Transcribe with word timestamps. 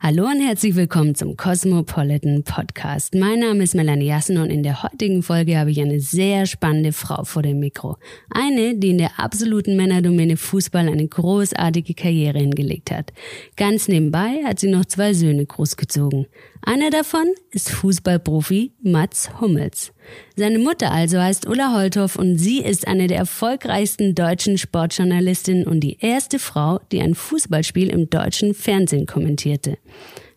Hallo 0.00 0.26
und 0.26 0.40
herzlich 0.40 0.74
willkommen 0.74 1.14
zum 1.14 1.36
Cosmopolitan 1.36 2.42
Podcast. 2.42 3.14
Mein 3.14 3.38
Name 3.38 3.62
ist 3.62 3.74
Melanie 3.74 4.06
Jassen 4.06 4.38
und 4.38 4.50
in 4.50 4.62
der 4.62 4.82
heutigen 4.82 5.22
Folge 5.22 5.56
habe 5.56 5.70
ich 5.70 5.80
eine 5.80 6.00
sehr 6.00 6.46
spannende 6.46 6.92
Frau 6.92 7.24
vor 7.24 7.42
dem 7.42 7.60
Mikro. 7.60 7.96
Eine, 8.28 8.74
die 8.74 8.90
in 8.90 8.98
der 8.98 9.18
absoluten 9.18 9.76
Männerdomäne 9.76 10.36
Fußball 10.36 10.88
eine 10.88 11.06
großartige 11.06 11.94
Karriere 11.94 12.40
hingelegt 12.40 12.90
hat. 12.90 13.12
Ganz 13.56 13.88
nebenbei 13.88 14.42
hat 14.44 14.58
sie 14.58 14.68
noch 14.68 14.84
zwei 14.84 15.14
Söhne 15.14 15.46
großgezogen. 15.46 16.26
Einer 16.60 16.90
davon 16.90 17.26
ist 17.50 17.70
Fußballprofi 17.70 18.72
Mats 18.82 19.40
Hummels. 19.40 19.93
Seine 20.36 20.58
Mutter 20.58 20.90
also 20.90 21.20
heißt 21.20 21.46
Ulla 21.46 21.72
Holthoff 21.74 22.16
und 22.16 22.38
sie 22.38 22.60
ist 22.62 22.86
eine 22.86 23.06
der 23.06 23.18
erfolgreichsten 23.18 24.14
deutschen 24.14 24.58
Sportjournalistinnen 24.58 25.66
und 25.66 25.80
die 25.80 25.98
erste 26.00 26.38
Frau, 26.38 26.80
die 26.92 27.00
ein 27.00 27.14
Fußballspiel 27.14 27.88
im 27.88 28.10
deutschen 28.10 28.54
Fernsehen 28.54 29.06
kommentierte. 29.06 29.78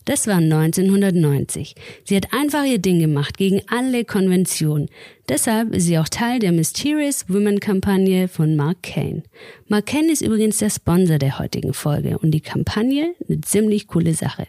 Das 0.08 0.26
war 0.26 0.38
1990. 0.38 1.76
Sie 2.06 2.16
hat 2.16 2.32
einfach 2.32 2.64
ihr 2.64 2.78
Ding 2.78 3.00
gemacht 3.00 3.38
gegen 3.38 3.62
alle 3.68 4.06
Konventionen. 4.06 4.88
Deshalb 5.28 5.76
ist 5.76 5.84
sie 5.84 6.00
auch 6.00 6.08
Teil 6.08 6.40
der 6.40 6.54
Mysterious 6.54 7.26
Women 7.28 7.60
Kampagne 7.60 8.30
von 8.30 8.56
Mark 8.56 8.84
Kane. 8.84 9.24
Mark 9.68 9.88
Kane 9.88 10.10
ist 10.10 10.22
übrigens 10.22 10.60
der 10.60 10.70
Sponsor 10.70 11.18
der 11.18 11.40
heutigen 11.40 11.74
Folge 11.74 12.18
und 12.20 12.32
die 12.32 12.40
Kampagne 12.40 13.16
eine 13.28 13.42
ziemlich 13.42 13.88
coole 13.88 14.14
Sache. 14.14 14.48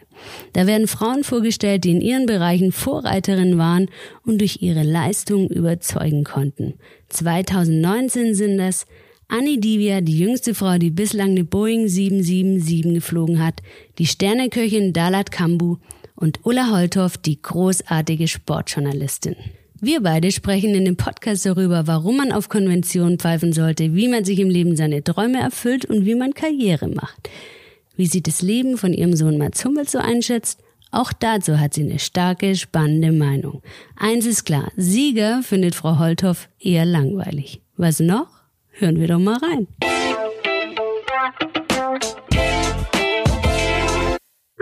Da 0.53 0.65
werden 0.65 0.87
Frauen 0.87 1.25
vorgestellt, 1.25 1.83
die 1.83 1.91
in 1.91 1.99
ihren 1.99 2.25
Bereichen 2.25 2.71
Vorreiterinnen 2.71 3.57
waren 3.57 3.89
und 4.25 4.39
durch 4.39 4.61
ihre 4.61 4.83
Leistungen 4.83 5.49
überzeugen 5.49 6.23
konnten. 6.23 6.75
2019 7.09 8.33
sind 8.33 8.57
das 8.59 8.85
Annie 9.31 9.59
Divya, 9.59 10.01
die 10.01 10.17
jüngste 10.17 10.55
Frau, 10.55 10.79
die 10.79 10.89
bislang 10.89 11.29
eine 11.29 11.43
Boeing 11.43 11.87
777 11.87 12.95
geflogen 12.95 13.45
hat, 13.45 13.61
die 13.99 14.07
Sterneköchin 14.07 14.91
Dalat 14.91 15.31
Kambu 15.31 15.77
und 16.15 16.39
Ulla 16.45 16.71
Holthoff, 16.71 17.15
die 17.19 17.39
großartige 17.39 18.27
Sportjournalistin. 18.27 19.35
Wir 19.79 20.01
beide 20.01 20.31
sprechen 20.31 20.73
in 20.73 20.83
dem 20.83 20.97
Podcast 20.97 21.45
darüber, 21.45 21.85
warum 21.85 22.17
man 22.17 22.31
auf 22.31 22.49
Konventionen 22.49 23.19
pfeifen 23.19 23.53
sollte, 23.53 23.93
wie 23.93 24.07
man 24.07 24.25
sich 24.25 24.39
im 24.39 24.49
Leben 24.49 24.75
seine 24.75 25.03
Träume 25.03 25.39
erfüllt 25.39 25.85
und 25.85 26.07
wie 26.07 26.15
man 26.15 26.33
Karriere 26.33 26.87
macht. 26.87 27.29
Wie 27.95 28.07
sie 28.07 28.23
das 28.23 28.41
Leben 28.41 28.79
von 28.79 28.93
ihrem 28.93 29.15
Sohn 29.15 29.37
Mats 29.37 29.63
Hummels 29.63 29.91
so 29.91 29.99
einschätzt, 29.99 30.59
auch 30.89 31.13
dazu 31.13 31.59
hat 31.59 31.75
sie 31.75 31.83
eine 31.83 31.99
starke, 31.99 32.55
spannende 32.55 33.11
Meinung. 33.11 33.61
Eins 33.95 34.25
ist 34.25 34.45
klar, 34.45 34.71
Sieger 34.75 35.43
findet 35.43 35.75
Frau 35.75 35.99
Holthoff 35.99 36.49
eher 36.59 36.85
langweilig. 36.85 37.61
Was 37.77 37.99
noch? 37.99 38.38
Hören 38.79 38.97
wir 38.97 39.09
doch 39.09 39.19
mal 39.19 39.37
rein. 39.37 39.67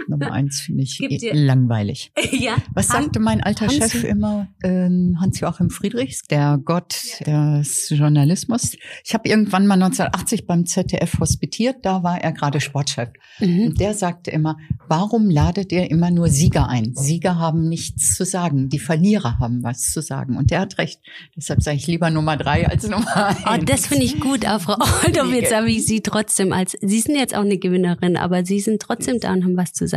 Nummer 0.08 0.32
eins 0.32 0.62
finde 0.62 0.84
ich 0.84 1.00
langweilig. 1.34 2.12
ja. 2.32 2.56
Was 2.74 2.88
sagte 2.88 3.20
mein 3.20 3.42
alter 3.42 3.66
Hans 3.68 3.76
Chef 3.78 4.04
immer, 4.04 4.48
ähm, 4.64 5.18
Hans-Joachim 5.20 5.70
Friedrichs, 5.70 6.22
der 6.24 6.60
Gott 6.64 6.96
des 7.26 7.90
Journalismus. 7.90 8.76
Ich 9.04 9.14
habe 9.14 9.28
irgendwann 9.30 9.68
mal 9.68 9.76
1980 9.76 10.46
beim 10.48 10.66
ZDF 10.66 11.20
hospitiert, 11.20 11.78
da 11.84 12.04
war 12.04 12.22
er 12.22 12.32
gerade 12.32 12.60
Sportchef. 12.62 13.10
Mhm. 13.40 13.68
Und 13.68 13.80
der 13.80 13.94
sagte 13.94 14.32
immer, 14.32 14.58
warum 14.88 15.30
ladet 15.30 15.72
ihr 15.72 15.90
immer 15.92 16.12
nur 16.12 16.30
Sieger 16.30 16.68
ein? 16.70 16.94
Sieger 16.96 17.38
haben 17.38 17.68
nichts 17.70 18.16
zu 18.16 18.26
sagen, 18.26 18.70
die 18.70 18.80
Verlierer 18.80 19.40
haben 19.40 19.64
was 19.64 19.92
zu 19.92 20.02
sagen. 20.02 20.38
Und 20.38 20.52
der 20.52 20.62
hat 20.62 20.78
recht. 20.78 21.02
Deshalb 21.36 21.62
sage 21.62 21.78
ich 21.78 21.88
lieber 21.88 22.10
Nummer 22.10 22.38
drei 22.38 22.68
als 22.68 22.88
Nummer 22.88 23.36
Oh, 23.46 23.50
eins. 23.50 23.66
das 23.66 23.88
finde 23.88 24.06
ich 24.06 24.20
gut, 24.20 24.46
auch 24.46 24.62
Frau 24.62 24.76
Oldhoff. 25.06 25.34
Jetzt 25.34 25.54
habe 25.54 25.72
ich 25.72 25.86
Sie 25.86 26.02
trotzdem 26.02 26.54
als, 26.54 26.78
Sie 26.82 27.00
sind 27.00 27.16
jetzt 27.16 27.36
auch 27.36 27.42
eine 27.42 27.58
Gewinnerin, 27.58 28.18
aber 28.18 28.46
Sie 28.46 28.60
sind 28.60 28.82
trotzdem 28.82 29.20
da 29.20 29.34
und 29.34 29.44
haben 29.44 29.58
was 29.58 29.74
zu 29.74 29.88
sagen. 29.88 29.97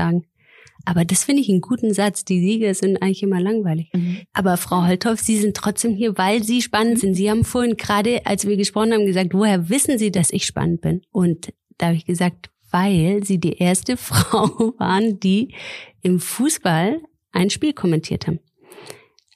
Aber 0.84 1.04
das 1.04 1.24
finde 1.24 1.42
ich 1.42 1.48
einen 1.50 1.60
guten 1.60 1.92
Satz. 1.92 2.24
Die 2.24 2.40
Sieger 2.40 2.74
sind 2.74 3.02
eigentlich 3.02 3.22
immer 3.22 3.40
langweilig. 3.40 3.90
Mhm. 3.92 4.22
Aber 4.32 4.56
Frau 4.56 4.86
Holthoff, 4.86 5.20
Sie 5.20 5.36
sind 5.36 5.56
trotzdem 5.56 5.94
hier, 5.94 6.16
weil 6.16 6.42
Sie 6.42 6.62
spannend 6.62 7.00
sind. 7.00 7.14
Sie 7.14 7.30
haben 7.30 7.44
vorhin 7.44 7.76
gerade, 7.76 8.24
als 8.26 8.46
wir 8.46 8.56
gesprochen 8.56 8.92
haben, 8.92 9.06
gesagt, 9.06 9.34
woher 9.34 9.68
wissen 9.68 9.98
Sie, 9.98 10.10
dass 10.10 10.30
ich 10.30 10.46
spannend 10.46 10.80
bin? 10.80 11.02
Und 11.10 11.52
da 11.78 11.86
habe 11.86 11.96
ich 11.96 12.06
gesagt, 12.06 12.50
weil 12.70 13.22
Sie 13.24 13.38
die 13.38 13.58
erste 13.58 13.96
Frau 13.98 14.74
waren, 14.78 15.20
die 15.20 15.54
im 16.02 16.18
Fußball 16.18 17.00
ein 17.32 17.50
Spiel 17.50 17.72
kommentiert 17.72 18.26
haben. 18.26 18.40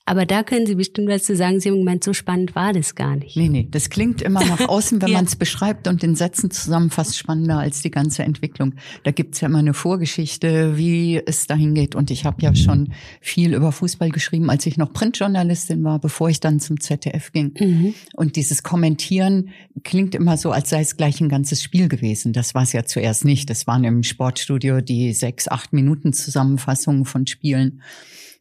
Aber 0.07 0.27
da 0.27 0.43
können 0.43 0.67
Sie 0.67 0.75
bestimmt 0.75 1.09
was 1.09 1.25
zu 1.25 1.35
sagen. 1.35 1.61
Sie 1.61 1.71
haben 1.71 1.79
gemeint, 1.79 2.05
so 2.05 2.13
spannend 2.13 2.55
war 2.55 2.75
das 2.75 2.95
gar 2.95 3.17
nicht. 3.17 3.37
Nee, 3.39 3.49
nee, 3.49 3.67
das 3.71 3.89
klingt 3.89 4.21
immer 4.21 4.45
nach 4.45 4.61
außen, 4.69 5.01
wenn 5.01 5.09
Ja. 5.09 5.17
man 5.17 5.25
es 5.25 5.35
beschreibt 5.35 5.89
und 5.89 6.05
in 6.05 6.15
Sätzen 6.15 6.51
zusammenfasst, 6.51 7.17
spannender 7.17 7.59
als 7.59 7.81
die 7.81 7.91
ganze 7.91 8.23
Entwicklung. 8.23 8.75
Da 9.05 9.13
gibt's 9.13 9.41
ja 9.41 9.49
immer 9.49 9.61
eine 9.61 9.73
Vorgeschichte, 9.73 10.77
wie 10.77 11.23
es 11.25 11.47
dahin 11.47 11.75
geht. 11.75 11.95
Und 11.95 12.11
ich 12.11 12.27
habe 12.27 12.43
ja 12.43 12.55
schon 12.55 12.93
viel 13.23 13.55
über 13.55 13.73
Fußball 13.73 14.11
geschrieben, 14.11 14.51
als 14.51 14.67
ich 14.67 14.77
noch 14.77 14.93
Printjournalistin 14.93 15.83
war, 15.85 15.99
bevor 15.99 16.29
ich 16.29 16.39
dann 16.39 16.61
zum 16.61 16.81
ZDF 16.81 17.33
ging. 17.33 17.55
Mhm. 17.59 17.95
Und 18.15 18.37
dieses 18.37 18.63
Kommentieren 18.63 19.49
klingt 19.85 20.15
immer 20.15 20.37
so, 20.37 20.51
als 20.51 20.69
sei 20.69 20.81
es 20.83 20.99
gleich 20.99 21.23
ein 21.23 21.31
ganzes 21.31 21.63
Spiel 21.63 21.89
gewesen. 21.89 22.35
Das 22.35 22.55
war 22.55 22.63
es 22.65 22.75
ja 22.75 22.85
zuerst 22.85 23.25
nicht. 23.25 23.49
Das 23.49 23.67
waren 23.67 23.85
im 23.85 24.03
Sportstudio 24.03 24.83
die 24.83 25.15
sechs, 25.15 25.49
acht 25.49 25.73
Minuten 25.73 26.13
Zusammenfassungen 26.13 27.07
von 27.07 27.27
Spielen. 27.27 27.81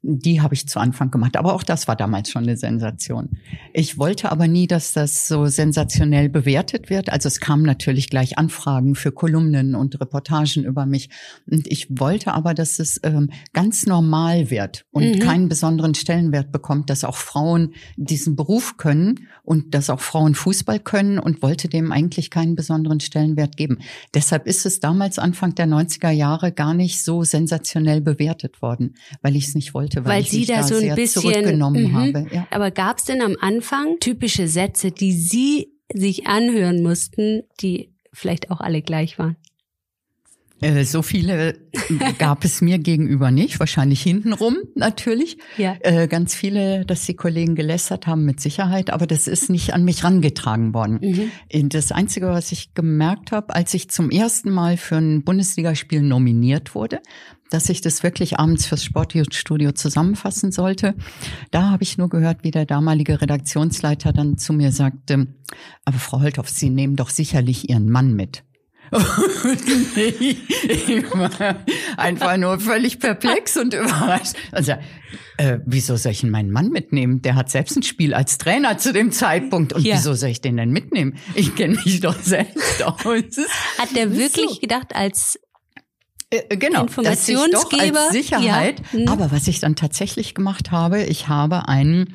Die 0.06 0.42
habe 0.42 0.54
ich 0.54 0.68
zu 0.68 0.80
Anfang 0.82 1.12
gemacht. 1.12 1.38
Aber 1.38 1.54
auch 1.54 1.64
das 1.64 1.88
war 1.88 1.96
damals 1.96 2.30
schon 2.30 2.44
eine 2.44 2.58
Sensation. 2.58 3.30
Ich 3.74 3.98
wollte 3.98 4.32
aber 4.34 4.50
nie, 4.50 4.68
dass 4.68 4.92
das 4.92 5.30
so 5.30 5.46
sensationell 5.46 6.28
bewertet 6.28 6.90
wird. 6.90 7.10
Also 7.10 7.28
es 7.28 7.40
kamen 7.40 7.64
natürlich 7.64 8.10
gleich 8.10 8.38
Anfragen 8.38 8.96
für 8.96 9.14
Kolumnen 9.14 9.76
und 9.76 9.98
Reportagen 10.02 10.66
über 10.66 10.86
mich. 10.86 11.10
Und 11.50 11.72
ich 11.72 11.88
wollte 11.90 12.34
aber, 12.34 12.54
dass 12.54 12.80
es 12.80 13.00
ähm, 13.04 13.30
ganz 13.54 13.86
normal 13.86 14.50
wird 14.50 14.86
und 14.92 15.04
Mhm. 15.04 15.20
keinen 15.20 15.48
besonderen 15.50 15.96
Stellenwert 15.96 16.52
bekommt, 16.52 16.90
dass 16.90 17.06
auch 17.06 17.16
Frauen 17.16 17.74
diesen 17.96 18.36
Beruf 18.36 18.76
können 18.76 19.28
und 19.44 19.74
dass 19.76 19.90
auch 19.90 20.00
Frauen 20.00 20.36
Fußball 20.36 20.80
können 20.80 21.20
und 21.20 21.42
wollte 21.42 21.68
dem 21.68 21.92
eigentlich 21.92 22.30
keinen 22.30 22.56
besonderen 22.56 23.00
Stellenwert 23.02 23.58
geben. 23.58 23.80
Deshalb 24.14 24.48
ist 24.48 24.66
es 24.66 24.80
damals 24.80 25.20
Anfang 25.20 25.54
der 25.56 25.68
90er 25.68 26.12
Jahre 26.12 26.52
gar 26.54 26.74
nicht 26.74 27.04
so 27.04 27.24
sensationell 27.24 28.00
bewertet 28.02 28.62
worden, 28.62 28.96
weil 29.22 29.36
ich 29.36 29.48
es 29.50 29.56
nicht 29.56 29.74
wollte, 29.74 30.06
weil, 30.06 30.14
Weil 30.16 30.22
ich 30.22 30.30
Sie 30.32 30.40
mich 30.40 30.48
da 30.48 30.56
da 30.58 30.64
so 30.64 30.76
ein 30.76 30.96
bisschen- 30.96 31.22
zurückgenommen 31.24 31.84
Mhm. 31.84 31.94
habe. 31.98 32.28
Ja. 32.32 32.48
Aber 32.52 32.72
gab 32.72 33.00
es 33.00 33.06
denn 33.06 33.22
am 33.22 33.36
Anfang 33.42 33.98
typische 34.00 34.48
Sätze, 34.48 34.92
die 34.92 35.12
Sie 35.12 35.68
sich 35.94 36.26
anhören 36.28 36.82
mussten, 36.82 37.42
die 37.62 37.94
vielleicht 38.14 38.50
auch 38.50 38.62
alle 38.62 38.82
gleich 38.82 39.20
waren? 39.20 39.36
Äh, 40.64 40.86
So 40.86 41.02
viele 41.02 41.56
gab 42.18 42.46
es 42.46 42.62
mir 42.62 42.80
gegenüber 42.80 43.32
nicht, 43.32 43.60
wahrscheinlich 43.60 44.02
hintenrum 44.02 44.58
natürlich. 44.76 45.38
Ja. 45.58 45.76
Äh, 45.82 46.08
Ganz 46.08 46.36
viele, 46.36 46.86
dass 46.86 47.06
die 47.06 47.16
Kollegen 47.16 47.56
gelästert 47.56 48.08
haben, 48.08 48.26
mit 48.26 48.40
Sicherheit, 48.40 48.90
aber 48.90 49.08
das 49.08 49.28
ist 49.28 49.50
nicht 49.50 49.74
an 49.74 49.84
mich 49.84 50.04
rangetragen 50.04 50.74
worden. 50.74 51.00
Mhm. 51.02 51.32
Äh, 51.50 51.64
Das 51.66 51.92
Einzige, 51.92 52.28
was 52.28 52.52
ich 52.52 52.74
gemerkt 52.74 53.32
habe, 53.32 53.54
als 53.56 53.74
ich 53.74 53.90
zum 53.90 54.10
ersten 54.10 54.52
Mal 54.52 54.78
für 54.78 54.98
ein 54.98 55.24
Bundesligaspiel 55.24 56.02
nominiert 56.02 56.76
wurde, 56.76 57.00
dass 57.50 57.70
ich 57.70 57.82
das 57.82 58.02
wirklich 58.02 58.40
abends 58.40 58.66
fürs 58.66 58.84
Sportstudio 58.84 59.74
zusammenfassen 59.74 60.52
sollte, 60.52 60.96
da 61.52 61.70
habe 61.70 61.84
ich 61.84 62.00
nur 62.00 62.10
gehört, 62.10 62.44
wie 62.44 62.50
der 62.52 62.66
damalige 62.66 63.22
Redaktionsleiter 63.22 64.12
dann 64.12 64.38
zu 64.40 64.54
mir 64.54 64.72
sagte, 64.72 65.28
aber 65.86 66.00
Frau 66.00 66.22
Holthoff, 66.22 66.50
Sie 66.50 66.72
nehmen 66.72 66.96
doch 66.96 67.10
sicherlich 67.12 67.70
Ihren 67.70 67.90
Mann 67.90 68.16
mit. 68.16 68.44
ich 69.96 71.04
war 71.14 71.56
einfach 71.98 72.38
nur 72.38 72.60
völlig 72.60 73.00
perplex 73.00 73.58
und 73.58 73.74
überrascht. 73.74 74.34
Also, 74.52 74.74
äh, 75.38 75.60
wieso 75.66 75.96
soll 75.96 76.12
ich 76.12 76.22
denn 76.22 76.30
meinen 76.30 76.52
Mann 76.52 76.70
mitnehmen? 76.70 77.22
Der 77.22 77.36
hat 77.36 77.50
selbst 77.50 77.76
ein 77.78 77.84
Spiel 77.84 78.14
als 78.14 78.38
Trainer 78.38 78.78
zu 78.78 78.94
dem 78.94 79.12
Zeitpunkt. 79.12 79.74
Und 79.74 79.84
Ja. 79.86 79.96
wieso 79.96 80.14
soll 80.14 80.30
ich 80.30 80.42
den 80.42 80.58
denn 80.58 80.72
mitnehmen? 80.72 81.18
Ich 81.36 81.56
kenne 81.56 81.76
mich 81.84 82.00
doch 82.02 82.20
selbst 82.20 82.84
aus. 82.84 83.02
Hat 83.78 83.96
der 83.96 84.16
wirklich 84.16 84.50
so. 84.52 84.60
gedacht, 84.60 84.96
als 84.96 85.40
Äh, 86.30 86.56
genau, 86.58 86.86
ist 86.86 86.98
doch 86.98 87.04
Informationsgeber, 87.04 88.00
als 88.00 88.12
Sicherheit. 88.12 88.82
ja. 88.92 89.00
Mhm. 89.00 89.08
Aber 89.08 89.32
was 89.32 89.48
ich 89.48 89.60
dann 89.60 89.76
tatsächlich 89.76 90.34
gemacht 90.36 90.72
habe, 90.72 91.04
ich 91.04 91.28
habe 91.28 91.68
einen, 91.68 92.14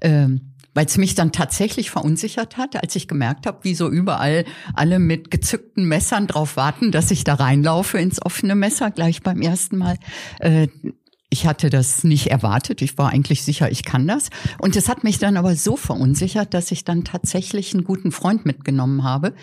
ähm, 0.00 0.54
weil 0.78 0.86
es 0.86 0.96
mich 0.96 1.16
dann 1.16 1.32
tatsächlich 1.32 1.90
verunsichert 1.90 2.56
hat, 2.56 2.80
als 2.80 2.94
ich 2.94 3.08
gemerkt 3.08 3.48
habe, 3.48 3.58
wie 3.62 3.74
so 3.74 3.90
überall 3.90 4.44
alle 4.74 5.00
mit 5.00 5.28
gezückten 5.28 5.86
Messern 5.86 6.28
drauf 6.28 6.56
warten, 6.56 6.92
dass 6.92 7.10
ich 7.10 7.24
da 7.24 7.34
reinlaufe 7.34 7.98
ins 7.98 8.24
offene 8.24 8.54
Messer 8.54 8.92
gleich 8.92 9.24
beim 9.24 9.42
ersten 9.42 9.76
Mal. 9.76 9.96
Äh, 10.38 10.68
ich 11.30 11.48
hatte 11.48 11.68
das 11.68 12.04
nicht 12.04 12.28
erwartet. 12.28 12.80
Ich 12.80 12.96
war 12.96 13.10
eigentlich 13.10 13.42
sicher, 13.42 13.68
ich 13.72 13.82
kann 13.82 14.06
das. 14.06 14.30
Und 14.58 14.76
es 14.76 14.88
hat 14.88 15.02
mich 15.02 15.18
dann 15.18 15.36
aber 15.36 15.56
so 15.56 15.76
verunsichert, 15.76 16.54
dass 16.54 16.70
ich 16.70 16.84
dann 16.84 17.02
tatsächlich 17.02 17.74
einen 17.74 17.82
guten 17.82 18.12
Freund 18.12 18.46
mitgenommen 18.46 19.02
habe, 19.02 19.34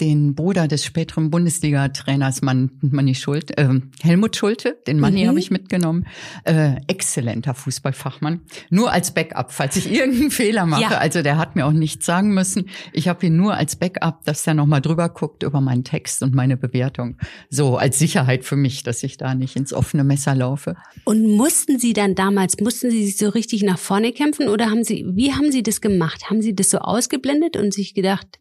den 0.00 0.34
Bruder 0.34 0.68
des 0.68 0.84
späteren 0.84 1.30
Bundesliga-Trainers 1.30 2.42
Man, 2.42 2.70
Manni 2.80 3.14
Schulte, 3.14 3.56
äh, 3.56 3.80
Helmut 4.02 4.36
Schulte, 4.36 4.78
den 4.86 5.00
Manni 5.00 5.24
mhm. 5.24 5.28
habe 5.28 5.38
ich 5.38 5.50
mitgenommen. 5.50 6.06
Äh, 6.44 6.76
exzellenter 6.86 7.54
Fußballfachmann. 7.54 8.42
Nur 8.70 8.92
als 8.92 9.12
Backup, 9.12 9.52
falls 9.52 9.76
ich 9.76 9.90
irgendeinen 9.92 10.30
Fehler 10.30 10.66
mache. 10.66 10.82
Ja. 10.82 10.98
Also 10.98 11.22
der 11.22 11.38
hat 11.38 11.56
mir 11.56 11.66
auch 11.66 11.72
nichts 11.72 12.06
sagen 12.06 12.32
müssen. 12.34 12.68
Ich 12.92 13.08
habe 13.08 13.26
ihn 13.26 13.36
nur 13.36 13.54
als 13.54 13.76
Backup, 13.76 14.24
dass 14.24 14.44
der 14.44 14.54
nochmal 14.54 14.80
drüber 14.80 15.08
guckt 15.08 15.42
über 15.42 15.60
meinen 15.60 15.84
Text 15.84 16.22
und 16.22 16.34
meine 16.34 16.56
Bewertung. 16.56 17.18
So 17.50 17.76
als 17.76 17.98
Sicherheit 17.98 18.44
für 18.44 18.56
mich, 18.56 18.82
dass 18.82 19.02
ich 19.02 19.16
da 19.16 19.34
nicht 19.34 19.56
ins 19.56 19.72
offene 19.72 20.04
Messer 20.04 20.34
laufe. 20.34 20.76
Und 21.04 21.26
mussten 21.26 21.78
Sie 21.78 21.92
dann 21.92 22.14
damals, 22.14 22.60
mussten 22.60 22.90
Sie 22.90 23.04
sich 23.04 23.16
so 23.16 23.28
richtig 23.28 23.62
nach 23.62 23.78
vorne 23.78 24.12
kämpfen 24.12 24.48
oder 24.48 24.70
haben 24.70 24.84
Sie, 24.84 25.04
wie 25.14 25.32
haben 25.32 25.50
Sie 25.50 25.62
das 25.62 25.80
gemacht? 25.80 26.30
Haben 26.30 26.42
Sie 26.42 26.54
das 26.54 26.70
so 26.70 26.78
ausgeblendet 26.78 27.56
und 27.56 27.74
sich 27.74 27.94
gedacht, 27.94 28.38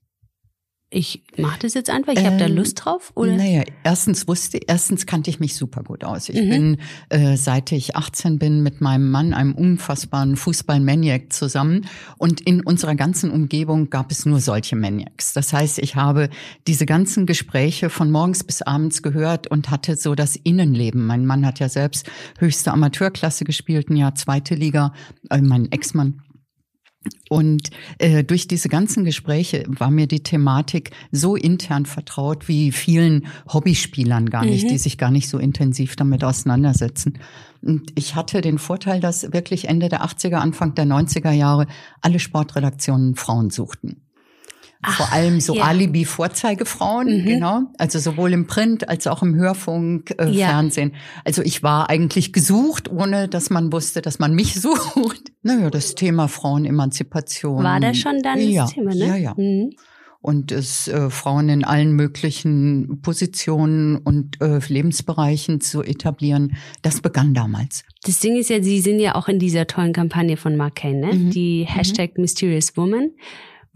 ich 0.89 1.21
mache 1.35 1.59
das 1.59 1.73
jetzt 1.73 1.89
einfach, 1.89 2.13
ich 2.13 2.23
habe 2.23 2.35
ähm, 2.35 2.39
da 2.39 2.47
Lust 2.47 2.85
drauf? 2.85 3.11
Oder? 3.15 3.35
Naja, 3.35 3.63
erstens 3.83 4.25
wusste, 4.25 4.57
erstens 4.67 5.05
kannte 5.05 5.29
ich 5.29 5.41
mich 5.41 5.55
super 5.55 5.83
gut 5.83 6.05
aus. 6.05 6.29
Ich 6.29 6.41
mhm. 6.41 6.49
bin, 6.49 6.77
äh, 7.09 7.35
seit 7.35 7.73
ich 7.73 7.97
18 7.97 8.39
bin, 8.39 8.63
mit 8.63 8.79
meinem 8.79 9.11
Mann, 9.11 9.33
einem 9.33 9.53
unfassbaren 9.53 10.37
Fußball-Maniac 10.37 11.33
zusammen. 11.33 11.87
Und 12.17 12.39
in 12.39 12.61
unserer 12.61 12.95
ganzen 12.95 13.31
Umgebung 13.31 13.89
gab 13.89 14.11
es 14.11 14.25
nur 14.25 14.39
solche 14.39 14.77
Maniacs. 14.77 15.33
Das 15.33 15.51
heißt, 15.51 15.79
ich 15.79 15.97
habe 15.97 16.29
diese 16.67 16.85
ganzen 16.85 17.25
Gespräche 17.25 17.89
von 17.89 18.09
morgens 18.09 18.45
bis 18.45 18.61
abends 18.61 19.03
gehört 19.03 19.47
und 19.47 19.69
hatte 19.69 19.97
so 19.97 20.15
das 20.15 20.37
Innenleben. 20.37 21.05
Mein 21.05 21.25
Mann 21.25 21.45
hat 21.45 21.59
ja 21.59 21.67
selbst 21.67 22.09
höchste 22.39 22.71
Amateurklasse 22.71 23.43
gespielt, 23.43 23.89
ein 23.89 23.97
Jahr 23.97 24.15
zweite 24.15 24.55
Liga, 24.55 24.93
äh, 25.29 25.41
mein 25.41 25.69
Ex-Mann 25.69 26.21
und 27.29 27.69
äh, 27.99 28.23
durch 28.23 28.47
diese 28.47 28.69
ganzen 28.69 29.05
Gespräche 29.05 29.63
war 29.67 29.91
mir 29.91 30.07
die 30.07 30.23
Thematik 30.23 30.91
so 31.11 31.35
intern 31.35 31.85
vertraut 31.85 32.47
wie 32.47 32.71
vielen 32.71 33.27
Hobbyspielern 33.51 34.29
gar 34.29 34.45
nicht, 34.45 34.65
mhm. 34.65 34.69
die 34.69 34.77
sich 34.77 34.97
gar 34.97 35.11
nicht 35.11 35.29
so 35.29 35.37
intensiv 35.37 35.95
damit 35.95 36.23
auseinandersetzen. 36.23 37.19
Und 37.61 37.91
ich 37.95 38.15
hatte 38.15 38.41
den 38.41 38.57
Vorteil, 38.57 38.99
dass 38.99 39.33
wirklich 39.33 39.67
Ende 39.67 39.89
der 39.89 40.03
80er, 40.03 40.35
Anfang 40.35 40.75
der 40.75 40.85
90er 40.85 41.31
Jahre 41.31 41.67
alle 42.01 42.19
Sportredaktionen 42.19 43.15
Frauen 43.15 43.49
suchten. 43.49 44.01
Ach, 44.83 44.95
Vor 44.95 45.11
allem 45.11 45.39
so 45.39 45.55
ja. 45.55 45.63
Alibi-Vorzeigefrauen, 45.63 47.21
mhm. 47.21 47.25
genau. 47.25 47.61
Also 47.77 47.97
sowohl 47.97 48.33
im 48.33 48.45
Print 48.45 48.87
als 48.87 49.07
auch 49.07 49.23
im 49.23 49.35
Hörfunk, 49.35 50.13
äh, 50.19 50.29
ja. 50.29 50.49
Fernsehen. 50.49 50.93
Also 51.25 51.41
ich 51.41 51.63
war 51.63 51.89
eigentlich 51.89 52.31
gesucht, 52.31 52.89
ohne 52.89 53.27
dass 53.27 53.49
man 53.49 53.71
wusste, 53.73 54.01
dass 54.01 54.19
man 54.19 54.35
mich 54.35 54.53
sucht. 54.61 55.31
Naja, 55.41 55.69
das 55.69 55.95
Thema 55.95 56.27
Frauenemanzipation. 56.27 57.63
War 57.63 57.79
das 57.79 57.97
schon 57.97 58.21
dann 58.21 58.39
ja, 58.39 58.63
das 58.63 58.73
Thema, 58.73 58.93
ne? 58.93 59.07
Ja, 59.07 59.15
ja. 59.15 59.33
Mhm. 59.35 59.71
Und 60.19 60.51
es 60.51 60.87
äh, 60.87 61.09
Frauen 61.09 61.47
in 61.47 61.63
allen 61.63 61.93
möglichen 61.93 63.01
Positionen 63.01 63.95
und 63.97 64.41
äh, 64.41 64.59
Lebensbereichen 64.67 65.61
zu 65.61 65.83
etablieren, 65.83 66.57
das 66.81 67.01
begann 67.01 67.33
damals. 67.33 67.83
Das 68.03 68.19
Ding 68.19 68.35
ist 68.35 68.49
ja, 68.49 68.61
Sie 68.61 68.81
sind 68.81 68.99
ja 68.99 69.15
auch 69.15 69.27
in 69.27 69.39
dieser 69.39 69.67
tollen 69.67 69.93
Kampagne 69.93 70.35
von 70.35 70.57
Mark 70.57 70.75
Kane, 70.75 70.99
ne? 70.99 71.13
Mhm. 71.13 71.29
Die 71.31 71.61
mhm. 71.61 71.73
Hashtag 71.73 72.17
Mysterious 72.17 72.75
Woman 72.75 73.11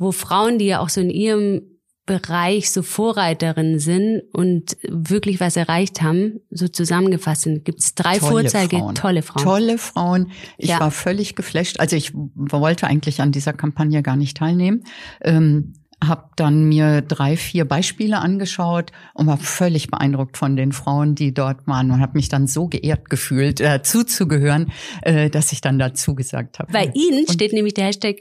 wo 0.02 0.12
Frauen, 0.12 0.58
die 0.58 0.66
ja 0.66 0.80
auch 0.80 0.90
so 0.90 1.00
in 1.00 1.12
ihrem 1.12 1.62
Bereich 2.08 2.72
so 2.72 2.82
Vorreiterinnen 2.82 3.78
sind 3.78 4.24
und 4.34 4.76
wirklich 4.90 5.40
was 5.40 5.56
erreicht 5.56 6.02
haben, 6.02 6.40
so 6.50 6.68
zusammengefasst 6.68 7.44
sind. 7.44 7.64
Gibt 7.64 7.80
es 7.80 7.94
drei 7.94 8.18
tolle 8.18 8.32
Vorzeige, 8.32 8.80
Frauen. 8.80 8.96
tolle 8.96 9.22
Frauen. 9.22 9.44
Tolle 9.44 9.78
Frauen. 9.78 10.32
Ich 10.58 10.70
ja. 10.70 10.80
war 10.80 10.90
völlig 10.90 11.36
geflasht. 11.36 11.80
Also 11.80 11.96
ich 11.96 12.14
wollte 12.16 12.88
eigentlich 12.88 13.22
an 13.22 13.32
dieser 13.32 13.54
Kampagne 13.54 14.02
gar 14.02 14.16
nicht 14.16 14.36
teilnehmen. 14.38 14.84
Ähm, 15.22 15.74
habe 16.04 16.30
dann 16.36 16.66
mir 16.66 17.02
drei, 17.02 17.38
vier 17.38 17.66
Beispiele 17.66 18.20
angeschaut 18.20 18.92
und 19.14 19.28
war 19.28 19.38
völlig 19.38 19.90
beeindruckt 19.90 20.38
von 20.38 20.56
den 20.56 20.72
Frauen, 20.72 21.16
die 21.16 21.34
dort 21.34 21.68
waren 21.68 21.92
und 21.92 22.02
habe 22.02 22.14
mich 22.18 22.30
dann 22.30 22.48
so 22.48 22.68
geehrt 22.68 23.10
gefühlt, 23.10 23.62
äh, 23.62 23.82
zuzugehören, 23.84 24.72
äh, 25.04 25.30
dass 25.30 25.52
ich 25.52 25.62
dann 25.62 25.78
dazu 25.78 26.16
gesagt 26.16 26.60
habe. 26.60 26.72
Bei 26.72 26.92
Ihnen 26.94 27.26
und 27.28 27.32
steht 27.32 27.54
nämlich 27.54 27.76
der 27.76 27.86
Hashtag 27.86 28.18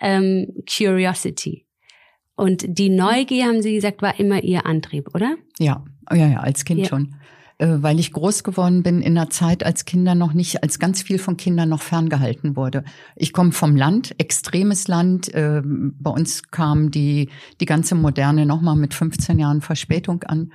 ähm, 0.00 0.48
Curiosity. 0.68 1.66
Und 2.34 2.64
die 2.66 2.88
Neugier, 2.88 3.44
haben 3.44 3.62
Sie 3.62 3.74
gesagt, 3.74 4.02
war 4.02 4.18
immer 4.18 4.42
Ihr 4.42 4.66
Antrieb, 4.66 5.14
oder? 5.14 5.36
Ja, 5.58 5.84
ja, 6.10 6.26
ja, 6.26 6.40
als 6.40 6.64
Kind 6.64 6.80
ja. 6.80 6.86
schon. 6.86 7.14
Äh, 7.60 7.82
weil 7.82 8.00
ich 8.00 8.12
groß 8.12 8.42
geworden 8.42 8.82
bin 8.82 9.02
in 9.02 9.18
einer 9.18 9.28
Zeit, 9.28 9.64
als 9.64 9.84
Kinder 9.84 10.14
noch 10.14 10.32
nicht, 10.32 10.62
als 10.62 10.78
ganz 10.78 11.02
viel 11.02 11.18
von 11.18 11.36
Kindern 11.36 11.68
noch 11.68 11.82
ferngehalten 11.82 12.56
wurde. 12.56 12.84
Ich 13.16 13.34
komme 13.34 13.52
vom 13.52 13.76
Land, 13.76 14.14
extremes 14.18 14.88
Land. 14.88 15.32
Äh, 15.34 15.60
bei 15.62 16.10
uns 16.10 16.50
kam 16.50 16.90
die, 16.90 17.28
die 17.60 17.66
ganze 17.66 17.96
Moderne 17.96 18.46
nochmal 18.46 18.76
mit 18.76 18.94
15 18.94 19.38
Jahren 19.38 19.60
Verspätung 19.60 20.22
an. 20.22 20.52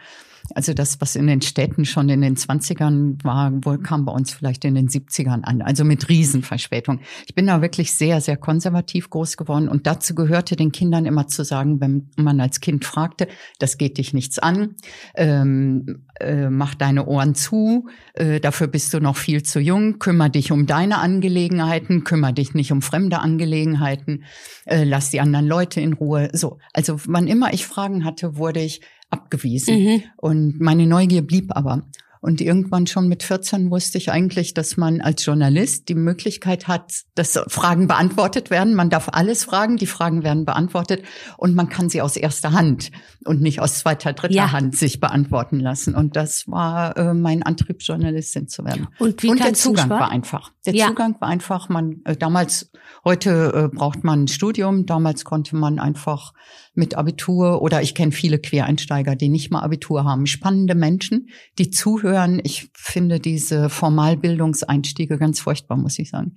Also 0.54 0.74
das, 0.74 1.02
was 1.02 1.16
in 1.16 1.28
den 1.28 1.42
Städten 1.42 1.86
schon 1.86 2.08
in 2.10 2.22
den 2.22 2.36
20ern 2.36 3.24
war, 3.24 3.52
wohl 3.66 3.80
kam 3.80 4.06
bei 4.06 4.12
uns 4.12 4.34
vielleicht 4.34 4.64
in 4.64 4.76
den 4.76 4.88
70ern 4.88 5.44
an. 5.44 5.62
Also 5.62 5.84
mit 5.84 6.08
Riesenverspätung. 6.08 7.00
Ich 7.26 7.34
bin 7.34 7.48
da 7.48 7.62
wirklich 7.62 7.94
sehr, 7.94 8.22
sehr 8.22 8.38
konservativ 8.38 9.10
groß 9.10 9.38
geworden. 9.38 9.68
Und 9.68 9.88
dazu 9.88 10.14
gehörte 10.14 10.56
den 10.56 10.72
Kindern 10.72 11.06
immer 11.06 11.28
zu 11.28 11.44
sagen, 11.44 11.82
wenn 11.82 12.10
man 12.16 12.40
als 12.40 12.60
Kind 12.60 12.86
fragte, 12.86 13.28
das 13.60 13.78
geht 13.78 13.98
dich 13.98 14.14
nichts 14.14 14.38
an, 14.38 14.76
ähm, 15.16 16.06
äh, 16.20 16.50
mach 16.50 16.76
deine 16.76 17.08
Ohren 17.08 17.36
zu, 17.36 17.88
äh, 18.14 18.40
dafür 18.40 18.68
bist 18.68 18.94
du 18.94 19.00
noch 19.00 19.18
viel 19.18 19.44
zu 19.44 19.60
jung, 19.60 20.00
kümmere 20.00 20.30
dich 20.30 20.52
um 20.52 20.66
deine 20.66 21.00
Angelegenheiten, 21.00 22.04
kümmere 22.04 22.34
dich 22.34 22.54
nicht 22.54 22.72
um 22.72 22.82
fremde 22.82 23.20
Angelegenheiten, 23.20 24.24
äh, 24.66 24.84
lass 24.84 25.10
die 25.10 25.20
anderen 25.20 25.48
Leute 25.48 25.82
in 25.82 25.94
Ruhe. 25.94 26.30
So, 26.34 26.60
also 26.74 27.00
wann 27.06 27.28
immer 27.28 27.54
ich 27.54 27.66
Fragen 27.66 28.06
hatte, 28.06 28.38
wurde 28.38 28.62
ich 28.62 28.82
abgewiesen. 29.16 29.84
Mhm. 29.84 30.04
Und 30.18 30.60
meine 30.60 30.86
Neugier 30.86 31.22
blieb 31.22 31.56
aber. 31.56 31.84
Und 32.26 32.42
irgendwann 32.42 32.88
schon 32.88 33.08
mit 33.08 33.22
14 33.22 33.70
wusste 33.70 34.00
ich 34.00 34.10
eigentlich, 34.10 34.56
dass 34.56 34.78
man 34.78 35.00
als 35.00 35.24
Journalist 35.24 35.90
die 35.90 35.94
Möglichkeit 35.94 36.68
hat, 36.68 37.04
dass 37.14 37.40
Fragen 37.50 37.88
beantwortet 37.88 38.50
werden. 38.50 38.74
Man 38.74 38.90
darf 38.90 39.10
alles 39.12 39.44
fragen, 39.44 39.78
die 39.78 39.86
Fragen 39.86 40.24
werden 40.24 40.44
beantwortet 40.44 41.04
und 41.38 41.54
man 41.54 41.70
kann 41.70 41.88
sie 41.88 42.02
aus 42.02 42.18
erster 42.18 42.52
Hand 42.52 42.90
und 43.26 43.42
nicht 43.42 43.60
aus 43.60 43.78
zweiter, 43.78 44.14
dritter 44.14 44.34
ja. 44.34 44.52
Hand 44.52 44.76
sich 44.76 45.00
beantworten 45.00 45.60
lassen. 45.60 45.94
Und 45.94 46.16
das 46.16 46.48
war 46.48 46.98
äh, 46.98 47.14
mein 47.14 47.44
Antrieb, 47.44 47.78
Journalistin 47.82 48.48
zu 48.48 48.66
werden. 48.66 48.88
Und, 48.98 49.22
wie 49.22 49.30
und 49.30 49.40
der 49.40 49.54
Zugang 49.54 49.92
war 49.92 50.10
einfach. 50.10 50.52
Der 50.66 50.74
ja. 50.74 50.88
Zugang 50.88 51.22
war 51.22 51.28
einfach, 51.28 51.70
man 51.70 52.02
äh, 52.06 52.16
damals, 52.16 52.72
heute 53.04 53.70
äh, 53.72 53.76
braucht 53.76 54.04
man 54.04 54.24
ein 54.24 54.28
Studium, 54.30 54.88
damals 54.88 55.26
konnte 55.26 55.56
man 55.56 55.78
einfach 55.78 56.34
mit 56.74 56.96
Abitur 56.96 57.62
oder 57.62 57.84
ich 57.84 57.94
kenne 57.94 58.12
viele 58.12 58.40
Quereinsteiger, 58.40 59.16
die 59.16 59.30
nicht 59.30 59.52
mal 59.52 59.62
Abitur 59.62 60.06
haben. 60.06 60.26
Spannende 60.26 60.74
Menschen, 60.74 61.30
die 61.60 61.70
zuhören. 61.70 62.15
Ich 62.44 62.70
finde 62.74 63.20
diese 63.20 63.70
Formalbildungseinstiege 63.70 65.18
ganz 65.18 65.40
furchtbar, 65.40 65.78
muss 65.78 66.00
ich 66.00 66.10
sagen. 66.10 66.36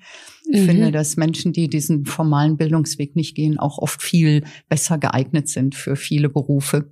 Ich 0.50 0.62
mhm. 0.62 0.66
finde, 0.66 0.92
dass 0.92 1.16
Menschen, 1.16 1.52
die 1.52 1.68
diesen 1.68 2.04
formalen 2.06 2.56
Bildungsweg 2.56 3.16
nicht 3.16 3.34
gehen, 3.34 3.58
auch 3.58 3.78
oft 3.78 4.02
viel 4.02 4.44
besser 4.68 4.98
geeignet 4.98 5.48
sind 5.48 5.74
für 5.74 5.96
viele 5.96 6.28
Berufe 6.28 6.90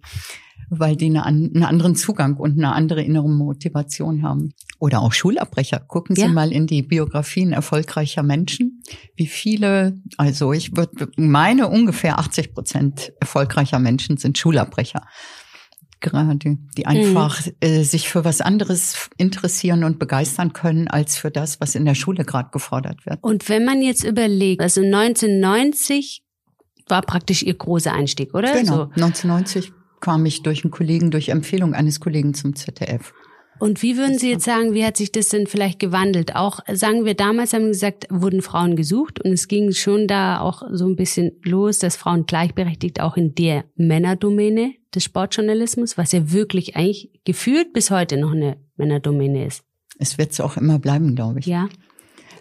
weil 0.68 0.96
die 0.96 1.06
eine, 1.06 1.24
einen 1.24 1.62
anderen 1.62 1.94
Zugang 1.94 2.36
und 2.36 2.58
eine 2.58 2.72
andere 2.72 3.02
innere 3.02 3.28
Motivation 3.28 4.22
haben. 4.22 4.52
Oder 4.78 5.00
auch 5.00 5.12
Schulabbrecher. 5.12 5.80
Gucken 5.80 6.16
Sie 6.16 6.22
ja. 6.22 6.28
mal 6.28 6.52
in 6.52 6.66
die 6.66 6.82
Biografien 6.82 7.52
erfolgreicher 7.52 8.22
Menschen. 8.22 8.82
Wie 9.14 9.26
viele, 9.26 10.00
also 10.16 10.52
ich 10.52 10.76
würde 10.76 11.08
meine 11.16 11.69
ungefähr 11.69 12.19
80 12.19 12.52
Prozent 12.52 13.12
erfolgreicher 13.20 13.78
Menschen 13.78 14.16
sind 14.16 14.38
Schulabbrecher 14.38 15.02
gerade, 16.10 16.58
die 16.77 16.86
einfach 16.86 17.44
mhm. 17.44 17.53
äh, 17.60 17.82
sich 17.82 18.08
für 18.08 18.25
was 18.25 18.41
anderes 18.41 19.08
interessieren 19.17 19.84
und 19.84 19.98
begeistern 19.98 20.53
können 20.53 20.89
als 20.89 21.17
für 21.17 21.31
das, 21.31 21.60
was 21.60 21.75
in 21.75 21.84
der 21.84 21.94
Schule 21.94 22.25
gerade 22.25 22.51
gefordert 22.53 23.06
wird. 23.06 23.19
Und 23.22 23.48
wenn 23.48 23.65
man 23.65 23.82
jetzt 23.82 24.05
überlegt, 24.05 24.60
also 24.60 24.82
1990 24.82 26.22
war 26.89 27.03
praktisch 27.03 27.43
Ihr 27.43 27.55
großer 27.55 27.93
Einstieg, 27.93 28.34
oder? 28.34 28.53
Genau, 28.53 28.77
so. 28.77 28.82
1990 28.94 29.72
kam 30.01 30.25
ich 30.27 30.43
durch 30.43 30.65
einen 30.65 30.70
Kollegen, 30.70 31.10
durch 31.10 31.31
Empfehlung 31.31 31.75
eines 31.75 32.01
Kollegen 32.01 32.34
zum 32.34 32.55
ZDF. 32.55 33.13
Und 33.58 33.82
wie 33.82 33.96
würden 33.96 34.19
Sie 34.19 34.31
jetzt 34.31 34.44
sagen, 34.44 34.75
wie 34.75 34.84
hat 34.84 34.96
sich 34.96 35.13
das 35.13 35.29
denn 35.31 35.46
vielleicht 35.46 35.79
gewandelt? 35.79 36.36
Auch 36.36 36.60
sagen 36.72 37.05
wir 37.05 37.15
damals 37.15 37.53
haben 37.53 37.63
wir 37.63 37.70
gesagt, 37.70 38.06
wurden 38.10 38.43
Frauen 38.43 38.77
gesucht 38.77 39.20
und 39.25 39.32
es 39.32 39.48
ging 39.48 39.72
schon 39.72 40.06
da 40.06 40.41
auch 40.41 40.63
so 40.72 40.86
ein 40.86 40.96
bisschen 40.96 41.32
los, 41.43 41.79
dass 41.79 41.96
Frauen 41.96 42.27
gleichberechtigt 42.27 43.01
auch 43.01 43.17
in 43.17 43.34
der 43.34 43.65
Männerdomäne 43.77 44.75
des 44.94 45.05
Sportjournalismus, 45.05 45.96
was 45.96 46.13
ja 46.13 46.32
wirklich 46.32 46.77
eigentlich 46.77 47.10
gefühlt 47.25 47.72
bis 47.72 47.91
heute 47.91 48.19
noch 48.19 48.32
eine 48.32 48.58
Männerdomäne 48.77 49.46
ist. 49.46 49.63
Es 49.98 50.19
wird 50.19 50.32
es 50.32 50.41
auch 50.41 50.56
immer 50.56 50.79
bleiben, 50.79 51.15
glaube 51.15 51.41
ich. 51.41 51.46
Ja. 51.46 51.69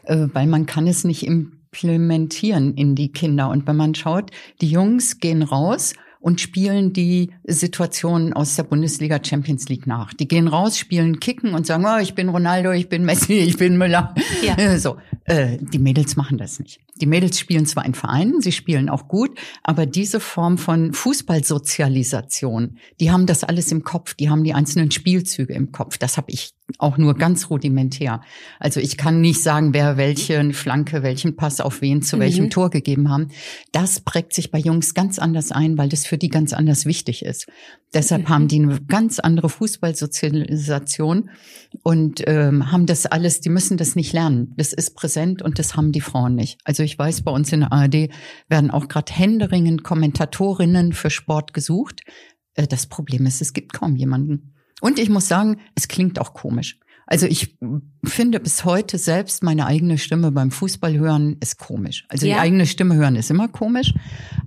Äh, 0.03 0.27
weil 0.33 0.47
man 0.47 0.65
kann 0.65 0.87
es 0.87 1.05
nicht 1.05 1.25
implementieren 1.25 2.73
in 2.73 2.95
die 2.95 3.11
Kinder. 3.11 3.49
Und 3.49 3.67
wenn 3.67 3.77
man 3.77 3.95
schaut, 3.95 4.31
die 4.61 4.69
Jungs 4.69 5.19
gehen 5.19 5.43
raus 5.43 5.93
und 6.25 6.41
spielen 6.41 6.91
die 6.91 7.29
Situationen 7.43 8.33
aus 8.33 8.55
der 8.55 8.63
Bundesliga 8.63 9.19
Champions 9.23 9.69
League 9.69 9.85
nach. 9.85 10.11
Die 10.11 10.27
gehen 10.27 10.47
raus, 10.47 10.75
spielen 10.75 11.19
Kicken 11.19 11.53
und 11.53 11.67
sagen, 11.67 11.85
oh, 11.85 11.99
ich 12.01 12.15
bin 12.15 12.29
Ronaldo, 12.29 12.71
ich 12.71 12.89
bin 12.89 13.05
Messi, 13.05 13.33
ich 13.47 13.57
bin 13.57 13.77
Müller. 13.77 14.15
Ja. 14.41 14.75
So, 14.79 14.97
äh, 15.25 15.57
die 15.59 15.79
Mädels 15.79 16.15
machen 16.15 16.37
das 16.37 16.59
nicht. 16.59 16.79
Die 17.01 17.07
Mädels 17.07 17.39
spielen 17.39 17.65
zwar 17.65 17.83
in 17.85 17.93
Vereinen, 17.93 18.41
sie 18.41 18.51
spielen 18.51 18.89
auch 18.89 19.07
gut, 19.07 19.37
aber 19.63 19.85
diese 19.85 20.19
Form 20.19 20.57
von 20.57 20.93
Fußballsozialisation, 20.93 22.77
die 22.99 23.11
haben 23.11 23.25
das 23.25 23.43
alles 23.43 23.71
im 23.71 23.83
Kopf, 23.83 24.13
die 24.13 24.29
haben 24.29 24.43
die 24.43 24.53
einzelnen 24.53 24.91
Spielzüge 24.91 25.53
im 25.53 25.71
Kopf. 25.71 25.97
Das 25.97 26.15
habe 26.15 26.31
ich 26.31 26.53
auch 26.77 26.97
nur 26.97 27.15
ganz 27.15 27.49
rudimentär. 27.49 28.21
Also 28.59 28.79
ich 28.79 28.97
kann 28.97 29.19
nicht 29.19 29.43
sagen, 29.43 29.73
wer 29.73 29.97
welche 29.97 30.53
Flanke, 30.53 31.03
welchen 31.03 31.35
Pass 31.35 31.59
auf 31.59 31.81
wen 31.81 32.01
zu 32.01 32.17
welchem 32.19 32.45
mhm. 32.45 32.49
Tor 32.51 32.69
gegeben 32.69 33.09
haben. 33.09 33.29
Das 33.71 33.99
prägt 33.99 34.33
sich 34.33 34.51
bei 34.51 34.59
Jungs 34.59 34.93
ganz 34.93 35.19
anders 35.19 35.51
ein, 35.51 35.77
weil 35.77 35.89
das 35.89 36.05
für 36.07 36.17
die 36.17 36.29
ganz 36.29 36.53
anders 36.53 36.85
wichtig 36.85 37.25
ist. 37.25 37.47
Deshalb 37.93 38.23
mhm. 38.23 38.29
haben 38.29 38.47
die 38.47 38.61
eine 38.61 38.79
ganz 38.81 39.19
andere 39.19 39.49
Fußballsozialisation 39.49 41.29
und 41.83 42.23
ähm, 42.25 42.71
haben 42.71 42.85
das 42.85 43.05
alles, 43.05 43.41
die 43.41 43.49
müssen 43.49 43.77
das 43.77 43.95
nicht 43.95 44.13
lernen. 44.13 44.53
Das 44.57 44.73
ist 44.73 44.95
präsent 44.95 45.14
und 45.17 45.59
das 45.59 45.75
haben 45.75 45.91
die 45.91 46.01
Frauen 46.01 46.35
nicht. 46.35 46.59
Also 46.63 46.83
ich 46.83 46.97
weiß, 46.97 47.23
bei 47.23 47.31
uns 47.31 47.51
in 47.51 47.61
der 47.61 47.71
ARD 47.71 48.09
werden 48.47 48.71
auch 48.71 48.87
gerade 48.87 49.11
händeringend 49.11 49.83
Kommentatorinnen 49.83 50.93
für 50.93 51.09
Sport 51.09 51.53
gesucht. 51.53 52.01
Äh, 52.53 52.67
das 52.67 52.87
Problem 52.87 53.25
ist, 53.25 53.41
es 53.41 53.53
gibt 53.53 53.73
kaum 53.73 53.95
jemanden. 53.95 54.53
Und 54.81 54.99
ich 54.99 55.09
muss 55.09 55.27
sagen, 55.27 55.59
es 55.75 55.87
klingt 55.87 56.19
auch 56.19 56.33
komisch. 56.33 56.79
Also 57.07 57.27
ich 57.27 57.55
finde 58.03 58.39
bis 58.39 58.65
heute 58.65 58.97
selbst 58.97 59.43
meine 59.43 59.67
eigene 59.67 59.99
Stimme 59.99 60.31
beim 60.31 60.49
Fußball 60.49 60.97
hören 60.97 61.37
ist 61.39 61.59
komisch. 61.59 62.05
Also 62.09 62.25
ja. 62.25 62.35
die 62.35 62.39
eigene 62.41 62.65
Stimme 62.65 62.95
hören 62.95 63.15
ist 63.15 63.29
immer 63.29 63.47
komisch, 63.47 63.93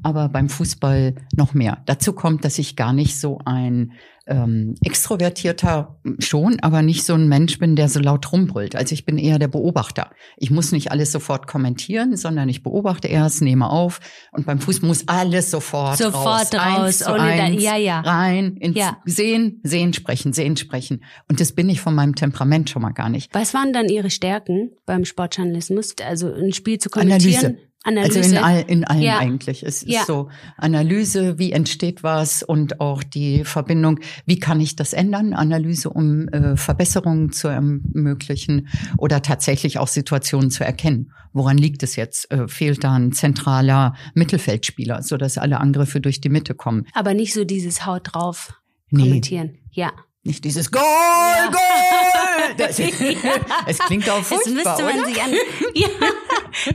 aber 0.02 0.28
beim 0.28 0.48
Fußball 0.48 1.14
noch 1.36 1.54
mehr. 1.54 1.82
Dazu 1.86 2.12
kommt, 2.12 2.44
dass 2.44 2.58
ich 2.58 2.74
gar 2.74 2.92
nicht 2.92 3.18
so 3.18 3.38
ein 3.44 3.92
ähm, 4.28 4.74
extrovertierter 4.84 5.98
schon, 6.18 6.58
aber 6.60 6.82
nicht 6.82 7.04
so 7.04 7.14
ein 7.14 7.28
Mensch 7.28 7.58
bin, 7.58 7.76
der 7.76 7.88
so 7.88 7.98
laut 7.98 8.30
rumbrüllt. 8.30 8.76
Also 8.76 8.92
ich 8.92 9.04
bin 9.04 9.18
eher 9.18 9.38
der 9.38 9.48
Beobachter. 9.48 10.10
Ich 10.36 10.50
muss 10.50 10.70
nicht 10.72 10.92
alles 10.92 11.10
sofort 11.10 11.46
kommentieren, 11.46 12.16
sondern 12.16 12.48
ich 12.48 12.62
beobachte 12.62 13.08
erst, 13.08 13.42
nehme 13.42 13.70
auf 13.70 14.00
und 14.32 14.46
beim 14.46 14.60
Fuß 14.60 14.82
muss 14.82 15.08
alles 15.08 15.50
sofort 15.50 15.98
sofort 15.98 16.54
raus, 16.54 17.02
raus 17.02 17.08
ohne 17.08 17.22
eins, 17.22 17.62
da, 17.62 17.76
ja 17.76 17.76
ja 17.76 18.00
rein 18.00 18.56
ins 18.56 18.76
ja. 18.76 18.98
sehen, 19.04 19.60
sehen, 19.62 19.92
sprechen, 19.92 20.32
sehen, 20.32 20.56
sprechen. 20.56 21.02
Und 21.28 21.40
das 21.40 21.52
bin 21.52 21.68
ich 21.68 21.80
von 21.80 21.94
meinem 21.94 22.14
Temperament 22.14 22.70
schon 22.70 22.82
mal 22.82 22.92
gar 22.92 23.08
nicht. 23.08 23.32
Was 23.34 23.54
waren 23.54 23.72
dann 23.72 23.88
Ihre 23.88 24.10
Stärken 24.10 24.72
beim 24.86 25.04
Sportjournalismus? 25.04 25.94
Also 26.04 26.32
ein 26.32 26.52
Spiel 26.52 26.78
zu 26.78 26.90
kommentieren? 26.90 27.38
Analyse. 27.38 27.67
Analyse. 27.88 28.18
Also 28.18 28.30
in, 28.30 28.38
all, 28.38 28.64
in 28.66 28.84
allen 28.84 29.02
ja. 29.02 29.18
eigentlich. 29.18 29.62
Es 29.62 29.84
ja. 29.86 30.00
ist 30.00 30.06
so 30.06 30.28
Analyse, 30.56 31.38
wie 31.38 31.52
entsteht 31.52 32.02
was 32.02 32.42
und 32.42 32.80
auch 32.80 33.02
die 33.02 33.44
Verbindung, 33.44 34.00
wie 34.26 34.38
kann 34.38 34.60
ich 34.60 34.76
das 34.76 34.92
ändern? 34.92 35.32
Analyse, 35.32 35.90
um 35.90 36.28
äh, 36.28 36.56
Verbesserungen 36.56 37.32
zu 37.32 37.48
ermöglichen 37.48 38.68
oder 38.98 39.22
tatsächlich 39.22 39.78
auch 39.78 39.88
Situationen 39.88 40.50
zu 40.50 40.64
erkennen. 40.64 41.12
Woran 41.32 41.58
liegt 41.58 41.82
es 41.82 41.96
jetzt? 41.96 42.30
Äh, 42.30 42.48
fehlt 42.48 42.84
da 42.84 42.94
ein 42.94 43.12
zentraler 43.12 43.94
Mittelfeldspieler, 44.14 45.02
so 45.02 45.16
dass 45.16 45.38
alle 45.38 45.60
Angriffe 45.60 46.00
durch 46.00 46.20
die 46.20 46.28
Mitte 46.28 46.54
kommen? 46.54 46.86
Aber 46.92 47.14
nicht 47.14 47.32
so 47.32 47.44
dieses 47.44 47.86
Haut 47.86 48.12
drauf 48.12 48.54
nee. 48.90 49.02
kommentieren. 49.02 49.58
Ja. 49.70 49.92
Nicht 50.24 50.44
dieses 50.44 50.70
Goal, 50.70 50.82
ja. 50.82 51.50
Goal! 51.50 52.07
Das, 52.56 52.78
es 52.78 53.78
klingt 53.78 54.08
auch 54.08 54.22
furchtbar, 54.22 54.54
Das 54.54 54.64
müsste 54.64 54.82
man 54.84 54.98
oder? 54.98 55.06
sich 55.06 55.22
an. 55.22 55.30
Ja, 55.74 55.88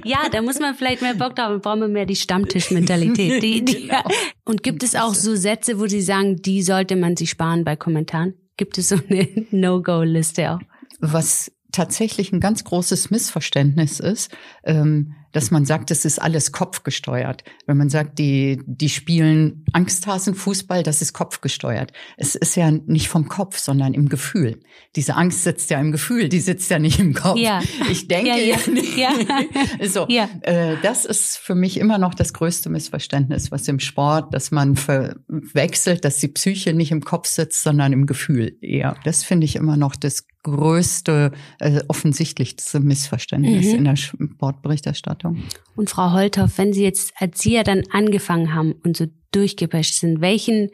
ja, 0.03 0.29
da 0.31 0.41
muss 0.41 0.59
man 0.59 0.75
vielleicht 0.75 1.01
mehr 1.01 1.15
Bock 1.15 1.35
drauf 1.35 1.45
haben. 1.45 1.61
Brauchen 1.61 1.81
wir 1.81 1.87
mehr 1.87 2.05
die 2.05 2.15
Stammtischmentalität. 2.15 3.43
Die, 3.43 3.65
die, 3.65 3.87
genau. 3.87 4.03
Und 4.45 4.63
gibt 4.63 4.83
es 4.83 4.95
auch 4.95 5.13
so 5.13 5.35
Sätze, 5.35 5.79
wo 5.79 5.87
Sie 5.87 6.01
sagen, 6.01 6.41
die 6.41 6.61
sollte 6.61 6.95
man 6.95 7.17
sich 7.17 7.29
sparen 7.31 7.63
bei 7.63 7.75
Kommentaren? 7.75 8.35
Gibt 8.57 8.77
es 8.77 8.89
so 8.89 8.97
eine 9.09 9.27
No-Go-Liste 9.51 10.51
auch? 10.51 10.59
Was 10.99 11.51
tatsächlich 11.71 12.31
ein 12.31 12.39
ganz 12.39 12.63
großes 12.63 13.09
Missverständnis 13.09 13.99
ist, 13.99 14.31
ähm, 14.63 15.15
dass 15.33 15.51
man 15.51 15.65
sagt, 15.65 15.91
es 15.91 16.05
ist 16.05 16.21
alles 16.21 16.51
kopfgesteuert. 16.51 17.43
Wenn 17.65 17.77
man 17.77 17.89
sagt, 17.89 18.19
die, 18.19 18.61
die 18.65 18.89
spielen 18.89 19.65
Angsthasenfußball, 19.73 20.83
das 20.83 21.01
ist 21.01 21.13
kopfgesteuert. 21.13 21.91
Es 22.17 22.35
ist 22.35 22.55
ja 22.55 22.71
nicht 22.71 23.09
vom 23.09 23.27
Kopf, 23.27 23.57
sondern 23.57 23.93
im 23.93 24.07
Gefühl. 24.07 24.61
Diese 24.95 25.15
Angst 25.15 25.43
sitzt 25.43 25.69
ja 25.71 25.79
im 25.81 25.91
Gefühl, 25.91 26.29
die 26.29 26.39
sitzt 26.39 26.69
ja 26.69 26.79
nicht 26.79 26.99
im 26.99 27.13
Kopf. 27.13 27.37
Ja. 27.37 27.61
Ich 27.89 28.07
denke 28.07 28.29
ja, 28.29 28.37
ja. 28.37 28.57
ja 28.95 29.11
nicht. 29.11 29.93
so, 29.93 30.05
ja. 30.07 30.29
Äh, 30.41 30.77
das 30.83 31.05
ist 31.05 31.37
für 31.37 31.55
mich 31.55 31.77
immer 31.77 31.97
noch 31.97 32.13
das 32.13 32.33
größte 32.33 32.69
Missverständnis, 32.69 33.51
was 33.51 33.67
im 33.67 33.79
Sport, 33.79 34.33
dass 34.33 34.51
man 34.51 34.75
verwechselt, 34.75 36.05
dass 36.05 36.17
die 36.17 36.27
Psyche 36.27 36.73
nicht 36.73 36.91
im 36.91 37.03
Kopf 37.03 37.27
sitzt, 37.27 37.63
sondern 37.63 37.91
im 37.91 38.05
Gefühl 38.05 38.55
eher. 38.61 38.95
Das 39.03 39.23
finde 39.23 39.45
ich 39.45 39.55
immer 39.55 39.77
noch 39.77 39.95
das 39.95 40.27
größte, 40.43 41.31
äh, 41.59 41.81
offensichtlichste 41.87 42.79
Missverständnis 42.79 43.67
mhm. 43.67 43.75
in 43.75 43.83
der 43.85 43.95
Sportberichterstattung. 43.95 45.43
Und 45.75 45.89
Frau 45.89 46.11
Holthoff, 46.11 46.57
wenn 46.57 46.73
Sie 46.73 46.83
jetzt 46.83 47.13
als 47.17 47.39
Sie 47.39 47.53
ja 47.53 47.63
dann 47.63 47.83
angefangen 47.91 48.53
haben 48.53 48.73
und 48.83 48.95
so 48.95 49.05
durchgeprescht 49.31 49.95
sind, 49.95 50.21
welchen, 50.21 50.69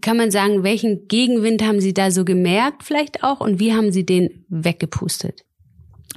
kann 0.00 0.16
man 0.16 0.30
sagen, 0.30 0.62
welchen 0.62 1.06
Gegenwind 1.08 1.62
haben 1.62 1.80
Sie 1.80 1.94
da 1.94 2.10
so 2.10 2.24
gemerkt 2.24 2.82
vielleicht 2.82 3.22
auch 3.22 3.40
und 3.40 3.60
wie 3.60 3.74
haben 3.74 3.92
Sie 3.92 4.04
den 4.04 4.44
weggepustet? 4.48 5.44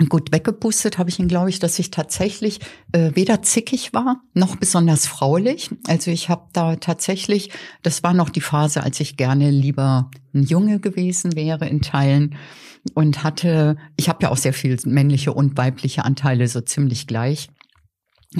Gut, 0.09 0.31
weggepustet 0.31 0.99
habe 0.99 1.09
ich 1.09 1.17
ihn, 1.17 1.27
glaube 1.27 1.49
ich, 1.49 1.57
dass 1.57 1.79
ich 1.79 1.89
tatsächlich 1.89 2.59
äh, 2.91 3.11
weder 3.15 3.41
zickig 3.41 3.93
war 3.93 4.21
noch 4.35 4.55
besonders 4.55 5.07
fraulich. 5.07 5.71
Also 5.87 6.11
ich 6.11 6.29
habe 6.29 6.47
da 6.53 6.75
tatsächlich, 6.75 7.49
das 7.81 8.03
war 8.03 8.13
noch 8.13 8.29
die 8.29 8.41
Phase, 8.41 8.83
als 8.83 8.99
ich 8.99 9.17
gerne 9.17 9.49
lieber 9.49 10.11
ein 10.35 10.43
Junge 10.43 10.79
gewesen 10.79 11.35
wäre 11.35 11.67
in 11.67 11.81
Teilen 11.81 12.35
und 12.93 13.23
hatte, 13.23 13.75
ich 13.95 14.07
habe 14.07 14.19
ja 14.21 14.29
auch 14.29 14.37
sehr 14.37 14.53
viel 14.53 14.77
männliche 14.85 15.33
und 15.33 15.57
weibliche 15.57 16.05
Anteile 16.05 16.47
so 16.47 16.61
ziemlich 16.61 17.07
gleich 17.07 17.49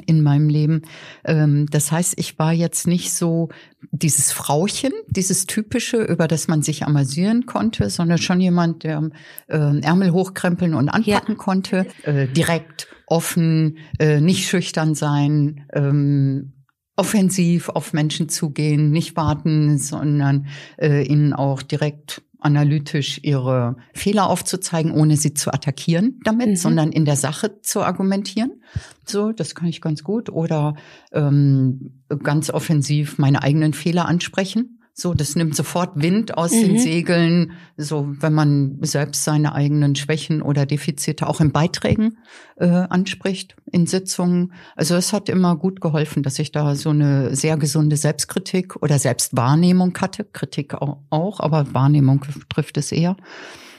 in 0.06 0.22
meinem 0.22 0.50
Leben. 0.50 0.82
Ähm, 1.24 1.66
das 1.70 1.92
heißt, 1.92 2.16
ich 2.18 2.38
war 2.38 2.52
jetzt 2.52 2.88
nicht 2.88 3.14
so 3.14 3.50
dieses 3.92 4.32
Frauchen, 4.32 4.92
dieses 5.08 5.46
typische, 5.46 5.98
über 5.98 6.28
das 6.28 6.48
man 6.48 6.62
sich 6.62 6.86
amüsieren 6.86 7.46
konnte, 7.46 7.90
sondern 7.90 8.18
schon 8.18 8.42
jemand, 8.42 8.84
der 8.84 9.10
äh, 9.48 9.80
Ärmel 9.82 10.12
hochkrempeln 10.12 10.74
und 10.74 10.90
anpacken 10.90 11.36
ja. 11.36 11.42
konnte, 11.42 11.86
äh, 12.04 12.28
direkt, 12.28 12.88
offen, 13.10 13.78
äh, 14.00 14.20
nicht 14.20 14.50
schüchtern 14.50 14.94
sein, 14.94 15.66
ähm, 15.74 16.66
offensiv 16.98 17.70
auf 17.70 17.94
Menschen 17.94 18.28
zugehen, 18.28 18.90
nicht 18.90 19.16
warten, 19.16 19.78
sondern 19.78 20.48
ihnen 20.82 21.34
auch 21.34 21.62
direkt 21.62 22.24
analytisch 22.40 23.20
ihre 23.24 23.78
Fehler 23.94 24.30
aufzuzeigen, 24.30 24.92
ohne 24.92 25.18
sie 25.18 25.34
zu 25.34 25.54
attackieren 25.54 26.20
damit, 26.24 26.50
mhm. 26.50 26.56
sondern 26.56 26.92
in 26.92 27.06
der 27.06 27.16
Sache 27.16 27.62
zu 27.62 27.82
argumentieren. 27.82 28.62
So, 29.06 29.32
das 29.32 29.56
kann 29.56 29.68
ich 29.68 29.82
ganz 29.82 30.04
gut. 30.04 30.30
Oder 30.30 30.76
ähm, 31.12 32.04
ganz 32.24 32.50
offensiv 32.50 33.18
meine 33.18 33.44
eigenen 33.44 33.74
Fehler 33.74 34.08
ansprechen 34.08 34.77
so, 35.00 35.14
das 35.14 35.36
nimmt 35.36 35.56
sofort 35.56 35.92
Wind 36.02 36.40
aus 36.40 36.52
mhm. 36.52 36.62
den 36.62 36.80
Segeln, 36.80 37.52
so 37.78 38.16
wenn 38.20 38.34
man 38.34 38.80
selbst 38.82 39.24
seine 39.24 39.54
eigenen 39.54 39.96
Schwächen 39.96 40.42
oder 40.42 40.66
Defizite 40.66 41.28
auch 41.28 41.40
in 41.40 41.52
Beiträgen 41.52 42.18
äh, 42.56 42.66
anspricht, 42.66 43.56
in 43.72 43.86
Sitzungen. 43.86 44.54
Also 44.76 44.96
es 44.96 45.14
hat 45.14 45.30
immer 45.30 45.56
gut 45.56 45.82
geholfen, 45.82 46.24
dass 46.24 46.40
ich 46.40 46.52
da 46.52 46.74
so 46.74 46.90
eine 46.90 47.36
sehr 47.36 47.58
gesunde 47.58 47.96
Selbstkritik 47.96 48.82
oder 48.82 48.98
Selbstwahrnehmung 48.98 49.96
hatte. 50.00 50.24
Kritik 50.24 50.74
auch, 50.74 51.40
aber 51.42 51.76
Wahrnehmung 51.76 52.26
trifft 52.50 52.78
es 52.78 52.92
eher 52.92 53.18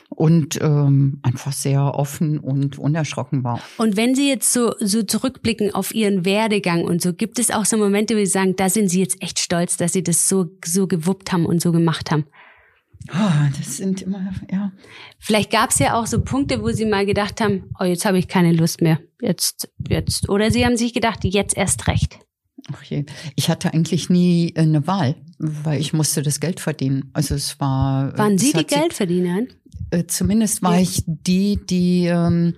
und 0.09 0.59
ähm, 0.61 1.21
einfach 1.23 1.53
sehr 1.53 1.95
offen 1.95 2.39
und 2.39 2.79
unerschrocken 2.79 3.45
war. 3.45 3.61
Und 3.77 3.97
wenn 3.97 4.15
Sie 4.15 4.29
jetzt 4.29 4.53
so, 4.53 4.75
so 4.81 5.03
zurückblicken 5.03 5.75
auf 5.75 5.95
Ihren 5.95 6.25
Werdegang 6.25 6.85
und 6.85 7.03
so, 7.03 7.13
gibt 7.13 7.39
es 7.39 7.51
auch 7.51 7.65
so 7.65 7.77
Momente, 7.77 8.15
wo 8.15 8.19
Sie 8.19 8.27
sagen, 8.27 8.57
da 8.57 8.69
sind 8.69 8.89
Sie 8.89 9.01
jetzt 9.01 9.23
echt 9.23 9.39
stolz, 9.39 9.77
dass 9.77 9.93
Sie 9.93 10.03
das 10.03 10.29
so, 10.29 10.47
so 10.65 10.87
gewuppt 10.87 11.33
haben 11.33 11.47
und 11.47 11.61
so 11.61 11.73
gemacht 11.73 12.11
haben? 12.11 12.25
Oh, 13.13 13.57
das 13.57 13.77
sind 13.77 14.03
immer, 14.03 14.33
ja. 14.51 14.73
Vielleicht 15.19 15.51
gab 15.51 15.71
es 15.71 15.79
ja 15.79 15.95
auch 15.95 16.07
so 16.07 16.21
Punkte, 16.21 16.63
wo 16.63 16.71
Sie 16.71 16.85
mal 16.85 17.07
gedacht 17.07 17.41
haben, 17.41 17.71
oh, 17.79 17.85
jetzt 17.85 18.05
habe 18.05 18.19
ich 18.19 18.29
keine 18.29 18.53
Lust 18.53 18.83
mehr. 18.83 18.99
Jetzt, 19.21 19.71
jetzt. 19.89 20.29
Oder 20.29 20.51
Sie 20.51 20.65
haben 20.65 20.77
sich 20.77 20.95
gedacht, 20.95 21.25
jetzt 21.25 21.57
erst 21.57 21.87
recht. 21.87 22.19
Ach 22.73 22.83
je. 22.83 23.05
Ich 23.37 23.49
hatte 23.49 23.73
eigentlich 23.73 24.11
nie 24.11 24.53
eine 24.57 24.87
Wahl, 24.87 25.15
weil 25.39 25.81
ich 25.81 25.93
musste 25.93 26.23
das 26.23 26.41
Geld 26.41 26.61
verdienen. 26.61 27.11
Also 27.13 27.35
es 27.35 27.61
war. 27.61 28.17
Waren 28.19 28.37
Sie 28.37 28.53
die 28.53 28.67
Geldverdienerin? 28.67 29.49
Äh, 29.91 30.07
zumindest 30.07 30.63
war 30.63 30.75
ja. 30.75 30.83
ich 30.83 31.03
die, 31.07 31.59
die 31.65 32.07
ähm, 32.07 32.55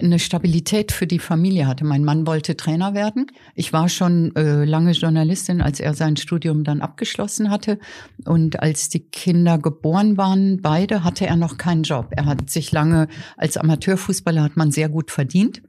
eine 0.00 0.18
Stabilität 0.18 0.90
für 0.90 1.06
die 1.06 1.18
Familie 1.18 1.66
hatte. 1.66 1.84
Mein 1.84 2.04
Mann 2.04 2.26
wollte 2.26 2.56
Trainer 2.56 2.94
werden. 2.94 3.26
Ich 3.54 3.72
war 3.72 3.88
schon 3.88 4.34
äh, 4.36 4.64
lange 4.64 4.92
Journalistin, 4.92 5.60
als 5.60 5.80
er 5.80 5.94
sein 5.94 6.16
Studium 6.16 6.64
dann 6.64 6.80
abgeschlossen 6.80 7.50
hatte. 7.50 7.78
Und 8.24 8.60
als 8.60 8.88
die 8.88 9.00
Kinder 9.00 9.58
geboren 9.58 10.16
waren, 10.16 10.62
beide, 10.62 11.04
hatte 11.04 11.26
er 11.26 11.36
noch 11.36 11.58
keinen 11.58 11.82
Job. 11.82 12.08
Er 12.10 12.24
hat 12.24 12.48
sich 12.48 12.72
lange 12.72 13.08
als 13.36 13.56
Amateurfußballer 13.56 14.42
hat 14.42 14.56
man 14.56 14.70
sehr 14.70 14.88
gut 14.88 15.10
verdient. 15.10 15.62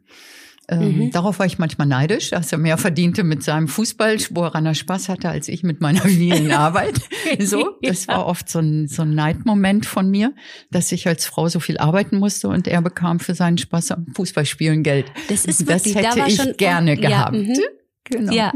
Ähm, 0.70 0.98
mhm. 0.98 1.12
Darauf 1.12 1.40
war 1.40 1.46
ich 1.46 1.60
manchmal 1.60 1.88
neidisch, 1.88 2.30
dass 2.30 2.52
er 2.52 2.58
mehr 2.58 2.78
verdiente 2.78 3.24
mit 3.24 3.44
seinem 3.44 3.68
Fußball, 3.68 4.18
woran 4.32 4.66
er 4.66 4.74
Spaß 4.74 5.10
hatte, 5.10 5.30
als 5.30 5.50
ich 5.50 5.64
mit 5.64 5.82
meiner 5.82 6.02
vielen 6.08 6.52
Arbeit. 6.52 7.02
So, 7.40 7.78
das 7.82 8.08
war 8.08 8.28
oft 8.28 8.48
so 8.48 8.60
ein, 8.60 8.88
so 8.88 9.02
ein 9.02 9.16
Neidmoment 9.16 9.86
von 9.86 10.10
mir, 10.10 10.34
dass 10.72 10.92
ich 10.92 11.08
als 11.08 11.26
Frau 11.26 11.48
so 11.48 11.60
viel 11.60 11.78
arbeiten 11.78 12.18
musste 12.20 12.48
und 12.48 12.68
er 12.68 12.82
bekam 12.82 13.20
für 13.20 13.34
seinen 13.34 13.58
Spaß 13.58 13.92
am 13.92 14.08
Fußballspielen 14.14 14.84
Geld. 14.84 15.12
Das 15.30 15.46
ist 15.46 15.62
das 15.62 15.86
wirklich, 15.86 15.96
hätte 15.96 16.20
da 16.20 16.28
ich 16.28 16.58
gerne 16.58 17.00
ja, 17.00 17.10
gehabt. 17.10 17.34
Mhm. 17.34 17.58
Genau. 18.04 18.34
Ja. 18.34 18.54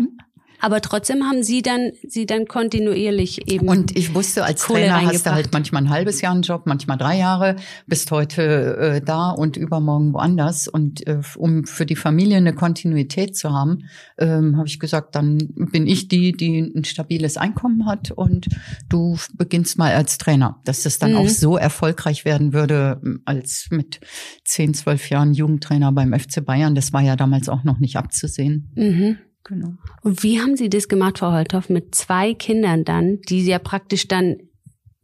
Aber 0.60 0.82
trotzdem 0.82 1.24
haben 1.24 1.44
Sie 1.44 1.62
dann, 1.62 1.92
Sie 2.08 2.26
dann 2.26 2.46
kontinuierlich 2.48 3.52
eben. 3.52 3.68
Und 3.68 3.96
ich 3.96 4.14
wusste, 4.14 4.44
als 4.44 4.66
Kohle 4.66 4.82
Trainer 4.82 5.06
hast 5.06 5.26
du 5.26 5.32
halt 5.32 5.54
manchmal 5.54 5.84
ein 5.84 5.90
halbes 5.90 6.22
Jahr 6.22 6.34
einen 6.34 6.42
Job, 6.42 6.64
manchmal 6.66 6.98
drei 6.98 7.18
Jahre, 7.18 7.56
bist 7.86 8.12
heute 8.12 8.78
äh, 8.78 9.02
da 9.02 9.30
und 9.32 9.58
übermorgen 9.58 10.14
woanders. 10.14 10.68
Und 10.68 11.06
äh, 11.08 11.20
um 11.36 11.66
für 11.66 11.86
die 11.86 11.96
Familie 11.96 12.38
eine 12.38 12.54
Kontinuität 12.54 13.36
zu 13.36 13.52
haben, 13.52 13.84
ähm, 14.18 14.58
habe 14.58 14.68
ich 14.68 14.80
gesagt, 14.80 15.16
dann 15.16 15.38
bin 15.56 15.88
ich 15.88 16.08
die, 16.08 16.32
die 16.32 16.60
ein 16.60 16.84
stabiles 16.84 17.38
Einkommen 17.38 17.86
hat 17.86 18.12
und 18.12 18.48
du 18.90 19.18
beginnst 19.36 19.78
mal 19.78 19.94
als 19.94 20.18
Trainer. 20.18 20.60
Dass 20.66 20.84
das 20.84 21.00
dann 21.00 21.12
Mhm. 21.12 21.18
auch 21.18 21.30
so 21.30 21.58
erfolgreich 21.58 22.26
werden 22.26 22.54
würde, 22.54 23.00
ähm, 23.04 23.22
als 23.26 23.68
mit 23.70 24.00
zehn, 24.44 24.74
zwölf 24.74 25.10
Jahren 25.10 25.34
Jugendtrainer 25.34 25.92
beim 25.92 26.14
FC 26.14 26.44
Bayern, 26.44 26.76
das 26.76 26.94
war 26.94 27.02
ja 27.02 27.16
damals 27.16 27.50
auch 27.50 27.64
noch 27.64 27.80
nicht 27.80 27.96
abzusehen. 27.98 28.72
mhm. 28.76 29.18
Genau. 29.48 29.74
Und 30.02 30.24
wie 30.24 30.42
haben 30.42 30.58
Sie 30.58 30.70
das 30.70 30.88
gemacht, 30.88 31.20
Frau 31.20 31.32
Holthoff, 31.32 31.70
mit 31.70 31.96
zwei 31.96 32.34
Kindern 32.34 32.84
dann, 32.84 33.20
die 33.30 33.42
Sie 33.44 33.52
ja 33.52 33.60
praktisch 33.60 34.08
dann, 34.08 34.36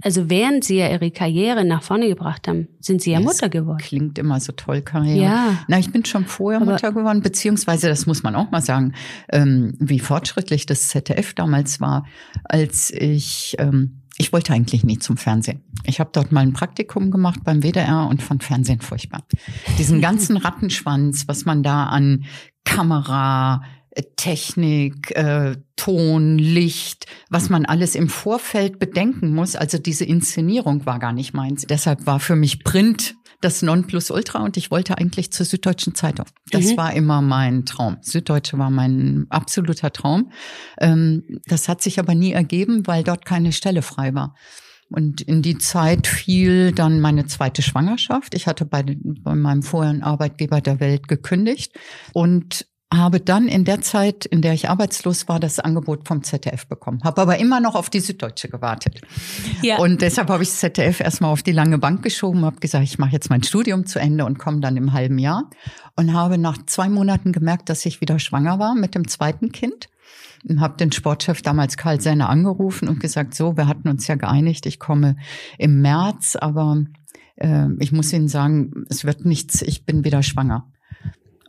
also 0.02 0.30
während 0.30 0.66
Sie 0.66 0.76
ja 0.78 0.90
Ihre 0.92 1.12
Karriere 1.12 1.64
nach 1.64 1.82
vorne 1.82 2.10
gebracht 2.10 2.48
haben, 2.50 2.68
sind 2.82 3.02
Sie 3.02 3.12
ja 3.12 3.20
Das 3.20 3.26
Mutter 3.26 3.48
geworden? 3.48 3.78
Klingt 3.82 4.20
immer 4.20 4.40
so 4.42 4.52
toll, 4.52 4.82
Karriere. 4.82 5.24
Ja. 5.24 5.64
Na, 5.70 5.80
ich 5.80 5.92
bin 5.92 6.04
schon 6.04 6.26
vorher 6.26 6.62
Aber- 6.62 6.74
Mutter 6.74 6.92
geworden, 6.92 7.22
beziehungsweise, 7.22 7.88
das 7.88 8.06
muss 8.06 8.22
man 8.24 8.36
auch 8.36 8.52
mal 8.52 8.62
sagen, 8.62 8.94
ähm, 9.32 9.76
wie 9.80 10.00
fortschrittlich 10.00 10.66
das 10.66 10.90
ZDF 10.90 11.34
damals 11.36 11.80
war, 11.80 12.06
als 12.44 12.92
ich, 12.92 13.56
ähm, 13.60 14.02
ich 14.18 14.34
wollte 14.34 14.52
eigentlich 14.52 14.84
nie 14.84 15.00
zum 15.00 15.16
Fernsehen. 15.16 15.62
Ich 15.86 16.02
habe 16.02 16.10
dort 16.12 16.34
mal 16.34 16.42
ein 16.42 16.52
Praktikum 16.54 17.10
gemacht 17.12 17.40
beim 17.46 17.62
WDR 17.64 18.08
und 18.10 18.22
fand 18.22 18.44
Fernsehen 18.44 18.82
furchtbar. 18.82 19.24
Diesen 19.80 20.02
ganzen 20.02 20.36
Rattenschwanz, 20.46 21.30
was 21.30 21.46
man 21.46 21.64
da 21.64 21.86
an 21.86 22.26
Kamera, 22.66 23.64
Technik, 24.16 25.12
äh, 25.16 25.56
Ton, 25.76 26.38
Licht, 26.38 27.06
was 27.30 27.50
man 27.50 27.66
alles 27.66 27.96
im 27.96 28.10
Vorfeld 28.10 28.80
bedenken 28.80 29.34
muss. 29.34 29.56
Also 29.56 29.78
diese 29.78 30.06
Inszenierung 30.06 30.86
war 30.86 31.00
gar 31.00 31.14
nicht 31.14 31.34
meins. 31.34 31.64
Deshalb 31.70 32.06
war 32.06 32.20
für 32.20 32.36
mich 32.36 32.64
Print 32.64 33.16
das 33.42 33.62
Nonplusultra 33.62 34.40
und 34.44 34.56
ich 34.56 34.72
wollte 34.72 34.98
eigentlich 34.98 35.32
zur 35.32 35.46
Süddeutschen 35.46 35.96
Zeitung. 35.96 36.26
Das 36.52 36.72
Mhm. 36.72 36.78
war 36.78 36.94
immer 36.94 37.22
mein 37.22 37.66
Traum. 37.66 37.98
Süddeutsche 38.02 38.58
war 38.58 38.70
mein 38.70 39.26
absoluter 39.30 39.92
Traum. 39.92 40.32
Ähm, 40.80 41.42
das 41.46 41.68
hat 41.68 41.82
sich 41.82 42.00
aber 42.00 42.16
nie 42.16 42.32
ergeben, 42.32 42.88
weil 42.88 43.04
dort 43.04 43.26
keine 43.26 43.52
Stelle 43.52 43.82
frei 43.82 44.14
war. 44.16 44.36
Und 44.90 45.22
in 45.22 45.42
die 45.42 45.58
Zeit 45.58 46.08
fiel 46.08 46.72
dann 46.72 47.02
meine 47.02 47.26
zweite 47.26 47.62
Schwangerschaft. 47.62 48.34
Ich 48.36 48.48
hatte 48.48 48.64
bei, 48.66 48.84
bei 49.02 49.36
meinem 49.36 49.64
vorherigen 49.64 50.04
Arbeitgeber 50.04 50.62
der 50.62 50.80
Welt 50.80 51.08
gekündigt 51.08 51.74
und 52.14 52.66
habe 52.98 53.20
dann 53.20 53.48
in 53.48 53.66
der 53.66 53.82
Zeit, 53.82 54.26
in 54.26 54.42
der 54.42 54.54
ich 54.54 54.70
arbeitslos 54.70 55.28
war, 55.28 55.40
das 55.40 55.60
Angebot 55.60 56.08
vom 56.08 56.24
ZDF 56.24 56.68
bekommen. 56.68 57.02
Habe 57.04 57.22
aber 57.22 57.40
immer 57.40 57.60
noch 57.60 57.76
auf 57.76 57.90
die 57.90 58.00
Süddeutsche 58.00 58.50
gewartet. 58.50 59.02
Ja. 59.62 59.78
Und 59.78 60.02
deshalb 60.02 60.30
habe 60.30 60.44
ich 60.44 60.50
das 60.50 60.60
ZDF 60.60 61.00
erstmal 61.00 61.32
auf 61.32 61.42
die 61.42 61.52
lange 61.52 61.78
Bank 61.78 62.04
geschoben, 62.04 62.46
habe 62.46 62.60
gesagt, 62.60 62.84
ich 62.84 63.00
mache 63.00 63.12
jetzt 63.12 63.30
mein 63.30 63.44
Studium 63.44 63.86
zu 63.86 64.00
Ende 64.00 64.26
und 64.26 64.38
komme 64.38 64.60
dann 64.60 64.78
im 64.78 64.94
halben 64.94 65.18
Jahr. 65.18 65.50
Und 65.96 66.14
habe 66.14 66.38
nach 66.38 66.58
zwei 66.66 66.90
Monaten 66.90 67.32
gemerkt, 67.32 67.70
dass 67.70 67.86
ich 67.86 68.02
wieder 68.02 68.20
schwanger 68.20 68.60
war 68.60 68.76
mit 68.76 68.96
dem 68.96 69.08
zweiten 69.08 69.52
Kind. 69.52 69.90
Und 70.48 70.60
habe 70.60 70.78
den 70.78 70.92
Sportchef 70.92 71.42
damals 71.42 71.78
Karl 71.78 72.02
Senner 72.02 72.30
angerufen 72.30 72.90
und 72.90 73.00
gesagt, 73.00 73.34
so, 73.34 73.56
wir 73.56 73.68
hatten 73.68 73.88
uns 73.88 74.08
ja 74.08 74.16
geeinigt, 74.16 74.66
ich 74.66 74.78
komme 74.78 75.16
im 75.58 75.82
März, 75.82 76.36
aber 76.36 76.84
äh, 77.38 77.68
ich 77.80 77.92
muss 77.92 78.12
Ihnen 78.12 78.28
sagen, 78.28 78.86
es 78.90 79.06
wird 79.06 79.26
nichts, 79.26 79.62
ich 79.62 79.86
bin 79.86 80.04
wieder 80.04 80.22
schwanger. 80.22 80.68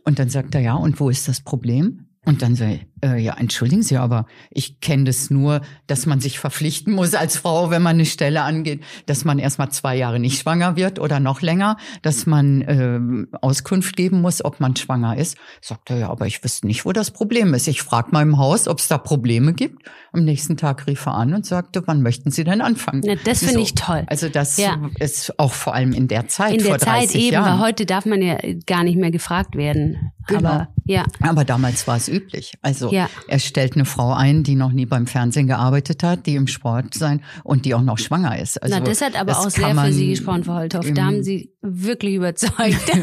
Und 0.05 0.19
dann 0.19 0.29
sagt 0.29 0.55
er, 0.55 0.61
ja, 0.61 0.75
und 0.75 0.99
wo 0.99 1.09
ist 1.09 1.27
das 1.27 1.41
Problem? 1.41 2.05
Und 2.25 2.41
dann 2.41 2.55
ich, 2.55 2.87
äh, 3.03 3.17
ja, 3.21 3.35
entschuldigen 3.37 3.83
Sie, 3.83 3.97
aber 3.97 4.25
ich 4.51 4.79
kenne 4.79 5.05
das 5.05 5.29
nur, 5.29 5.61
dass 5.87 6.05
man 6.05 6.19
sich 6.21 6.39
verpflichten 6.39 6.93
muss 6.93 7.13
als 7.13 7.37
Frau, 7.37 7.69
wenn 7.69 7.81
man 7.81 7.95
eine 7.95 8.05
Stelle 8.05 8.41
angeht, 8.43 8.81
dass 9.05 9.25
man 9.25 9.39
erstmal 9.39 9.69
zwei 9.69 9.95
Jahre 9.95 10.19
nicht 10.19 10.39
schwanger 10.39 10.75
wird 10.75 10.99
oder 10.99 11.19
noch 11.19 11.41
länger, 11.41 11.77
dass 12.01 12.25
man 12.25 12.63
ähm, 12.67 13.27
Auskunft 13.41 13.95
geben 13.95 14.21
muss, 14.21 14.43
ob 14.43 14.59
man 14.59 14.75
schwanger 14.75 15.17
ist. 15.17 15.37
Sagt 15.61 15.89
er, 15.89 15.97
ja, 15.97 16.09
aber 16.09 16.27
ich 16.27 16.43
wüsste 16.43 16.67
nicht, 16.67 16.85
wo 16.85 16.91
das 16.93 17.11
Problem 17.11 17.53
ist. 17.53 17.67
Ich 17.67 17.81
frage 17.81 18.09
mal 18.11 18.21
im 18.21 18.37
Haus, 18.37 18.67
ob 18.67 18.79
es 18.79 18.87
da 18.87 18.97
Probleme 18.97 19.53
gibt. 19.53 19.83
Am 20.13 20.23
nächsten 20.23 20.55
Tag 20.57 20.87
rief 20.87 21.05
er 21.05 21.15
an 21.15 21.33
und 21.33 21.45
sagte, 21.45 21.83
wann 21.87 22.01
möchten 22.01 22.31
Sie 22.31 22.43
denn 22.43 22.61
anfangen? 22.61 23.01
Na, 23.05 23.15
das 23.25 23.39
finde 23.39 23.55
So. 23.55 23.59
ich 23.59 23.73
toll. 23.75 24.03
Also 24.07 24.29
das 24.29 24.57
Ja. 24.57 24.77
ist 24.99 25.37
auch 25.39 25.51
vor 25.53 25.73
allem 25.75 25.91
in 25.91 26.07
der 26.07 26.27
Zeit 26.27 26.53
In 26.53 26.61
vor 26.61 26.77
der 26.77 26.87
30 26.87 27.09
Zeit 27.11 27.21
eben, 27.21 27.33
Jahren. 27.33 27.59
weil 27.59 27.67
heute 27.67 27.85
darf 27.85 28.05
man 28.05 28.21
ja 28.21 28.37
gar 28.65 28.83
nicht 28.83 28.97
mehr 28.97 29.11
gefragt 29.11 29.55
werden. 29.55 30.11
Genau. 30.27 30.49
Aber 30.49 30.67
ja, 30.85 31.03
Aber 31.21 31.43
damals 31.45 31.87
war 31.87 31.97
es 31.97 32.07
üblich. 32.07 32.53
Also 32.61 32.91
Ja. 32.95 33.09
er 33.27 33.39
stellt 33.39 33.75
eine 33.75 33.85
Frau 33.85 34.13
ein, 34.13 34.43
die 34.43 34.55
noch 34.55 34.71
nie 34.71 34.85
beim 34.85 35.05
Fernsehen 35.07 35.47
gearbeitet 35.47 36.01
hat, 36.03 36.25
die 36.25 36.35
im 36.35 36.47
Sport 36.47 36.93
sein 36.93 37.21
und 37.43 37.65
die 37.65 37.73
auch 37.75 37.81
noch 37.81 37.97
schwanger 37.97 38.39
ist. 38.39 38.61
Also 38.63 38.75
na, 38.75 38.81
das 38.83 39.01
hat 39.01 39.15
aber 39.19 39.33
das 39.33 39.45
auch 39.45 39.49
sehr 39.49 39.75
für 39.75 39.91
Sie 39.91 40.09
gesprochen, 40.09 40.43
Frau 40.43 40.55
Holthoff. 40.55 40.85
Da 40.93 41.05
haben 41.05 41.23
Sie 41.23 41.51
wirklich 41.61 42.15
überzeugt. 42.15 42.79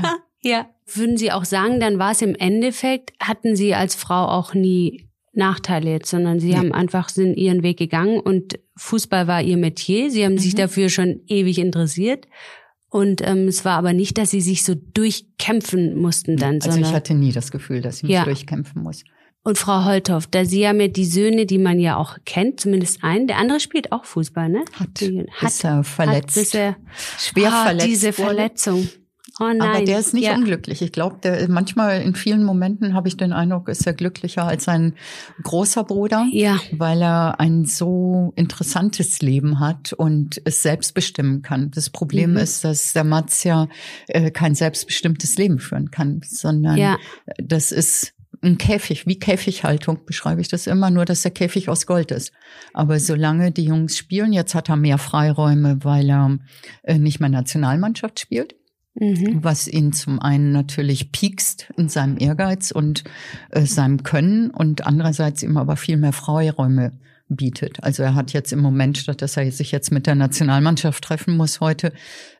ja. 0.42 0.66
Würden 0.92 1.16
Sie 1.16 1.30
auch 1.30 1.44
sagen, 1.44 1.78
dann 1.78 2.00
war 2.00 2.10
es 2.10 2.20
im 2.22 2.34
Endeffekt, 2.34 3.12
hatten 3.20 3.54
Sie 3.54 3.74
als 3.74 3.94
Frau 3.94 4.26
auch 4.26 4.54
nie 4.54 5.06
Nachteile 5.32 5.88
jetzt, 5.92 6.10
sondern 6.10 6.40
Sie 6.40 6.48
Nee. 6.48 6.56
haben 6.56 6.72
einfach 6.72 7.08
sind 7.08 7.36
Ihren 7.36 7.62
Weg 7.62 7.78
gegangen 7.78 8.18
und 8.18 8.58
Fußball 8.76 9.28
war 9.28 9.40
Ihr 9.40 9.56
Metier. 9.56 10.10
Sie 10.10 10.24
haben 10.24 10.36
sich 10.38 10.54
Mhm. 10.54 10.58
dafür 10.58 10.88
schon 10.88 11.20
ewig 11.28 11.58
interessiert. 11.58 12.26
Und 12.90 13.20
ähm, 13.26 13.46
es 13.48 13.64
war 13.64 13.78
aber 13.78 13.92
nicht, 13.92 14.18
dass 14.18 14.30
Sie 14.30 14.40
sich 14.40 14.64
so 14.64 14.74
durchkämpfen 14.74 15.96
mussten 15.96 16.36
dann, 16.36 16.54
Also 16.56 16.72
sondern 16.72 16.90
ich 16.90 16.94
hatte 16.94 17.14
nie 17.14 17.32
das 17.32 17.50
Gefühl, 17.50 17.80
dass 17.80 17.98
ich 17.98 18.02
mich 18.04 18.12
Ja. 18.12 18.24
durchkämpfen 18.24 18.82
muss. 18.82 19.04
Und 19.42 19.56
Frau 19.56 19.84
Holthoff, 19.86 20.26
da 20.26 20.44
Sie 20.44 20.66
haben 20.68 20.80
ja 20.80 20.88
die 20.88 21.06
Söhne, 21.06 21.46
die 21.46 21.56
man 21.58 21.78
ja 21.80 21.96
auch 21.96 22.18
kennt, 22.26 22.60
zumindest 22.60 23.02
einen. 23.02 23.26
Der 23.26 23.38
andere 23.38 23.58
spielt 23.60 23.90
auch 23.92 24.04
Fußball, 24.04 24.48
ne? 24.50 24.64
Hat, 24.78 25.00
Die- 25.00 25.24
ist 25.40 25.64
er 25.64 25.82
verletzt, 25.82 26.36
Hat, 26.36 26.42
bis 26.42 26.54
er, 26.54 26.76
schwer 27.18 27.52
ah, 27.52 27.64
verletzt 27.64 27.86
diese 27.86 28.08
wurde. 28.18 28.26
Verletzung. 28.26 28.88
Oh 29.40 29.44
nein. 29.48 29.60
Aber 29.62 29.84
der 29.84 29.98
ist 29.98 30.12
nicht 30.12 30.24
ja. 30.26 30.34
unglücklich. 30.34 30.82
Ich 30.82 30.92
glaube, 30.92 31.46
manchmal 31.48 32.02
in 32.02 32.14
vielen 32.14 32.44
Momenten 32.44 32.92
habe 32.94 33.08
ich 33.08 33.16
den 33.16 33.32
Eindruck, 33.32 33.68
ist 33.70 33.86
er 33.86 33.94
glücklicher 33.94 34.44
als 34.46 34.64
sein 34.64 34.94
großer 35.42 35.82
Bruder. 35.84 36.26
Ja, 36.30 36.60
weil 36.72 37.00
er 37.02 37.40
ein 37.40 37.64
so 37.64 38.32
interessantes 38.36 39.22
Leben 39.22 39.58
hat 39.58 39.94
und 39.94 40.40
es 40.44 40.62
selbst 40.62 40.92
bestimmen 40.92 41.40
kann. 41.40 41.70
Das 41.70 41.88
Problem 41.88 42.32
Mhm. 42.32 42.36
ist, 42.36 42.64
dass 42.64 42.92
der 42.92 43.04
Mats 43.04 43.42
ja 43.44 43.66
äh, 44.08 44.30
kein 44.30 44.54
selbstbestimmtes 44.54 45.38
Leben 45.38 45.58
führen 45.58 45.90
kann, 45.90 46.20
sondern 46.28 46.76
Ja. 46.76 46.98
das 47.42 47.72
ist 47.72 48.12
ein 48.42 48.56
Käfig, 48.58 49.06
wie 49.06 49.18
Käfighaltung 49.18 49.98
beschreibe 50.06 50.40
ich 50.40 50.48
das 50.48 50.66
immer, 50.66 50.90
nur 50.90 51.04
dass 51.04 51.22
der 51.22 51.30
Käfig 51.30 51.68
aus 51.68 51.86
Gold 51.86 52.10
ist. 52.10 52.32
Aber 52.72 52.98
solange 52.98 53.50
die 53.52 53.64
Jungs 53.64 53.98
spielen, 53.98 54.32
jetzt 54.32 54.54
hat 54.54 54.68
er 54.70 54.76
mehr 54.76 54.96
Freiräume, 54.98 55.78
weil 55.82 56.08
er 56.08 56.38
äh, 56.82 56.98
nicht 56.98 57.20
mehr 57.20 57.28
Nationalmannschaft 57.28 58.20
spielt 58.20 58.54
mhm. 58.94 59.42
was 59.42 59.68
ihn 59.68 59.92
zum 59.92 60.20
einen 60.20 60.52
natürlich 60.52 61.12
piekst 61.12 61.72
in 61.76 61.88
seinem 61.88 62.16
Ehrgeiz 62.18 62.70
und 62.70 63.04
äh, 63.50 63.64
seinem 63.66 64.02
Können 64.02 64.50
und 64.50 64.86
andererseits 64.86 65.42
ihm 65.42 65.56
aber 65.56 65.76
viel 65.76 65.96
mehr 65.96 66.12
Freiräume 66.12 66.92
bietet. 67.28 67.82
Also 67.82 68.02
er 68.02 68.14
hat 68.14 68.32
jetzt 68.32 68.52
im 68.52 68.60
Moment, 68.60 68.98
statt 68.98 69.22
dass 69.22 69.36
er 69.36 69.50
sich 69.52 69.72
jetzt 69.72 69.92
mit 69.92 70.06
der 70.06 70.16
Nationalmannschaft 70.16 71.02
treffen 71.02 71.36
muss 71.36 71.60
heute, 71.60 71.92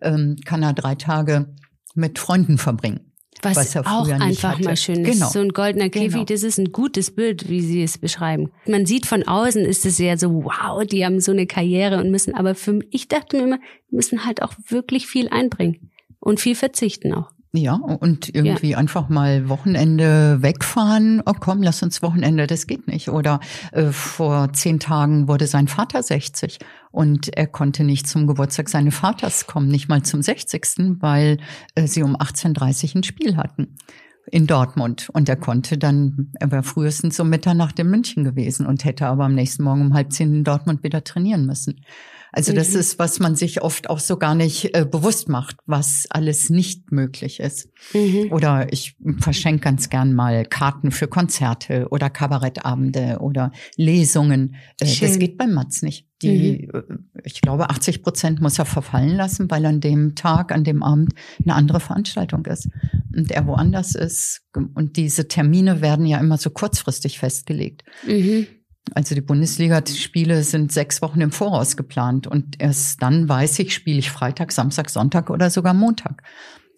ähm, 0.03 0.37
kann 0.45 0.63
er 0.63 0.73
drei 0.73 0.97
Tage 0.97 1.55
mit 1.95 2.19
Freunden 2.19 2.59
verbringen. 2.59 3.01
Was, 3.43 3.57
was 3.57 3.77
auch 3.87 4.09
einfach 4.09 4.55
hatte. 4.55 4.65
mal 4.65 4.77
schön 4.77 5.05
ist. 5.05 5.13
Genau. 5.15 5.31
So 5.31 5.39
ein 5.39 5.51
goldener 5.51 5.89
Käfig, 5.89 6.13
Genau. 6.13 6.25
das 6.25 6.43
ist 6.43 6.59
ein 6.59 6.73
gutes 6.73 7.15
Bild, 7.15 7.49
wie 7.49 7.63
Sie 7.63 7.83
es 7.83 7.97
beschreiben. 7.97 8.51
Man 8.67 8.85
sieht 8.85 9.07
von 9.07 9.27
außen, 9.27 9.65
ist 9.65 9.87
es 9.87 9.97
ja 9.99 10.19
so, 10.19 10.45
wow, 10.45 10.85
die 10.85 11.07
haben 11.07 11.21
so 11.21 11.33
eine 11.33 11.47
Karriere 11.47 11.99
und 11.99 12.11
müssen, 12.11 12.35
aber 12.35 12.55
für 12.55 12.75
mich, 12.75 12.89
ich 12.91 13.09
dachte 13.09 13.39
mir 13.39 13.45
immer, 13.45 13.59
die 13.91 13.97
müssen 13.97 14.27
halt 14.27 14.43
auch 14.43 14.53
wirklich 14.69 15.07
viel 15.07 15.29
einbringen 15.29 15.90
und 16.21 16.41
viel 16.41 16.55
verzichten 16.55 17.13
auch. 17.15 17.31
Ja, 17.53 17.75
und 17.75 18.33
irgendwie 18.33 18.77
einfach 18.77 19.09
mal 19.09 19.49
Wochenende 19.49 20.41
wegfahren. 20.41 21.21
Oh 21.27 21.33
komm, 21.39 21.63
lass 21.63 21.83
uns 21.83 22.01
Wochenende, 22.01 22.47
das 22.47 22.69
geht 22.69 22.87
nicht. 22.87 23.09
Oder 23.09 23.41
äh, 23.73 23.87
vor 23.87 24.53
zehn 24.53 24.79
Tagen 24.79 25.27
wurde 25.27 25.49
sein 25.49 25.67
Vater 25.67 26.01
60 26.01 26.61
und 26.93 27.37
er 27.37 27.49
konnte 27.49 27.83
nicht 27.83 28.07
zum 28.07 28.29
Geburtstag 28.29 28.69
seines 28.69 28.95
Vaters 28.95 29.49
kommen, 29.49 29.67
nicht 29.67 29.89
mal 29.89 30.05
zum 30.05 30.23
60., 30.23 31.01
weil 31.01 31.39
äh, 31.75 31.89
sie 31.89 32.05
um 32.05 32.15
18.30 32.15 32.91
Uhr 32.91 32.97
ein 32.97 33.03
Spiel 33.03 33.37
hatten 33.37 33.77
in 34.31 34.47
Dortmund. 34.47 35.09
Und 35.13 35.29
er 35.29 35.37
konnte 35.37 35.77
dann, 35.77 36.33
er 36.39 36.53
war 36.53 36.63
frühestens 36.63 37.19
um 37.19 37.31
Mitternacht 37.31 37.81
in 37.81 37.91
München 37.91 38.23
gewesen 38.23 38.65
und 38.65 38.85
hätte 38.85 39.07
aber 39.07 39.25
am 39.25 39.35
nächsten 39.35 39.65
Morgen 39.65 39.81
um 39.81 39.95
halb 39.95 40.13
zehn 40.13 40.33
in 40.33 40.45
Dortmund 40.45 40.85
wieder 40.85 41.03
trainieren 41.03 41.47
müssen. 41.47 41.81
Also 42.33 42.53
das 42.53 42.73
mhm. 42.73 42.81
ist, 42.81 42.99
was 42.99 43.19
man 43.19 43.37
sich 43.37 43.63
oft 43.63 43.91
auch 43.91 43.99
so 43.99 44.17
gar 44.17 44.35
nicht 44.35 44.75
äh, 44.77 44.85
bewusst 44.85 45.29
macht, 45.29 45.57
was 45.67 46.07
alles 46.11 46.51
nicht 46.51 46.93
möglich 46.93 47.41
ist. 47.41 47.69
Mhm. 47.93 48.33
Oder 48.33 48.73
ich 48.73 48.97
verschenke 49.19 49.61
ganz 49.61 49.91
gern 49.91 50.15
mal 50.15 50.45
Karten 50.45 50.91
für 50.91 51.09
Konzerte 51.09 51.89
oder 51.91 52.11
Kabarettabende 52.11 53.19
oder 53.21 53.53
Lesungen. 53.77 54.55
Äh, 54.81 54.87
das 55.01 55.19
geht 55.19 55.39
beim 55.39 55.55
Matz 55.55 55.83
nicht. 55.83 56.07
Die, 56.23 56.69
mhm. 56.73 56.81
Äh, 57.15 57.23
ich 57.25 57.41
glaube, 57.41 57.71
80 57.71 58.03
Prozent 58.03 58.41
muss 58.41 58.59
er 58.59 58.65
verfallen 58.65 59.17
lassen, 59.17 59.51
weil 59.51 59.65
an 59.67 59.81
dem 59.81 60.15
Tag, 60.15 60.53
an 60.53 60.65
dem 60.65 60.83
Abend 60.83 61.15
eine 61.45 61.55
andere 61.55 61.81
Veranstaltung 61.81 62.45
ist 62.47 62.69
und 63.15 63.31
er 63.31 63.47
woanders 63.47 63.95
ist. 63.95 64.43
Und 64.75 64.97
diese 64.97 65.29
Termine 65.29 65.81
werden 65.81 66.07
ja 66.07 66.19
immer 66.19 66.39
so 66.39 66.51
kurzfristig 66.51 67.19
festgelegt. 67.19 67.85
Mhm. 68.07 68.47
Also 68.95 69.15
die 69.15 69.21
Bundesliga-Spiele 69.21 70.43
sind 70.43 70.73
sechs 70.73 71.01
Wochen 71.03 71.21
im 71.21 71.33
Voraus 71.33 71.77
geplant 71.77 72.27
und 72.27 72.61
erst 72.61 73.03
dann 73.03 73.29
weiß 73.29 73.59
ich, 73.61 73.75
spiele 73.75 73.99
ich 73.99 74.11
Freitag, 74.11 74.53
Samstag, 74.53 74.91
Sonntag 74.91 75.31
oder 75.31 75.51
sogar 75.51 75.75
Montag. 75.75 76.23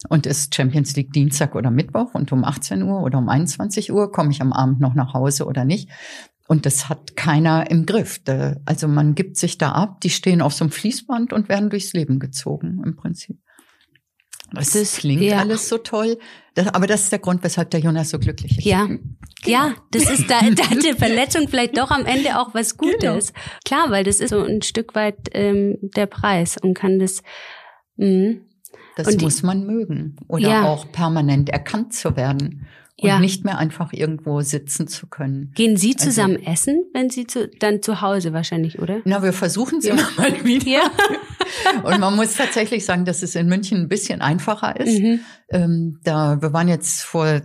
Und 0.09 0.27
ist 0.27 0.55
Champions 0.55 0.97
League 0.97 1.13
Dienstag 1.13 1.55
oder 1.55 1.71
Mittwoch 1.71 2.15
und 2.15 2.33
um 2.33 2.45
18 2.45 2.83
Uhr 2.83 3.03
oder 3.03 3.19
um 3.19 3.29
21 3.29 3.93
Uhr 3.93 4.11
komme 4.11 4.33
ich 4.33 4.43
am 4.43 4.53
Abend 4.53 4.81
noch 4.81 4.95
nach 4.95 5.15
Hause 5.15 5.47
oder 5.47 5.65
nicht. 5.65 5.91
Und 6.49 6.67
das 6.67 6.89
hat 6.89 7.17
keiner 7.17 7.71
im 7.71 7.87
Griff. 7.87 8.21
Also 8.67 8.89
man 8.89 9.15
gibt 9.15 9.37
sich 9.37 9.59
da 9.59 9.73
ab, 9.73 10.01
die 10.01 10.11
stehen 10.11 10.43
auf 10.43 10.53
so 10.53 10.65
einem 10.65 10.73
Fließband 10.73 11.33
und 11.33 11.49
werden 11.49 11.71
durchs 11.71 11.93
Leben 11.93 12.19
gezogen 12.19 12.83
im 12.85 12.97
Prinzip. 12.97 13.39
Das, 14.55 14.73
das 14.73 14.97
klingt 14.97 15.23
ja. 15.23 15.39
alles 15.39 15.69
so 15.69 15.79
toll. 15.79 16.19
Das, 16.55 16.69
aber 16.69 16.87
das 16.87 17.03
ist 17.03 17.13
der 17.13 17.19
Grund, 17.19 17.43
weshalb 17.43 17.71
der 17.71 17.81
Jonas 17.81 18.11
so 18.11 18.19
glücklich 18.19 18.59
ist. 18.59 18.65
Ja. 18.65 18.89
Ja, 19.45 19.75
das 19.91 20.09
ist 20.09 20.31
da, 20.31 20.41
da 20.41 20.71
hat 20.71 20.85
die 20.85 20.93
Verletzung 20.97 21.49
vielleicht 21.49 21.77
doch 21.77 21.91
am 21.91 22.07
Ende 22.07 22.39
auch 22.39 22.55
was 22.55 22.77
Gutes. 22.77 23.33
Genau. 23.33 23.45
Klar, 23.65 23.91
weil 23.91 24.05
das 24.05 24.21
ist 24.21 24.31
so 24.31 24.45
ein 24.45 24.63
Stück 24.63 24.95
weit 24.95 25.17
ähm, 25.33 25.79
der 25.81 26.07
Preis 26.07 26.57
und 26.61 26.75
kann 26.75 26.99
das. 26.99 27.23
Mh. 27.97 28.37
Das 28.97 29.09
und 29.09 29.23
muss 29.23 29.43
man 29.43 29.67
mögen 29.67 30.17
oder 30.29 30.49
ja. 30.49 30.65
auch 30.65 30.93
permanent 30.93 31.49
erkannt 31.49 31.95
zu 31.95 32.15
werden 32.15 32.67
und 33.03 33.09
ja. 33.09 33.19
nicht 33.19 33.45
mehr 33.45 33.59
einfach 33.59 33.93
irgendwo 33.93 34.43
sitzen 34.43 34.87
zu 34.87 35.07
können. 35.07 35.51
Gehen 35.55 35.77
Sie 35.77 35.95
also 35.95 36.07
zusammen 36.07 36.37
also, 36.37 36.51
essen, 36.51 36.85
wenn 36.93 37.11
Sie 37.11 37.27
zu, 37.27 37.49
dann 37.49 37.83
zu 37.83 38.01
Hause 38.01 38.33
wahrscheinlich, 38.33 38.79
oder? 38.79 39.01
Na, 39.05 39.23
wir 39.23 39.33
versuchen 39.33 39.79
es 39.79 39.87
ja. 39.87 39.95
immer 39.95 40.09
mal 40.17 40.45
wieder. 40.45 40.69
Ja. 40.69 40.91
und 41.83 42.01
man 42.01 42.17
muss 42.17 42.35
tatsächlich 42.35 42.85
sagen, 42.85 43.05
dass 43.05 43.23
es 43.23 43.35
in 43.35 43.49
München 43.49 43.79
ein 43.79 43.89
bisschen 43.89 44.21
einfacher 44.21 44.79
ist. 44.79 45.01
Mhm. 45.01 45.21
Ähm, 45.51 46.01
da 46.05 46.41
wir 46.41 46.53
waren 46.53 46.69
jetzt 46.69 47.03
vor 47.03 47.41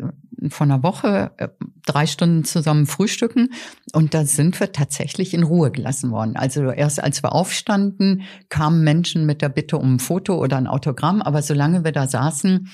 vor 0.49 0.65
einer 0.65 0.83
Woche 0.83 1.31
äh, 1.37 1.47
drei 1.85 2.05
Stunden 2.05 2.43
zusammen 2.43 2.85
frühstücken 2.85 3.53
und 3.93 4.13
da 4.13 4.25
sind 4.25 4.59
wir 4.59 4.71
tatsächlich 4.71 5.33
in 5.33 5.43
Ruhe 5.43 5.71
gelassen 5.71 6.11
worden. 6.11 6.35
Also 6.35 6.69
erst 6.69 7.03
als 7.03 7.23
wir 7.23 7.33
aufstanden, 7.33 8.21
kamen 8.49 8.83
Menschen 8.83 9.25
mit 9.25 9.41
der 9.41 9.49
Bitte 9.49 9.77
um 9.77 9.95
ein 9.95 9.99
Foto 9.99 10.35
oder 10.35 10.57
ein 10.57 10.67
Autogramm, 10.67 11.21
aber 11.21 11.41
solange 11.41 11.83
wir 11.83 11.91
da 11.91 12.07
saßen, 12.07 12.69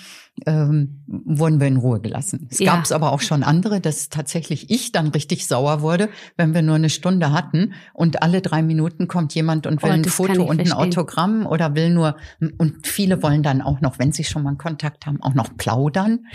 ähm, 0.47 1.03
wurden 1.07 1.59
wir 1.59 1.67
in 1.67 1.77
Ruhe 1.77 2.01
gelassen. 2.01 2.47
Es 2.49 2.59
ja. 2.59 2.73
gab 2.73 2.83
es 2.83 2.91
aber 2.91 3.11
auch 3.11 3.21
schon 3.21 3.43
andere, 3.43 3.79
dass 3.79 4.09
tatsächlich 4.09 4.71
ich 4.71 4.91
dann 4.91 5.09
richtig 5.09 5.47
sauer 5.47 5.81
wurde, 5.81 6.09
wenn 6.37 6.55
wir 6.55 6.63
nur 6.63 6.75
eine 6.75 6.89
Stunde 6.89 7.31
hatten 7.31 7.73
und 7.93 8.23
alle 8.23 8.41
drei 8.41 8.63
Minuten 8.63 9.07
kommt 9.07 9.35
jemand 9.35 9.67
und 9.67 9.83
will 9.83 9.91
oh, 9.91 9.93
ein 9.93 10.05
Foto 10.05 10.43
und 10.43 10.59
ein 10.59 10.71
Autogramm 10.71 11.45
oder 11.45 11.75
will 11.75 11.91
nur 11.91 12.17
und 12.57 12.87
viele 12.87 13.21
wollen 13.21 13.43
dann 13.43 13.61
auch 13.61 13.79
noch, 13.81 13.99
wenn 13.99 14.11
sie 14.11 14.23
schon 14.23 14.43
mal 14.43 14.49
einen 14.49 14.57
Kontakt 14.57 15.05
haben, 15.05 15.21
auch 15.21 15.35
noch 15.35 15.55
plaudern. 15.55 16.25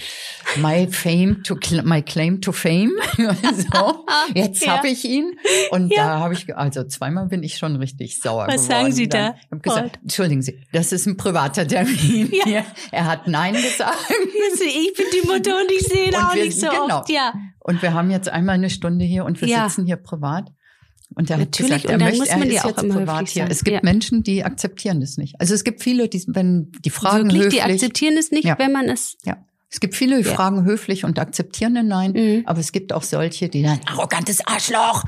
My 0.57 0.87
fame 0.87 1.43
to 1.43 1.57
my 1.83 2.01
claim 2.01 2.41
to 2.41 2.53
fame. 2.53 2.93
so, 3.17 4.05
jetzt 4.35 4.65
ja. 4.65 4.77
habe 4.77 4.89
ich 4.89 5.05
ihn 5.05 5.33
und 5.71 5.93
ja. 5.93 6.07
da 6.07 6.19
habe 6.21 6.35
ich 6.35 6.57
also 6.57 6.85
zweimal 6.85 7.27
bin 7.27 7.43
ich 7.43 7.59
schon 7.59 7.77
richtig 7.77 8.21
sauer 8.21 8.47
Was 8.47 8.67
geworden. 8.67 8.69
sagen 8.69 8.93
Sie 8.93 9.09
da? 9.09 9.35
Ich 9.45 9.51
hab 9.51 9.63
gesagt, 9.63 9.99
Entschuldigen 10.03 10.43
Sie, 10.43 10.61
das 10.73 10.93
ist 10.93 11.07
ein 11.07 11.17
privater 11.17 11.67
Termin. 11.67 12.31
Ja. 12.47 12.65
Er 12.91 13.07
hat 13.07 13.27
nein 13.29 13.55
gesagt 13.55 13.88
sagen. 13.93 14.69
Ich 14.69 14.93
bin 14.95 15.07
die 15.15 15.27
Mutter 15.27 15.57
und 15.61 15.71
ich 15.71 15.87
sehe 15.87 16.09
ihn 16.09 16.15
auch 16.15 16.35
wir, 16.35 16.45
nicht 16.45 16.59
so 16.59 16.69
genau. 16.69 17.01
oft. 17.01 17.11
Ja. 17.11 17.35
Und 17.61 17.83
wir 17.83 17.93
haben 17.93 18.11
jetzt 18.11 18.29
einmal 18.29 18.55
eine 18.55 18.71
Stunde 18.71 19.05
hier 19.05 19.25
und 19.25 19.41
wir 19.41 19.49
ja. 19.49 19.69
sitzen 19.69 19.87
hier 19.87 19.97
privat. 19.97 20.53
Und 21.15 21.31
er 21.31 21.39
Natürlich, 21.39 21.73
hat 21.73 21.83
gesagt, 21.83 22.01
er 22.01 22.07
möchte, 22.07 22.29
er 22.29 22.45
ist 22.45 22.65
jetzt 22.65 22.89
privat 22.89 23.29
hier. 23.29 23.47
Es 23.49 23.65
gibt 23.65 23.77
ja. 23.77 23.81
Menschen, 23.83 24.23
die 24.23 24.45
akzeptieren 24.45 25.01
das 25.01 25.17
nicht. 25.17 25.41
Also 25.41 25.55
es 25.55 25.65
gibt 25.65 25.83
viele, 25.83 26.09
die, 26.09 26.23
wenn 26.29 26.71
die 26.85 26.91
fragen 26.91 27.25
Wirklich, 27.25 27.45
höflich, 27.45 27.63
die 27.65 27.73
akzeptieren 27.73 28.17
es 28.19 28.31
nicht, 28.31 28.45
ja. 28.45 28.59
wenn 28.59 28.73
man 28.73 28.89
es. 28.89 29.17
Ja. 29.25 29.39
Es 29.71 29.81
gibt 29.81 29.95
viele, 29.95 30.19
die 30.19 30.25
fragen 30.25 30.65
höflich 30.65 31.05
und 31.05 31.19
akzeptieren 31.19 31.77
ein 31.77 31.89
Nein. 31.89 32.13
Mhm. 32.13 32.43
Aber 32.47 32.61
es 32.61 32.73
gibt 32.73 32.93
auch 32.93 33.03
solche, 33.03 33.49
die 33.49 33.63
dann 33.63 33.81
arrogantes 33.87 34.47
Arschloch. 34.47 35.05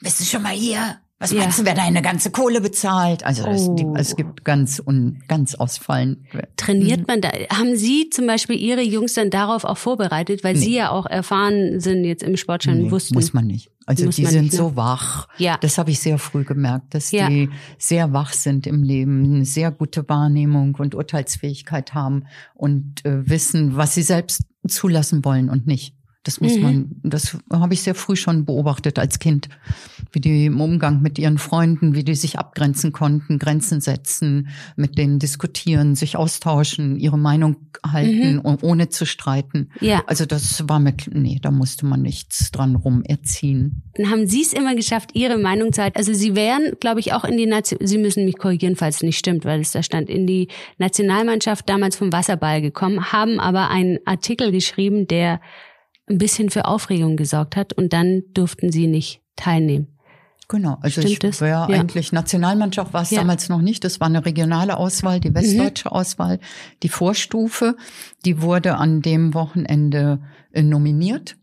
Bist 0.00 0.20
du 0.20 0.24
schon 0.24 0.42
mal 0.42 0.52
hier? 0.52 0.98
Was 1.20 1.30
ja. 1.30 1.40
meinst 1.40 1.60
du, 1.60 1.64
wer 1.64 1.74
deine 1.74 2.02
ganze 2.02 2.30
Kohle 2.30 2.60
bezahlt? 2.60 3.24
Also 3.24 3.44
oh. 3.46 3.74
die, 3.76 3.86
es 3.98 4.16
gibt 4.16 4.44
ganz 4.44 4.80
und 4.80 5.22
ganz 5.28 5.54
ausfallen. 5.54 6.26
Trainiert 6.56 7.00
mhm. 7.00 7.04
man 7.06 7.20
da? 7.20 7.28
Haben 7.50 7.76
Sie 7.76 8.10
zum 8.10 8.26
Beispiel 8.26 8.56
Ihre 8.56 8.82
Jungs 8.82 9.14
dann 9.14 9.30
darauf 9.30 9.64
auch 9.64 9.78
vorbereitet, 9.78 10.42
weil 10.42 10.54
nee. 10.54 10.60
Sie 10.60 10.74
ja 10.74 10.90
auch 10.90 11.06
erfahren 11.06 11.78
sind 11.80 12.04
jetzt 12.04 12.22
im 12.22 12.36
Sportschein 12.36 12.78
nee, 12.78 12.90
wussten? 12.90 13.14
Muss 13.14 13.32
man 13.32 13.46
nicht. 13.46 13.70
Also 13.86 14.08
die 14.08 14.24
sind 14.24 14.42
nicht, 14.42 14.52
ne? 14.52 14.58
so 14.58 14.76
wach. 14.76 15.28
Ja. 15.38 15.58
Das 15.60 15.78
habe 15.78 15.90
ich 15.90 16.00
sehr 16.00 16.18
früh 16.18 16.44
gemerkt, 16.44 16.94
dass 16.94 17.10
ja. 17.10 17.28
die 17.28 17.50
sehr 17.78 18.12
wach 18.12 18.32
sind 18.32 18.66
im 18.66 18.82
Leben, 18.82 19.24
eine 19.24 19.44
sehr 19.44 19.70
gute 19.70 20.08
Wahrnehmung 20.08 20.74
und 20.74 20.94
Urteilsfähigkeit 20.94 21.94
haben 21.94 22.24
und 22.54 23.04
äh, 23.04 23.28
wissen, 23.28 23.76
was 23.76 23.94
sie 23.94 24.02
selbst 24.02 24.42
zulassen 24.66 25.24
wollen 25.24 25.50
und 25.50 25.66
nicht. 25.66 25.94
Das 26.24 26.40
muss 26.40 26.56
mhm. 26.56 26.62
man, 26.62 26.90
das 27.02 27.36
habe 27.52 27.74
ich 27.74 27.82
sehr 27.82 27.94
früh 27.94 28.16
schon 28.16 28.46
beobachtet 28.46 28.98
als 28.98 29.18
Kind, 29.18 29.50
wie 30.10 30.20
die 30.20 30.46
im 30.46 30.60
Umgang 30.60 31.02
mit 31.02 31.18
ihren 31.18 31.36
Freunden, 31.36 31.94
wie 31.94 32.02
die 32.02 32.14
sich 32.14 32.38
abgrenzen 32.38 32.92
konnten, 32.92 33.38
Grenzen 33.38 33.82
setzen, 33.82 34.48
mit 34.74 34.96
denen 34.96 35.18
diskutieren, 35.18 35.94
sich 35.94 36.16
austauschen, 36.16 36.96
ihre 36.96 37.18
Meinung 37.18 37.56
halten, 37.86 38.36
mhm. 38.36 38.58
ohne 38.62 38.88
zu 38.88 39.04
streiten. 39.04 39.70
Ja. 39.80 40.02
Also 40.06 40.24
das 40.24 40.66
war 40.66 40.80
mir, 40.80 40.94
nee, 41.12 41.38
da 41.42 41.50
musste 41.50 41.84
man 41.84 42.00
nichts 42.00 42.50
dran 42.50 42.74
rum 42.74 43.02
erziehen. 43.02 43.82
Dann 43.94 44.10
haben 44.10 44.26
Sie 44.26 44.40
es 44.40 44.54
immer 44.54 44.74
geschafft, 44.74 45.10
Ihre 45.12 45.36
Meinung 45.36 45.74
zu 45.74 45.82
halten. 45.82 45.98
Also 45.98 46.14
Sie 46.14 46.34
wären, 46.34 46.72
glaube 46.80 47.00
ich, 47.00 47.12
auch 47.12 47.24
in 47.24 47.36
die 47.36 47.46
Nation, 47.46 47.80
Sie 47.82 47.98
müssen 47.98 48.24
mich 48.24 48.38
korrigieren, 48.38 48.76
falls 48.76 48.96
es 48.96 49.02
nicht 49.02 49.18
stimmt, 49.18 49.44
weil 49.44 49.60
es 49.60 49.72
da 49.72 49.82
stand, 49.82 50.08
in 50.08 50.26
die 50.26 50.48
Nationalmannschaft 50.78 51.68
damals 51.68 51.96
vom 51.96 52.12
Wasserball 52.12 52.62
gekommen, 52.62 53.12
haben 53.12 53.40
aber 53.40 53.68
einen 53.68 53.98
Artikel 54.06 54.52
geschrieben, 54.52 55.06
der 55.06 55.40
ein 56.06 56.18
bisschen 56.18 56.50
für 56.50 56.66
Aufregung 56.66 57.16
gesorgt 57.16 57.56
hat 57.56 57.72
und 57.72 57.92
dann 57.92 58.22
durften 58.32 58.70
sie 58.70 58.86
nicht 58.86 59.22
teilnehmen. 59.36 59.88
Genau, 60.48 60.76
also 60.82 61.00
Stimmt 61.00 61.24
ich 61.24 61.40
war 61.40 61.48
ja. 61.48 61.64
eigentlich 61.64 62.12
Nationalmannschaft 62.12 62.92
war 62.92 63.02
es 63.02 63.10
ja. 63.10 63.20
damals 63.20 63.48
noch 63.48 63.62
nicht. 63.62 63.82
Das 63.82 64.00
war 64.00 64.08
eine 64.08 64.26
regionale 64.26 64.76
Auswahl, 64.76 65.18
die 65.18 65.34
westdeutsche 65.34 65.88
mhm. 65.88 65.94
Auswahl, 65.94 66.38
die 66.82 66.90
Vorstufe. 66.90 67.76
Die 68.26 68.42
wurde 68.42 68.76
an 68.76 69.00
dem 69.00 69.32
Wochenende 69.32 70.20
äh, 70.52 70.62
nominiert 70.62 71.36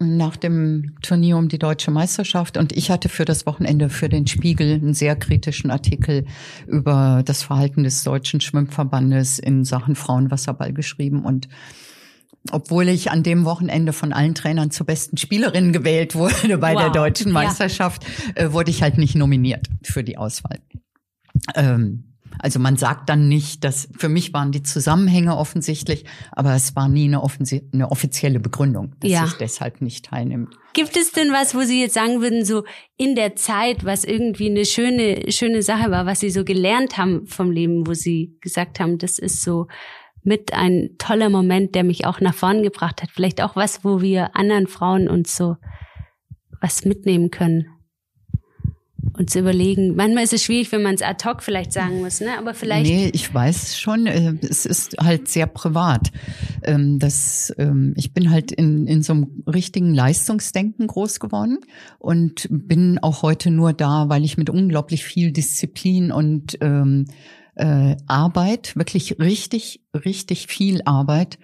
nach 0.00 0.36
dem 0.36 0.94
Turnier 1.02 1.36
um 1.36 1.48
die 1.48 1.58
deutsche 1.58 1.90
Meisterschaft 1.90 2.56
und 2.56 2.72
ich 2.72 2.90
hatte 2.90 3.08
für 3.08 3.24
das 3.24 3.46
Wochenende 3.46 3.88
für 3.88 4.08
den 4.08 4.28
Spiegel 4.28 4.74
einen 4.74 4.94
sehr 4.94 5.16
kritischen 5.16 5.72
Artikel 5.72 6.24
über 6.68 7.22
das 7.24 7.42
Verhalten 7.42 7.82
des 7.82 8.04
deutschen 8.04 8.40
Schwimmverbandes 8.40 9.40
in 9.40 9.64
Sachen 9.64 9.96
Frauenwasserball 9.96 10.72
geschrieben 10.72 11.24
und 11.24 11.48
obwohl 12.52 12.88
ich 12.88 13.10
an 13.10 13.22
dem 13.22 13.44
Wochenende 13.44 13.92
von 13.92 14.12
allen 14.12 14.34
Trainern 14.34 14.70
zur 14.70 14.86
besten 14.86 15.16
Spielerin 15.16 15.72
gewählt 15.72 16.14
wurde 16.14 16.58
bei 16.58 16.74
wow. 16.74 16.82
der 16.82 16.90
deutschen 16.90 17.32
Meisterschaft, 17.32 18.04
ja. 18.36 18.44
äh, 18.44 18.52
wurde 18.52 18.70
ich 18.70 18.82
halt 18.82 18.98
nicht 18.98 19.14
nominiert 19.14 19.68
für 19.82 20.04
die 20.04 20.18
Auswahl. 20.18 20.60
Ähm, 21.54 22.08
also 22.38 22.58
man 22.58 22.76
sagt 22.76 23.08
dann 23.08 23.28
nicht, 23.28 23.64
dass 23.64 23.88
für 23.96 24.08
mich 24.08 24.32
waren 24.32 24.52
die 24.52 24.62
Zusammenhänge 24.62 25.36
offensichtlich, 25.36 26.04
aber 26.32 26.54
es 26.54 26.76
war 26.76 26.88
nie 26.88 27.06
eine, 27.06 27.22
eine 27.72 27.90
offizielle 27.90 28.38
Begründung, 28.38 28.94
dass 29.00 29.10
ja. 29.10 29.24
ich 29.24 29.32
deshalb 29.34 29.80
nicht 29.80 30.06
teilnimmt. 30.06 30.54
Gibt 30.72 30.96
es 30.96 31.12
denn 31.12 31.32
was, 31.32 31.54
wo 31.54 31.62
Sie 31.62 31.80
jetzt 31.80 31.94
sagen 31.94 32.20
würden, 32.20 32.44
so 32.44 32.64
in 32.96 33.14
der 33.16 33.34
Zeit, 33.34 33.84
was 33.84 34.04
irgendwie 34.04 34.50
eine 34.50 34.64
schöne, 34.64 35.32
schöne 35.32 35.62
Sache 35.62 35.90
war, 35.90 36.06
was 36.06 36.20
Sie 36.20 36.30
so 36.30 36.44
gelernt 36.44 36.96
haben 36.96 37.26
vom 37.26 37.50
Leben, 37.50 37.86
wo 37.86 37.94
Sie 37.94 38.36
gesagt 38.40 38.78
haben, 38.78 38.98
das 38.98 39.18
ist 39.18 39.42
so 39.42 39.66
mit 40.22 40.52
ein 40.52 40.90
toller 40.98 41.30
Moment, 41.30 41.74
der 41.74 41.84
mich 41.84 42.04
auch 42.04 42.20
nach 42.20 42.34
vorn 42.34 42.62
gebracht 42.62 43.02
hat. 43.02 43.10
Vielleicht 43.12 43.42
auch 43.42 43.56
was, 43.56 43.84
wo 43.84 44.00
wir 44.00 44.36
anderen 44.36 44.66
Frauen 44.66 45.08
uns 45.08 45.36
so 45.36 45.56
was 46.60 46.84
mitnehmen 46.84 47.30
können. 47.30 47.66
Und 49.18 49.30
zu 49.30 49.40
überlegen, 49.40 49.96
manchmal 49.96 50.24
ist 50.24 50.32
es 50.32 50.44
schwierig, 50.44 50.70
wenn 50.70 50.82
man 50.82 50.94
es 50.94 51.02
ad 51.02 51.24
hoc 51.28 51.42
vielleicht 51.42 51.72
sagen 51.72 52.00
muss, 52.00 52.20
ne? 52.20 52.38
Aber 52.38 52.54
vielleicht. 52.54 52.88
Nee, 52.88 53.10
ich 53.12 53.32
weiß 53.32 53.78
schon, 53.78 54.06
äh, 54.06 54.34
es 54.42 54.64
ist 54.64 54.96
halt 55.00 55.28
sehr 55.28 55.46
privat. 55.46 56.12
Ähm, 56.62 57.00
das, 57.00 57.52
ähm, 57.58 57.94
ich 57.96 58.12
bin 58.12 58.30
halt 58.30 58.52
in, 58.52 58.86
in 58.86 59.02
so 59.02 59.14
einem 59.14 59.42
richtigen 59.46 59.92
Leistungsdenken 59.92 60.86
groß 60.86 61.18
geworden 61.18 61.58
und 61.98 62.46
bin 62.50 62.98
auch 63.00 63.22
heute 63.22 63.50
nur 63.50 63.72
da, 63.72 64.08
weil 64.08 64.24
ich 64.24 64.36
mit 64.36 64.50
unglaublich 64.50 65.04
viel 65.04 65.32
Disziplin 65.32 66.12
und 66.12 66.58
ähm, 66.60 67.06
äh, 67.58 67.96
Arbeit, 68.06 68.76
wirklich 68.76 69.18
richtig, 69.18 69.80
richtig 69.94 70.46
viel 70.46 70.80
Arbeit, 70.84 71.38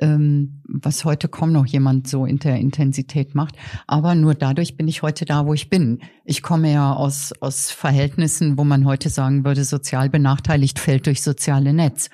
ähm, 0.00 0.62
was 0.64 1.04
heute 1.04 1.28
kaum 1.28 1.52
noch 1.52 1.66
jemand 1.66 2.08
so 2.08 2.24
in 2.24 2.38
der 2.38 2.56
Intensität 2.56 3.34
macht. 3.34 3.56
Aber 3.86 4.14
nur 4.14 4.34
dadurch 4.34 4.76
bin 4.76 4.88
ich 4.88 5.02
heute 5.02 5.24
da, 5.24 5.46
wo 5.46 5.54
ich 5.54 5.70
bin. 5.70 6.00
Ich 6.24 6.42
komme 6.42 6.72
ja 6.72 6.92
aus, 6.92 7.32
aus 7.40 7.70
Verhältnissen, 7.70 8.58
wo 8.58 8.64
man 8.64 8.84
heute 8.84 9.10
sagen 9.10 9.44
würde, 9.44 9.64
sozial 9.64 10.08
benachteiligt 10.08 10.78
fällt 10.78 11.06
durch 11.06 11.22
soziale 11.22 11.72
Netz. 11.72 12.10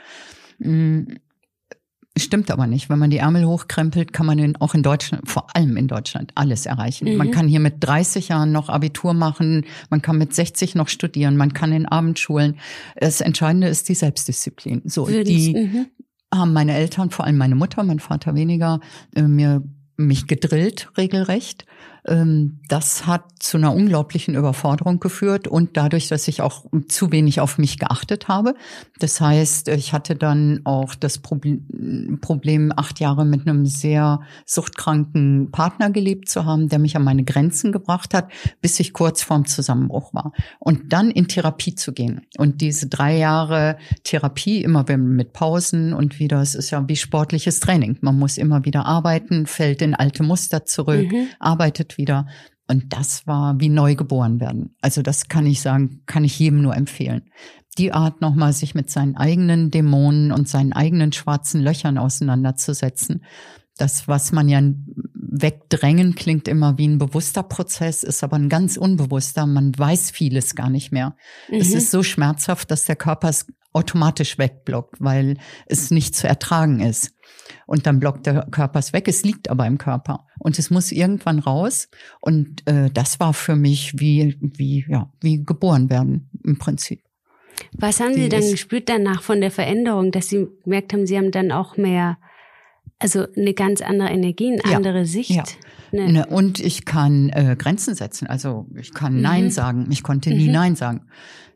Mm, 2.17 2.21
Stimmt 2.21 2.51
aber 2.51 2.67
nicht. 2.67 2.91
Wenn 2.91 2.99
man 2.99 3.11
die 3.11 3.19
Ärmel 3.19 3.45
hochkrempelt, 3.45 4.13
kann 4.13 4.27
man 4.27 4.39
in, 4.39 4.57
auch 4.57 4.75
in 4.75 4.83
Deutschland, 4.83 5.29
vor 5.29 5.55
allem 5.57 5.77
in 5.77 5.89
Deutschland, 5.89 6.33
alles 6.35 6.67
erreichen. 6.67 7.11
Mhm. 7.11 7.17
Man 7.17 7.31
kann 7.31 7.49
hier 7.49 7.61
mit 7.61 7.77
30 7.81 8.29
Jahren 8.29 8.53
noch 8.53 8.69
Abitur 8.69 9.15
machen, 9.15 9.65
man 9.91 10.03
kann 10.03 10.19
mit 10.19 10.35
60 10.35 10.75
noch 10.75 10.89
studieren, 10.89 11.37
man 11.37 11.53
kann 11.53 11.73
in 11.73 11.87
Abendschulen. 11.87 12.57
Das 12.97 13.21
Entscheidende 13.21 13.69
ist 13.69 13.89
die 13.89 13.95
Selbstdisziplin. 13.95 14.83
So, 14.85 15.09
Würden's, 15.09 15.29
die 15.29 15.55
mhm. 15.55 15.87
haben 16.33 16.53
meine 16.53 16.75
Eltern, 16.75 17.11
vor 17.11 17.25
allem 17.25 17.37
meine 17.37 17.55
Mutter, 17.55 17.83
mein 17.83 18.01
Vater 18.01 18.35
weniger, 18.35 18.81
äh, 19.15 19.23
mir 19.23 19.63
mich 19.97 20.27
gedrillt 20.27 20.91
regelrecht. 20.97 21.67
Ähm, 22.07 22.61
das 22.69 23.07
hat 23.07 23.25
zu 23.39 23.57
einer 23.57 23.75
unglaublichen 23.75 24.35
Überforderung 24.35 25.01
geführt 25.01 25.49
und 25.49 25.77
dadurch, 25.77 26.09
dass 26.09 26.29
ich 26.29 26.43
auch 26.43 26.65
zu 26.89 27.13
wenig 27.13 27.41
auf 27.41 27.59
mich 27.59 27.79
geachtet 27.79 28.29
habe. 28.29 28.55
Das 28.99 29.21
heißt, 29.21 29.69
ich 29.69 29.93
hatte 29.93 30.17
dann 30.17 30.61
auch 30.65 30.95
das 30.95 31.19
Problem, 31.19 32.73
acht 32.77 33.01
Jahre 33.01 33.25
mit 33.25 33.47
einem 33.47 33.67
sehr 33.67 34.21
suchtkranken 34.47 35.51
Partner 35.51 35.91
gelebt 35.91 36.29
zu 36.29 36.45
haben, 36.45 36.69
der 36.69 36.79
mich 36.79 36.97
an 36.97 37.05
meine 37.05 37.25
Grenzen 37.25 37.73
gebracht 37.73 38.15
hat, 38.15 38.31
bis 38.61 38.81
ich 38.81 38.93
kurz 38.93 39.23
vorm 39.23 39.47
Zusammenbruch 39.47 40.13
war. 40.15 40.33
Und 40.59 40.93
dann 40.93 41.11
in 41.11 41.29
Therapie 41.29 41.75
zu 41.75 41.93
gehen. 41.93 42.23
Und 42.37 42.61
diese 42.61 42.89
drei 42.89 43.17
Jahre 43.17 43.77
Therapie, 44.05 44.63
immer 44.63 44.85
mit 44.97 45.33
Pausen 45.33 45.93
und 45.93 46.19
wieder, 46.19 46.41
es 46.41 46.55
ist 46.55 46.71
ja 46.71 46.87
wie 46.89 46.97
sportliches 46.97 47.61
Training. 47.61 47.99
Man 48.01 48.19
muss 48.19 48.39
immer 48.39 48.65
wieder 48.65 48.87
arbeiten, 48.87 49.47
fällt 49.47 49.83
in 49.83 49.95
alte 49.95 50.23
Muster 50.23 50.65
zurück, 50.65 51.11
mhm. 51.13 51.29
arbeitet 51.39 51.94
wieder. 51.99 52.27
Und 52.69 52.93
das 52.93 53.27
war 53.27 53.61
wie 53.61 53.69
neu 53.69 53.95
geboren 53.95 54.41
werden. 54.41 54.75
Also 54.81 55.03
das 55.03 55.29
kann 55.29 55.47
ich 55.47 55.61
sagen, 55.61 56.03
kann 56.07 56.25
ich 56.25 56.39
jedem 56.39 56.63
nur 56.63 56.75
empfehlen. 56.75 57.31
Die 57.77 57.93
Art 57.93 58.21
nochmal 58.21 58.53
sich 58.53 58.75
mit 58.75 58.91
seinen 58.91 59.17
eigenen 59.17 59.71
Dämonen 59.71 60.33
und 60.33 60.49
seinen 60.49 60.73
eigenen 60.73 61.13
schwarzen 61.13 61.61
Löchern 61.61 61.99
auseinanderzusetzen. 61.99 63.25
Das, 63.77 64.07
was 64.07 64.31
man 64.31 64.49
ja 64.49 64.63
wegdrängen, 65.15 66.15
klingt 66.15 66.47
immer 66.47 66.79
wie 66.79 66.87
ein 66.87 66.99
bewusster 66.99 67.43
Prozess, 67.43 68.05
ist 68.05 68.23
aber 68.23 68.37
ein 68.37 68.49
ganz 68.49 68.77
unbewusster. 68.77 69.47
Man 69.47 69.77
weiß 69.77 70.13
vieles 70.13 70.55
gar 70.55 70.71
nicht 70.71 70.93
mehr. 70.93 71.17
Mhm. 71.51 71.59
Es 71.59 71.75
ist 71.75 71.91
so 71.91 72.05
schmerzhaft, 72.05 72.71
dass 72.71 72.85
der 72.85 72.97
Körper 72.97 73.29
es 73.29 73.47
automatisch 73.73 74.39
wegblockt, 74.39 75.01
weil 75.01 75.37
es 75.67 75.91
nicht 75.91 76.15
zu 76.15 76.29
ertragen 76.29 76.81
ist. 76.81 77.11
Und 77.67 77.87
dann 77.87 78.01
blockt 78.01 78.27
der 78.27 78.47
Körper 78.51 78.79
es 78.79 78.93
weg. 78.93 79.09
Es 79.09 79.25
liegt 79.25 79.51
aber 79.51 79.67
im 79.67 79.79
Körper 79.79 80.27
und 80.39 80.59
es 80.59 80.71
muss 80.71 80.93
irgendwann 80.93 81.39
raus. 81.39 81.89
Und 82.21 82.67
äh, 82.69 82.91
das 82.91 83.21
war 83.21 83.35
für 83.35 83.57
mich 83.57 83.99
wie 83.99 84.37
wie 84.41 84.85
ja 84.89 85.11
wie 85.21 85.45
geboren 85.45 85.91
werden 85.91 86.31
im 86.45 86.59
Prinzip. 86.59 87.03
Was 87.73 88.01
haben 88.01 88.15
Sie 88.15 88.29
dann 88.29 88.51
gespürt 88.51 88.89
danach 88.89 89.23
von 89.23 89.41
der 89.41 89.51
Veränderung, 89.51 90.11
dass 90.11 90.29
Sie 90.29 90.49
gemerkt 90.65 90.93
haben, 90.93 91.07
Sie 91.07 91.17
haben 91.17 91.31
dann 91.31 91.53
auch 91.53 91.77
mehr, 91.77 92.19
also 92.99 93.27
eine 93.37 93.55
ganz 93.55 93.83
andere 93.83 94.09
Energie, 94.11 94.53
eine 94.53 94.71
ja, 94.71 94.77
andere 94.77 95.07
Sicht? 95.07 95.31
Ja. 95.31 95.45
Ne. 95.93 96.13
ne. 96.13 96.27
Und 96.27 96.61
ich 96.61 96.85
kann 96.85 97.29
äh, 97.31 97.57
Grenzen 97.59 97.95
setzen. 97.95 98.27
Also 98.27 98.67
ich 98.77 98.93
kann 98.93 99.15
mhm. 99.15 99.23
Nein 99.23 99.51
sagen. 99.51 99.87
Ich 99.91 100.03
konnte 100.03 100.31
nie 100.31 100.47
mhm. 100.47 100.53
Nein 100.53 100.77
sagen. 100.77 101.03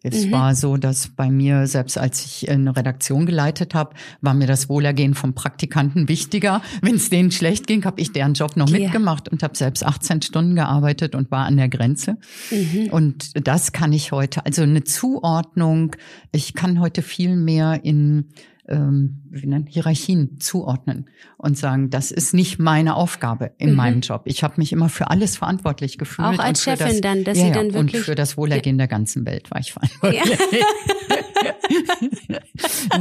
Es 0.03 0.27
mhm. 0.27 0.33
war 0.33 0.55
so, 0.55 0.77
dass 0.77 1.09
bei 1.09 1.29
mir, 1.29 1.66
selbst 1.66 1.98
als 1.98 2.24
ich 2.24 2.48
eine 2.48 2.77
Redaktion 2.77 3.27
geleitet 3.27 3.74
habe, 3.74 3.96
war 4.20 4.35
mir 4.35 4.46
das 4.46 4.68
Wohlergehen 4.68 5.14
vom 5.14 5.35
Praktikanten 5.35 6.09
wichtiger. 6.09 6.62
Wenn 6.83 6.96
es 6.96 7.11
denen 7.11 7.33
schlecht 7.33 7.66
ging, 7.66 7.85
habe 7.85 8.01
ich 8.01 8.12
deren 8.12 8.35
Job 8.35 8.57
noch 8.57 8.68
ja. 8.68 8.79
mitgemacht 8.79 9.29
und 9.29 9.42
habe 9.42 9.57
selbst 9.57 9.85
18 9.85 10.22
Stunden 10.22 10.55
gearbeitet 10.55 11.14
und 11.14 11.31
war 11.31 11.46
an 11.46 11.57
der 11.57 11.68
Grenze. 11.68 12.16
Mhm. 12.51 12.90
Und 12.90 13.46
das 13.46 13.72
kann 13.72 13.92
ich 13.92 14.12
heute. 14.12 14.46
Also 14.46 14.62
eine 14.62 14.85
Zuordnung. 14.85 15.96
Ich 16.31 16.55
kann 16.55 16.79
heute 16.79 17.03
viel 17.03 17.35
mehr 17.35 17.81
in 17.85 18.29
ähm, 18.69 19.23
Hierarchien 19.69 20.41
zuordnen 20.41 21.11
und 21.37 21.57
sagen, 21.57 21.91
das 21.91 22.11
ist 22.11 22.35
nicht 22.35 22.59
meine 22.59 22.97
Aufgabe 22.97 23.53
in 23.59 23.71
mhm. 23.71 23.77
meinem 23.77 24.01
Job. 24.01 24.23
Ich 24.25 24.43
habe 24.43 24.55
mich 24.57 24.73
immer 24.73 24.89
für 24.89 25.11
alles 25.11 25.37
verantwortlich 25.37 25.99
gefühlt. 25.99 26.29
Auch 26.29 26.39
als 26.39 26.63
Chefin 26.63 26.87
das, 26.87 27.01
dann, 27.01 27.25
dass 27.25 27.39
ja, 27.39 27.47
Sie 27.47 27.53
dann 27.53 27.73
wirklich... 27.75 28.03
Und 28.03 28.05
für 28.05 28.15
das 28.15 28.37
Wohlergehen 28.37 28.77
ja. 28.77 28.87
der 28.87 28.89
ganzen 28.89 29.27
Welt 29.27 29.51
war 29.51 29.61
ich 29.61 29.73
verantwortlich. 29.73 30.23
Ja. 30.25 30.61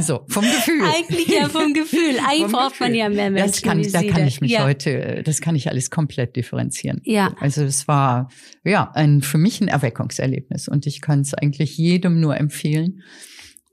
so, 0.00 0.24
vom 0.28 0.44
Gefühl. 0.44 0.82
Eigentlich 0.82 1.28
ja 1.28 1.48
vom 1.48 1.72
Gefühl. 1.72 2.18
Eigentlich 2.28 2.52
braucht 2.52 2.80
man 2.80 2.94
ja 2.94 3.08
mehr 3.08 3.30
Menschen. 3.30 3.52
Das 3.52 3.62
kann, 3.62 3.82
da 3.82 4.02
kann 4.02 4.26
ich 4.26 4.40
mich 4.40 4.58
heute, 4.60 5.22
das 5.24 5.40
kann 5.40 5.56
ich 5.56 5.68
alles 5.68 5.90
komplett 5.90 6.36
differenzieren. 6.36 7.00
Ja. 7.04 7.34
Also 7.40 7.62
es 7.64 7.88
war, 7.88 8.28
ja, 8.64 8.90
ein, 8.94 9.22
für 9.22 9.38
mich 9.38 9.60
ein 9.60 9.68
Erweckungserlebnis 9.68 10.68
und 10.68 10.86
ich 10.86 11.00
kann 11.00 11.20
es 11.20 11.34
eigentlich 11.34 11.76
jedem 11.76 12.20
nur 12.20 12.36
empfehlen, 12.36 13.02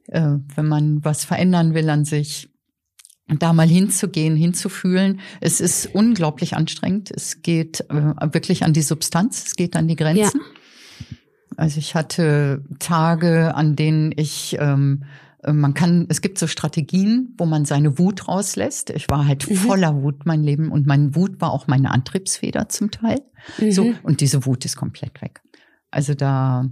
äh, 0.08 0.38
wenn 0.56 0.68
man 0.68 1.04
was 1.04 1.26
verändern 1.26 1.74
will 1.74 1.90
an 1.90 2.06
sich, 2.06 2.50
da 3.28 3.54
mal 3.54 3.68
hinzugehen, 3.68 4.36
hinzufühlen. 4.36 5.20
Es 5.42 5.60
ist 5.60 5.88
unglaublich 5.94 6.56
anstrengend. 6.56 7.10
Es 7.10 7.42
geht 7.42 7.82
äh, 7.90 8.34
wirklich 8.34 8.64
an 8.64 8.74
die 8.74 8.84
Substanz, 8.84 9.46
es 9.48 9.56
geht 9.56 9.76
an 9.76 9.88
die 9.88 9.96
Grenzen. 9.96 10.42
Ja. 10.42 11.18
Also 11.58 11.80
ich 11.80 11.96
hatte 11.96 12.64
Tage, 12.80 13.56
an 13.56 13.76
denen 13.76 14.12
ich 14.16 14.58
ähm, 14.60 15.06
äh, 15.46 15.54
man 15.54 15.74
kann, 15.74 16.08
es 16.10 16.22
gibt 16.22 16.38
so 16.38 16.48
Strategien, 16.48 17.34
wo 17.38 17.46
man 17.46 17.66
seine 17.66 17.98
Wut 17.98 18.28
rauslässt. 18.28 18.90
Ich 18.90 19.10
war 19.10 19.26
halt 19.26 19.50
mhm. 19.50 19.56
voller 19.56 20.02
Wut 20.02 20.26
mein 20.26 20.44
Leben 20.44 20.72
und 20.72 20.86
mein 20.86 21.16
Wut 21.16 21.40
war 21.40 21.52
auch 21.52 21.68
meine 21.68 21.92
Antriebsfeder 21.92 22.70
zum 22.70 22.92
Teil. 22.92 23.20
Mhm. 23.60 23.72
So 23.72 23.94
und 24.04 24.22
diese 24.22 24.46
Wut 24.46 24.66
ist 24.66 24.76
komplett 24.76 25.22
weg. 25.22 25.42
Also 25.92 26.14
da 26.14 26.70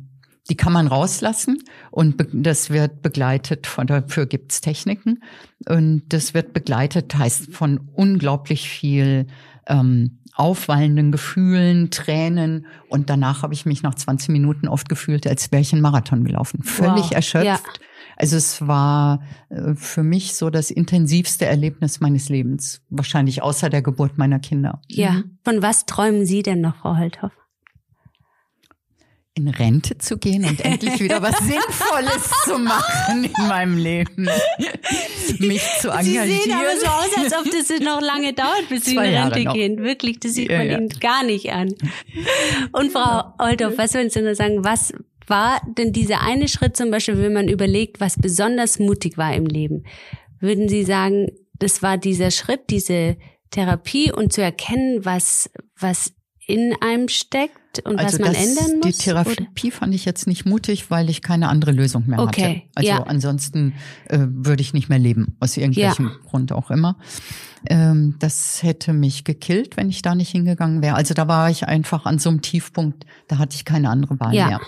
die 0.49 0.55
kann 0.55 0.73
man 0.73 0.87
rauslassen 0.87 1.63
und 1.91 2.15
das 2.33 2.69
wird 2.69 3.01
begleitet 3.01 3.65
von, 3.67 3.87
dafür 3.87 4.25
gibt's 4.25 4.61
Techniken 4.61 5.23
und 5.67 6.03
das 6.09 6.33
wird 6.33 6.53
begleitet, 6.53 7.15
heißt 7.15 7.53
von 7.53 7.89
unglaublich 7.93 8.67
viel 8.67 9.27
ähm, 9.67 10.19
aufwallenden 10.35 11.11
Gefühlen, 11.11 11.91
Tränen 11.91 12.65
und 12.89 13.09
danach 13.09 13.43
habe 13.43 13.53
ich 13.53 13.65
mich 13.65 13.83
nach 13.83 13.95
20 13.95 14.29
Minuten 14.29 14.67
oft 14.67 14.89
gefühlt, 14.89 15.27
als 15.27 15.51
wäre 15.51 15.61
ich 15.61 15.71
einen 15.71 15.81
Marathon 15.81 16.25
gelaufen, 16.25 16.63
völlig 16.63 17.05
wow. 17.05 17.11
erschöpft. 17.11 17.45
Ja. 17.45 17.59
Also 18.15 18.37
es 18.37 18.65
war 18.67 19.23
äh, 19.49 19.73
für 19.75 20.03
mich 20.03 20.35
so 20.35 20.49
das 20.49 20.71
intensivste 20.71 21.45
Erlebnis 21.45 21.99
meines 21.99 22.29
Lebens, 22.29 22.81
wahrscheinlich 22.89 23.41
außer 23.41 23.69
der 23.69 23.81
Geburt 23.81 24.17
meiner 24.17 24.39
Kinder. 24.39 24.81
Ja, 24.87 25.11
mhm. 25.11 25.37
von 25.43 25.61
was 25.61 25.85
träumen 25.85 26.25
Sie 26.25 26.43
denn 26.43 26.61
noch, 26.61 26.75
Frau 26.77 26.97
Holthoff? 26.97 27.31
In 29.35 29.47
Rente 29.47 29.97
zu 29.97 30.17
gehen 30.17 30.45
und 30.45 30.63
endlich 30.63 30.99
wieder 30.99 31.21
was 31.21 31.37
Sinnvolles 31.39 32.29
zu 32.45 32.59
machen 32.59 33.23
in 33.23 33.47
meinem 33.47 33.77
Leben. 33.77 34.29
Mich 35.39 35.63
zu 35.79 35.89
engagieren. 35.89 36.27
Sie 36.27 36.37
sehen 36.37 36.51
aber 36.53 36.79
so 36.79 36.85
aus, 36.85 37.17
als 37.17 37.33
ob 37.33 37.51
das 37.51 37.79
noch 37.79 37.99
lange 37.99 38.33
dauert, 38.33 38.69
bis 38.69 38.85
Sie 38.85 38.95
in 38.95 38.99
Rente 38.99 39.45
gehen. 39.45 39.79
Wirklich, 39.79 40.19
das 40.19 40.35
sieht 40.35 40.51
ja, 40.51 40.59
man 40.59 40.67
ja. 40.67 40.77
Ihnen 40.77 40.89
gar 40.89 41.23
nicht 41.23 41.51
an. 41.51 41.73
Und 42.73 42.91
Frau 42.91 43.33
Oldorf, 43.39 43.73
was 43.77 43.95
würden 43.95 44.11
Sie 44.11 44.21
nur 44.21 44.35
sagen, 44.35 44.63
was 44.63 44.93
war 45.25 45.61
denn 45.77 45.93
dieser 45.93 46.21
eine 46.21 46.47
Schritt 46.47 46.77
zum 46.77 46.91
Beispiel, 46.91 47.17
wenn 47.17 47.33
man 47.33 47.47
überlegt, 47.47 47.99
was 47.99 48.19
besonders 48.19 48.77
mutig 48.77 49.17
war 49.17 49.33
im 49.33 49.47
Leben? 49.47 49.85
Würden 50.39 50.69
Sie 50.69 50.83
sagen, 50.83 51.27
das 51.57 51.81
war 51.81 51.97
dieser 51.97 52.29
Schritt, 52.29 52.69
diese 52.69 53.17
Therapie 53.49 54.11
und 54.11 54.33
zu 54.33 54.41
erkennen, 54.41 55.05
was, 55.05 55.49
was 55.79 56.13
in 56.47 56.73
einem 56.81 57.07
steckt? 57.07 57.57
und 57.85 57.99
also 57.99 58.19
was 58.19 58.19
man 58.19 58.33
das, 58.33 58.43
ändern 58.43 58.79
muss? 58.79 58.97
Die 58.97 59.03
Therapie 59.03 59.67
oder? 59.67 59.71
fand 59.71 59.95
ich 59.95 60.05
jetzt 60.05 60.27
nicht 60.27 60.45
mutig, 60.45 60.91
weil 60.91 61.09
ich 61.09 61.21
keine 61.21 61.49
andere 61.49 61.71
Lösung 61.71 62.03
mehr 62.07 62.19
okay, 62.19 62.43
hatte. 62.43 62.61
Also 62.75 62.89
ja. 62.89 63.03
ansonsten 63.03 63.73
äh, 64.09 64.19
würde 64.29 64.61
ich 64.61 64.73
nicht 64.73 64.89
mehr 64.89 64.99
leben, 64.99 65.35
aus 65.39 65.57
irgendwelchem 65.57 66.07
ja. 66.07 66.29
Grund 66.29 66.51
auch 66.51 66.69
immer. 66.69 66.97
Ähm, 67.67 68.15
das 68.19 68.61
hätte 68.61 68.93
mich 68.93 69.23
gekillt, 69.23 69.77
wenn 69.77 69.89
ich 69.89 70.01
da 70.01 70.15
nicht 70.15 70.29
hingegangen 70.29 70.81
wäre. 70.81 70.95
Also 70.95 71.13
da 71.13 71.27
war 71.27 71.49
ich 71.49 71.67
einfach 71.67 72.05
an 72.05 72.19
so 72.19 72.29
einem 72.29 72.41
Tiefpunkt, 72.41 73.05
da 73.27 73.37
hatte 73.37 73.55
ich 73.55 73.65
keine 73.65 73.89
andere 73.89 74.19
Wahl 74.19 74.35
ja. 74.35 74.47
mehr. 74.47 74.61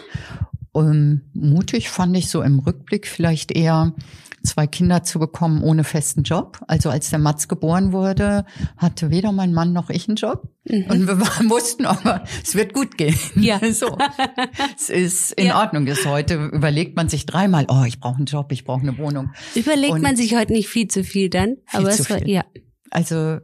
Und 0.71 1.21
mutig 1.33 1.89
fand 1.89 2.17
ich 2.17 2.29
so 2.29 2.41
im 2.41 2.59
Rückblick 2.59 3.07
vielleicht 3.07 3.51
eher, 3.51 3.93
zwei 4.45 4.67
Kinder 4.67 5.03
zu 5.03 5.19
bekommen 5.19 5.63
ohne 5.63 5.83
festen 5.83 6.23
Job. 6.23 6.59
Also 6.67 6.89
als 6.89 7.09
der 7.09 7.19
Mats 7.19 7.47
geboren 7.47 7.91
wurde, 7.91 8.45
hatte 8.77 9.09
weder 9.09 9.31
mein 9.31 9.53
Mann 9.53 9.73
noch 9.73 9.89
ich 9.89 10.07
einen 10.07 10.15
Job. 10.15 10.49
Mhm. 10.65 10.85
Und 10.89 11.07
wir 11.07 11.17
wussten 11.49 11.85
aber, 11.85 12.23
es 12.43 12.55
wird 12.55 12.73
gut 12.73 12.97
gehen. 12.97 13.17
Ja. 13.35 13.59
So. 13.75 13.97
Es 14.77 14.89
ist 14.89 15.31
in 15.33 15.47
ja. 15.47 15.59
Ordnung. 15.59 15.85
Das 15.85 16.05
heute 16.05 16.35
überlegt 16.35 16.95
man 16.95 17.09
sich 17.09 17.25
dreimal, 17.25 17.65
oh, 17.67 17.83
ich 17.85 17.99
brauche 17.99 18.17
einen 18.17 18.25
Job, 18.25 18.51
ich 18.51 18.63
brauche 18.63 18.81
eine 18.81 18.97
Wohnung. 18.97 19.31
Überlegt 19.53 19.93
Und 19.93 20.01
man 20.01 20.15
sich 20.15 20.35
heute 20.35 20.53
nicht 20.53 20.69
viel 20.69 20.87
zu 20.87 21.03
viel 21.03 21.29
dann. 21.29 21.57
Viel 21.65 21.79
aber 21.79 21.89
zu 21.89 22.03
es 22.03 22.09
war, 22.09 22.19
viel. 22.19 22.29
ja. 22.29 22.45
Also 22.91 23.39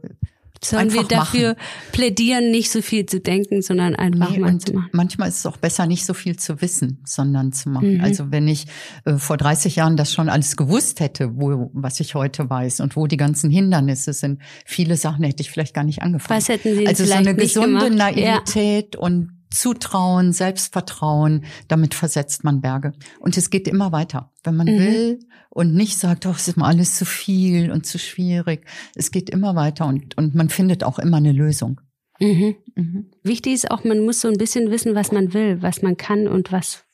Sollen 0.64 0.82
einfach 0.90 1.02
wir 1.02 1.08
dafür 1.08 1.48
machen. 1.50 1.60
plädieren, 1.92 2.50
nicht 2.52 2.70
so 2.70 2.82
viel 2.82 3.04
zu 3.06 3.18
denken, 3.20 3.62
sondern 3.62 3.96
einfach 3.96 4.30
Nee, 4.30 4.38
mal 4.38 4.58
zu 4.58 4.72
machen? 4.74 4.88
manchmal 4.92 5.28
ist 5.28 5.38
es 5.38 5.46
auch 5.46 5.56
besser, 5.56 5.86
nicht 5.86 6.04
so 6.06 6.14
viel 6.14 6.36
zu 6.36 6.60
wissen, 6.62 7.00
sondern 7.04 7.52
zu 7.52 7.68
machen. 7.68 7.94
Mhm. 7.98 8.00
Also 8.00 8.30
wenn 8.30 8.46
ich 8.46 8.66
äh, 9.04 9.14
vor 9.14 9.36
30 9.36 9.76
Jahren 9.76 9.96
das 9.96 10.12
schon 10.12 10.28
alles 10.28 10.56
gewusst 10.56 11.00
hätte, 11.00 11.36
wo, 11.36 11.70
was 11.72 11.98
ich 12.00 12.14
heute 12.14 12.48
weiß 12.48 12.80
und 12.80 12.94
wo 12.96 13.06
die 13.06 13.16
ganzen 13.16 13.50
Hindernisse 13.50 14.12
sind, 14.12 14.40
viele 14.64 14.96
Sachen 14.96 15.24
hätte 15.24 15.42
ich 15.42 15.50
vielleicht 15.50 15.74
gar 15.74 15.84
nicht 15.84 16.02
angefangen. 16.02 16.38
Was 16.38 16.48
hätten 16.48 16.76
Sie 16.76 16.86
also 16.86 17.04
so 17.04 17.12
eine 17.12 17.34
gesunde 17.34 17.90
gemacht? 17.90 18.16
Ja. 18.16 18.34
Naivität 18.36 18.94
und 18.96 19.30
Zutrauen, 19.54 20.32
Selbstvertrauen, 20.32 21.44
damit 21.68 21.94
versetzt 21.94 22.44
man 22.44 22.60
Berge. 22.60 22.92
Und 23.20 23.36
es 23.36 23.50
geht 23.50 23.68
immer 23.68 23.92
weiter. 23.92 24.32
Wenn 24.44 24.56
man 24.56 24.66
Mhm. 24.66 24.78
will 24.78 25.18
und 25.50 25.74
nicht 25.74 25.98
sagt, 25.98 26.24
doch, 26.24 26.36
es 26.36 26.48
ist 26.48 26.56
mir 26.56 26.64
alles 26.64 26.96
zu 26.96 27.04
viel 27.04 27.70
und 27.70 27.86
zu 27.86 27.98
schwierig. 27.98 28.66
Es 28.94 29.10
geht 29.10 29.30
immer 29.30 29.54
weiter 29.54 29.86
und, 29.86 30.16
und 30.16 30.34
man 30.34 30.48
findet 30.48 30.84
auch 30.84 30.98
immer 30.98 31.18
eine 31.18 31.32
Lösung. 31.32 31.80
Mhm. 32.20 32.56
Mhm. 32.74 33.10
Wichtig 33.22 33.52
ist 33.54 33.70
auch, 33.70 33.84
man 33.84 34.04
muss 34.04 34.20
so 34.20 34.28
ein 34.28 34.36
bisschen 34.38 34.70
wissen, 34.70 34.94
was 34.94 35.12
man 35.12 35.34
will, 35.34 35.60
was 35.62 35.82
man 35.82 35.96
kann 35.96 36.28
und 36.28 36.52
was, 36.52 36.84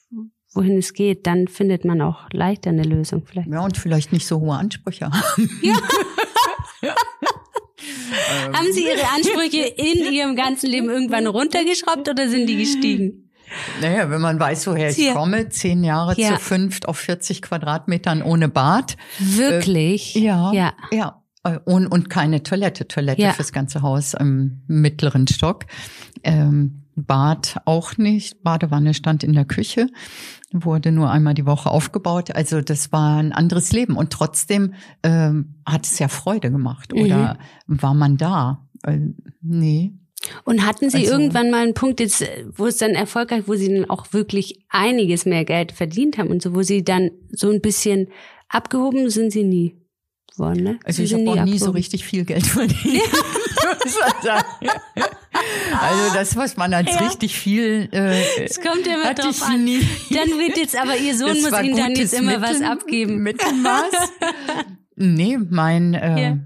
wohin 0.55 0.79
es 0.79 0.95
geht. 0.95 1.27
Dann 1.27 1.49
findet 1.49 1.85
man 1.85 2.01
auch 2.01 2.29
leichter 2.33 2.71
eine 2.71 2.83
Lösung 2.83 3.25
vielleicht. 3.27 3.49
Ja, 3.49 3.61
und 3.61 3.77
vielleicht 3.77 4.13
nicht 4.13 4.27
so 4.27 4.41
hohe 4.41 4.57
Ansprüche 4.57 5.11
haben. 5.11 5.51
Ja. 5.63 5.77
Haben 8.53 8.73
Sie 8.73 8.85
Ihre 8.85 9.07
Ansprüche 9.15 9.65
in 9.77 10.13
Ihrem 10.13 10.37
ganzen 10.37 10.71
Leben 10.71 10.89
irgendwann 10.89 11.27
runtergeschraubt 11.27 12.09
oder 12.09 12.29
sind 12.29 12.47
die 12.47 12.57
gestiegen? 12.57 13.31
Naja, 13.81 14.11
wenn 14.11 14.21
man 14.21 14.39
weiß, 14.39 14.67
woher 14.67 14.91
ich 14.91 15.13
komme, 15.15 15.49
zehn 15.49 15.83
Jahre 15.83 16.15
Ja. 16.21 16.35
zu 16.35 16.41
fünft 16.41 16.87
auf 16.89 16.99
40 16.99 17.41
Quadratmetern 17.43 18.23
ohne 18.23 18.49
Bad. 18.49 18.97
Wirklich? 19.19 20.15
Ja, 20.15 20.53
Ja. 20.53 20.73
ja. 20.91 21.23
Äh, 21.45 21.59
Und, 21.65 21.87
und 21.87 22.11
keine 22.11 22.43
Toilette, 22.43 22.89
Toilette 22.89 23.23
Ja. 23.23 23.33
fürs 23.33 23.53
ganze 23.53 23.81
Haus 23.83 24.13
im 24.15 24.63
mittleren 24.67 25.27
Stock. 25.29 25.65
Ähm, 26.25 26.83
Bad 27.05 27.57
auch 27.65 27.97
nicht. 27.97 28.43
Badewanne 28.43 28.95
stand 28.95 29.23
in 29.25 29.33
der 29.33 29.45
Küche, 29.45 29.87
wurde 30.53 30.93
nur 30.93 31.11
einmal 31.11 31.35
die 31.35 31.47
Woche 31.47 31.71
aufgebaut. 31.71 32.31
Also 32.35 32.61
das 32.61 32.93
war 32.93 33.19
ein 33.19 33.33
anderes 33.33 33.73
Leben. 33.73 33.97
Und 33.97 34.11
trotzdem 34.11 34.75
ähm, 35.03 35.55
hat 35.67 35.87
es 35.87 35.99
ja 35.99 36.09
Freude 36.09 36.51
gemacht. 36.51 36.93
Mhm. 36.95 37.03
Oder 37.03 37.39
war 37.67 37.95
man 37.95 38.17
da? 38.17 38.67
Äh, 38.85 38.99
nee. 39.43 39.93
Und 40.45 40.67
hatten 40.67 40.91
Sie 40.91 40.99
Also- 40.99 41.13
irgendwann 41.13 41.51
mal 41.51 41.63
einen 41.63 41.75
Punkt, 41.75 42.01
jetzt, 42.01 42.23
äh, 42.23 42.45
wo 42.55 42.67
es 42.67 42.77
dann 42.79 42.91
erfolgreich, 42.91 43.45
wo 43.47 43.55
Sie 43.55 43.73
dann 43.73 43.89
auch 43.89 44.13
wirklich 44.13 44.65
einiges 44.69 45.25
mehr 45.27 45.45
Geld 45.45 45.73
verdient 45.73 46.19
haben 46.19 46.29
und 46.31 46.43
so, 46.43 46.55
wo 46.55 46.63
Sie 46.63 46.83
dann 46.83 47.11
so 47.31 47.51
ein 47.51 47.61
bisschen 47.61 48.09
abgehoben 48.49 49.11
sind 49.11 49.33
Sie 49.33 49.45
nie 49.45 49.77
worden, 50.37 50.63
ne? 50.65 50.79
Also 50.85 50.99
Sie 50.99 51.05
ich 51.05 51.15
habe 51.15 51.23
auch 51.31 51.45
nie 51.45 51.51
so 51.59 51.67
abgehoben. 51.67 51.77
richtig 51.77 52.05
viel 52.05 52.25
Geld 52.25 52.47
verdient. 52.47 52.83
Sagen. 52.83 53.48
also 55.81 56.15
das, 56.15 56.37
was 56.37 56.57
man 56.57 56.75
als 56.75 56.91
Ja. 56.93 56.99
richtig 57.07 57.37
viel 57.39 57.89
äh, 57.93 58.45
Es 58.45 58.61
kommt 58.61 58.87
ja 58.87 58.95
immer 58.95 59.15
drauf 59.15 59.43
an. 59.43 59.65
nie. 59.65 59.81
Dann 60.11 60.29
wird 60.39 60.57
jetzt 60.57 60.77
aber 60.81 60.97
Ihr 60.97 61.17
Sohn 61.17 61.29
Das 61.29 61.51
muss 61.51 61.63
Ihnen 61.63 61.77
dann 61.77 61.95
jetzt 61.95 62.15
immer 62.15 62.41
was 62.41 62.55
Mittel- 62.59 62.67
abgeben. 62.73 63.19
Mittelmaß. 63.23 63.93
nee, 64.97 65.39
mein, 65.51 65.95
äh, 65.95 66.23
Ja. 66.23 66.39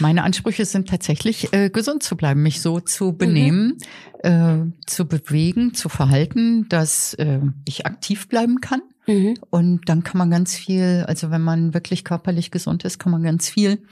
meine 0.00 0.22
Ansprüche 0.24 0.64
sind 0.64 0.88
tatsächlich, 0.88 1.52
äh, 1.52 1.70
gesund 1.70 2.02
zu 2.02 2.16
bleiben, 2.16 2.42
mich 2.42 2.60
so 2.60 2.76
Mhm. 2.76 2.86
zu 2.86 3.12
benehmen, 3.16 3.78
äh, 4.22 4.56
zu 4.86 5.06
bewegen, 5.06 5.74
zu 5.74 5.88
verhalten, 5.88 6.68
dass 6.68 7.14
äh, 7.14 7.40
ich 7.64 7.86
aktiv 7.86 8.28
bleiben 8.28 8.60
kann. 8.60 8.82
Mhm. 9.06 9.34
Und 9.50 9.88
dann 9.88 10.02
kann 10.04 10.18
man 10.18 10.30
ganz 10.30 10.54
viel, 10.56 11.04
also 11.06 11.30
wenn 11.30 11.42
man 11.42 11.74
wirklich 11.74 12.04
körperlich 12.04 12.50
gesund 12.50 12.84
ist, 12.84 12.98
kann 12.98 13.12
man 13.12 13.22
ganz 13.22 13.48
viel 13.50 13.82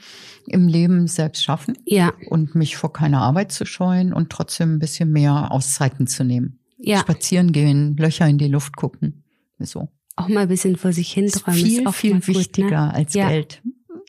im 0.47 0.67
Leben 0.67 1.07
selbst 1.07 1.43
schaffen 1.43 1.77
Ja, 1.85 2.13
und 2.29 2.55
mich 2.55 2.77
vor 2.77 2.91
keiner 2.93 3.21
Arbeit 3.21 3.51
zu 3.51 3.65
scheuen 3.65 4.11
und 4.13 4.29
trotzdem 4.31 4.75
ein 4.75 4.79
bisschen 4.79 5.11
mehr 5.11 5.51
Auszeiten 5.51 6.07
zu 6.07 6.23
nehmen. 6.23 6.59
ja. 6.77 6.99
Spazieren 6.99 7.51
gehen, 7.51 7.95
Löcher 7.97 8.27
in 8.27 8.37
die 8.37 8.47
Luft 8.49 8.75
gucken. 8.75 9.23
So. 9.59 9.87
Auch 10.15 10.27
mal 10.27 10.41
ein 10.41 10.47
bisschen 10.49 10.75
vor 10.75 10.91
sich 10.93 11.11
hin 11.13 11.27
träumen. 11.27 11.59
viel, 11.59 11.79
ist 11.81 11.87
auch 11.87 11.93
viel 11.93 12.13
gut, 12.15 12.27
wichtiger 12.27 12.87
ne? 12.87 12.93
als 12.93 13.13
Ja. 13.13 13.29
Geld. 13.29 13.61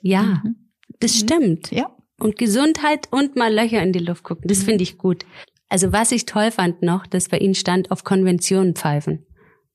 Ja, 0.03 0.23
Mhm. 0.43 0.57
das 1.01 1.14
stimmt. 1.19 1.71
Ja. 1.71 1.90
Und 2.19 2.37
Gesundheit 2.37 3.09
und 3.11 3.37
mal 3.37 3.53
Löcher 3.55 3.83
in 3.83 3.93
die 3.93 3.99
Luft 4.01 4.23
gucken. 4.25 4.45
Mhm. 4.45 4.49
Das 4.49 4.62
finde 4.64 4.83
ich 4.83 4.99
gut. 4.99 5.25
Also 5.69 5.93
was 5.93 6.12
ich 6.12 6.27
toll 6.27 6.51
fand 6.51 6.83
noch, 6.83 7.07
dass 7.07 7.29
bei 7.29 7.38
Ihnen 7.38 7.55
stand, 7.55 7.90
auf 7.90 8.05
Konventionen 8.05 8.75
pfeifen. 8.75 9.25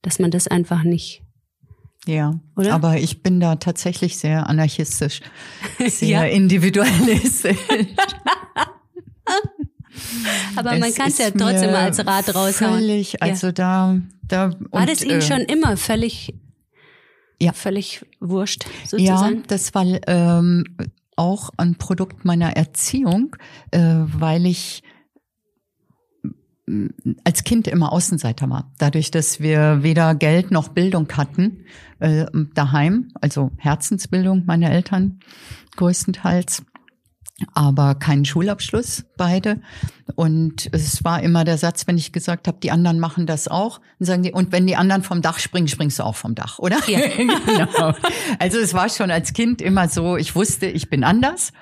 Dass 0.02 0.20
man 0.20 0.32
das 0.32 0.48
einfach 0.48 0.84
nicht. 0.84 1.22
Ja, 2.06 2.40
Oder? 2.56 2.74
aber 2.74 2.98
ich 2.98 3.22
bin 3.22 3.40
da 3.42 3.58
tatsächlich 3.58 4.18
sehr 4.18 4.48
anarchistisch, 4.48 5.20
sehr 5.88 6.08
Ja. 6.08 6.24
individualistisch. 6.24 7.58
Aber 10.56 10.78
man 10.78 10.94
kann 10.94 11.10
es 11.10 11.18
ja 11.18 11.30
trotzdem 11.32 11.72
mal 11.72 11.86
als 11.86 12.06
Rat 12.06 12.34
raushauen. 12.34 12.80
Völlig, 12.80 13.22
also 13.22 13.52
da, 13.52 14.00
da. 14.24 14.52
War 14.72 14.82
und, 14.82 14.90
das 14.90 15.04
Ihnen 15.04 15.20
äh, 15.20 15.22
schon 15.22 15.42
immer 15.42 15.76
völlig, 15.78 16.34
Ja. 17.42 17.54
völlig 17.54 18.06
wurscht, 18.20 18.66
Ja, 18.66 18.88
sozusagen? 18.88 19.44
das 19.48 19.74
war 19.74 19.86
ähm, 20.08 20.78
auch 21.16 21.50
ein 21.58 21.76
Produkt 21.76 22.24
meiner 22.26 22.56
Erziehung, 22.56 23.36
äh, 23.72 23.80
weil 23.82 24.46
ich 24.46 24.84
als 27.24 27.44
Kind 27.44 27.68
immer 27.68 27.92
Außenseiter 27.92 28.50
war. 28.50 28.72
Dadurch, 28.78 29.12
dass 29.12 29.40
wir 29.40 29.84
weder 29.84 30.16
Geld 30.16 30.52
noch 30.52 30.70
Bildung 30.70 31.08
hatten 31.14 31.66
äh, 32.00 32.26
daheim, 32.54 33.12
also 33.22 33.52
Herzensbildung 33.58 34.46
meiner 34.46 34.72
Eltern 34.72 35.20
größtenteils, 35.78 36.64
aber 37.54 37.96
keinen 37.96 38.26
Schulabschluss 38.26 39.06
beide. 39.18 39.62
Und 40.16 40.70
es 40.74 41.04
war 41.04 41.22
immer 41.24 41.46
der 41.46 41.58
Satz, 41.58 41.88
wenn 41.88 41.98
ich 41.98 42.12
gesagt 42.12 42.48
habe, 42.48 42.58
die 42.62 42.72
anderen 42.72 43.00
machen 43.00 43.26
das 43.26 43.48
auch, 43.48 43.80
dann 44.00 44.06
sagen 44.06 44.24
die, 44.24 44.32
und 44.34 44.52
wenn 44.52 44.68
die 44.68 44.76
anderen 44.76 45.04
vom 45.04 45.22
Dach 45.22 45.40
springen, 45.40 45.68
springst 45.68 46.00
du 46.00 46.04
auch 46.04 46.16
vom 46.16 46.36
Dach, 46.36 46.60
oder? 46.60 46.78
Ja. 46.88 47.00
genau. 47.46 47.94
Also 48.40 48.60
es 48.60 48.74
war 48.74 48.90
schon 48.90 49.12
als 49.12 49.34
Kind 49.34 49.62
immer 49.62 49.88
so, 49.88 50.18
ich 50.18 50.36
wusste, 50.36 50.66
ich 50.66 50.90
bin 50.90 51.04
anders 51.04 51.54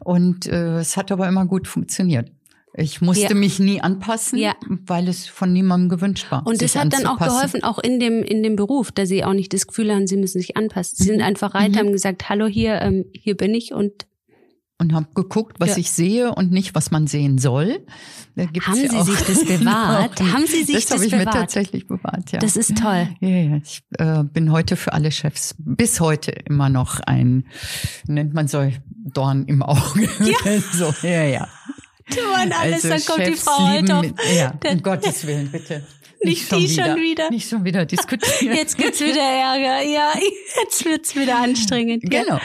und 0.00 0.46
äh, 0.46 0.78
es 0.78 0.96
hat 0.96 1.12
aber 1.12 1.28
immer 1.28 1.46
gut 1.46 1.68
funktioniert. 1.68 2.30
Ich 2.78 3.00
musste 3.00 3.22
Ja. 3.24 3.34
mich 3.34 3.58
nie 3.58 3.80
anpassen, 3.80 4.38
Ja. 4.38 4.54
weil 4.86 5.08
es 5.08 5.26
von 5.26 5.52
niemandem 5.52 5.88
gewünscht 5.88 6.26
war. 6.30 6.46
Und 6.46 6.60
das 6.60 6.76
hat 6.76 6.92
dann 6.92 7.06
auch 7.06 7.18
geholfen, 7.18 7.62
auch 7.64 7.78
in 7.78 7.98
dem, 8.00 8.22
in 8.22 8.42
dem 8.42 8.54
Beruf, 8.56 8.92
dass 8.92 9.08
Sie 9.08 9.24
auch 9.24 9.32
nicht 9.32 9.52
das 9.54 9.66
Gefühl 9.66 9.90
haben, 9.94 10.06
Sie 10.06 10.16
müssen 10.16 10.40
sich 10.40 10.56
anpassen. 10.56 10.96
Sie 10.98 11.04
Mhm. 11.04 11.14
sind 11.14 11.22
einfach 11.22 11.54
rein, 11.54 11.76
haben 11.76 11.92
gesagt, 11.92 12.28
hallo 12.28 12.46
hier, 12.46 12.80
ähm, 12.82 13.06
hier 13.12 13.36
bin 13.36 13.54
ich 13.54 13.72
und 13.72 14.06
Und 14.78 14.92
habe 14.92 15.06
geguckt, 15.14 15.56
was 15.58 15.70
Ja. 15.70 15.76
ich 15.78 15.90
sehe 15.90 16.34
und 16.34 16.52
nicht, 16.52 16.74
was 16.74 16.90
man 16.90 17.06
sehen 17.06 17.38
soll. 17.38 17.86
Da 18.34 18.44
gibt's 18.44 18.68
Haben 18.68 18.76
ja 18.82 18.90
Sie 19.06 19.10
sich 19.14 19.20
das 19.26 19.44
bewahrt? 19.46 20.16
Genau. 20.16 20.32
Haben 20.34 20.46
Sie 20.46 20.64
sich 20.64 20.74
das 20.74 20.84
das 20.88 20.92
habe 20.96 21.06
ich 21.06 21.12
mir 21.12 21.18
bewahrt? 21.20 21.34
tatsächlich 21.34 21.86
bewahrt, 21.86 22.30
ja. 22.32 22.40
das 22.40 22.58
ist 22.58 22.76
toll. 22.76 23.08
ja, 23.20 23.28
ja, 23.28 23.56
ich 23.56 23.80
äh, 23.98 24.22
bin 24.24 24.52
heute 24.52 24.76
für 24.76 24.92
alle 24.92 25.10
Chefs 25.12 25.54
bis 25.58 25.98
heute 26.00 26.30
immer 26.30 26.68
noch 26.68 27.00
ein, 27.00 27.46
nennt 28.06 28.34
man 28.34 28.48
so, 28.48 28.70
Dorn 29.14 29.46
im 29.46 29.62
Auge. 29.62 30.10
Ja. 30.20 30.60
so, 30.74 30.92
ja, 31.06 31.24
ja. 31.24 31.48
Du 32.14 32.20
und 32.42 32.52
alles, 32.52 32.84
Also 32.84 32.88
dann 32.88 33.04
kommt 33.04 33.26
die 33.26 33.30
Chefs 33.32 33.42
Frau 33.42 33.72
lieben 33.74 33.92
Holthoff. 33.92 34.02
mit- 34.02 34.36
Ja, 34.36 34.54
um 34.72 34.82
Gottes 34.82 35.26
Willen, 35.26 35.50
bitte. 35.50 35.82
Nicht 36.22 36.50
die 36.50 36.66
schon 36.68 36.96
wieder. 36.96 37.30
Nicht 37.30 37.48
schon 37.50 37.64
wieder 37.64 37.84
diskutieren. 37.84 38.56
Jetzt 38.56 38.78
gibt's 38.78 39.00
wieder 39.00 39.20
Ärger. 39.20 39.82
Ja, 39.86 40.12
jetzt 40.62 40.84
wird's 40.86 41.14
wieder 41.14 41.36
anstrengend. 41.38 42.02
Genau. 42.04 42.40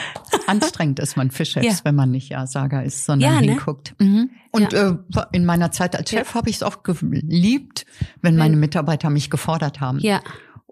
Anstrengend 0.45 0.99
ist 0.99 1.15
man 1.15 1.31
für 1.31 1.45
Chefs, 1.45 1.65
Ja. 1.65 1.73
wenn 1.83 1.95
man 1.95 2.11
nicht 2.11 2.29
Ja-Sager 2.29 2.83
ist, 2.83 3.05
sondern 3.05 3.33
Ja, 3.35 3.39
ne? 3.39 3.47
hinguckt. 3.53 3.93
Mhm. 3.99 4.29
Und 4.51 4.73
äh, 4.73 4.95
in 5.31 5.45
meiner 5.45 5.71
Zeit 5.71 5.95
als 5.95 6.09
Chef 6.09 6.33
habe 6.35 6.49
ich 6.49 6.57
es 6.57 6.63
auch 6.63 6.83
geliebt, 6.83 7.85
wenn 8.21 8.35
meine 8.35 8.57
Mitarbeiter 8.57 9.09
mich 9.09 9.29
gefordert 9.29 9.79
haben. 9.79 9.99
Ja. 9.99 10.19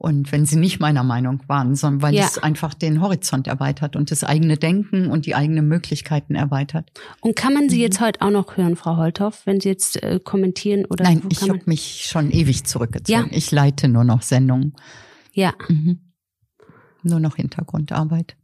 Und 0.02 0.32
wenn 0.32 0.46
sie 0.46 0.56
nicht 0.56 0.80
meiner 0.80 1.04
Meinung 1.04 1.42
waren, 1.48 1.76
sondern 1.76 2.02
weil 2.02 2.14
Ja. 2.14 2.24
es 2.24 2.38
einfach 2.38 2.74
den 2.74 3.02
Horizont 3.02 3.48
erweitert 3.48 3.98
und 3.98 4.12
das 4.12 4.24
eigene 4.24 4.56
Denken 4.56 5.12
und 5.12 5.26
die 5.26 5.36
eigenen 5.36 5.68
Möglichkeiten 5.68 6.36
erweitert. 6.36 6.90
Und 7.20 7.36
kann 7.36 7.54
man 7.54 7.68
Sie 7.68 7.76
Mhm. 7.76 7.82
jetzt 7.82 8.00
heute 8.00 8.22
auch 8.22 8.32
noch 8.32 8.56
hören, 8.56 8.78
Frau 8.78 8.96
Holthoff, 8.96 9.46
wenn 9.46 9.60
Sie 9.60 9.68
jetzt 9.68 10.02
äh, 10.02 10.22
kommentieren 10.24 10.86
oder 10.86 11.04
Nein, 11.04 11.22
ich 11.28 11.42
habe 11.42 11.60
mich 11.66 12.06
schon 12.10 12.32
ewig 12.32 12.64
zurückgezogen. 12.64 13.30
Ja. 13.30 13.38
Ich 13.38 13.52
leite 13.52 13.90
nur 13.90 14.06
noch 14.06 14.22
Sendungen. 14.22 14.74
Ja. 15.34 15.54
Mhm. 15.68 16.00
Nur 17.04 17.20
noch 17.20 17.36
Hintergrundarbeit. 17.36 18.38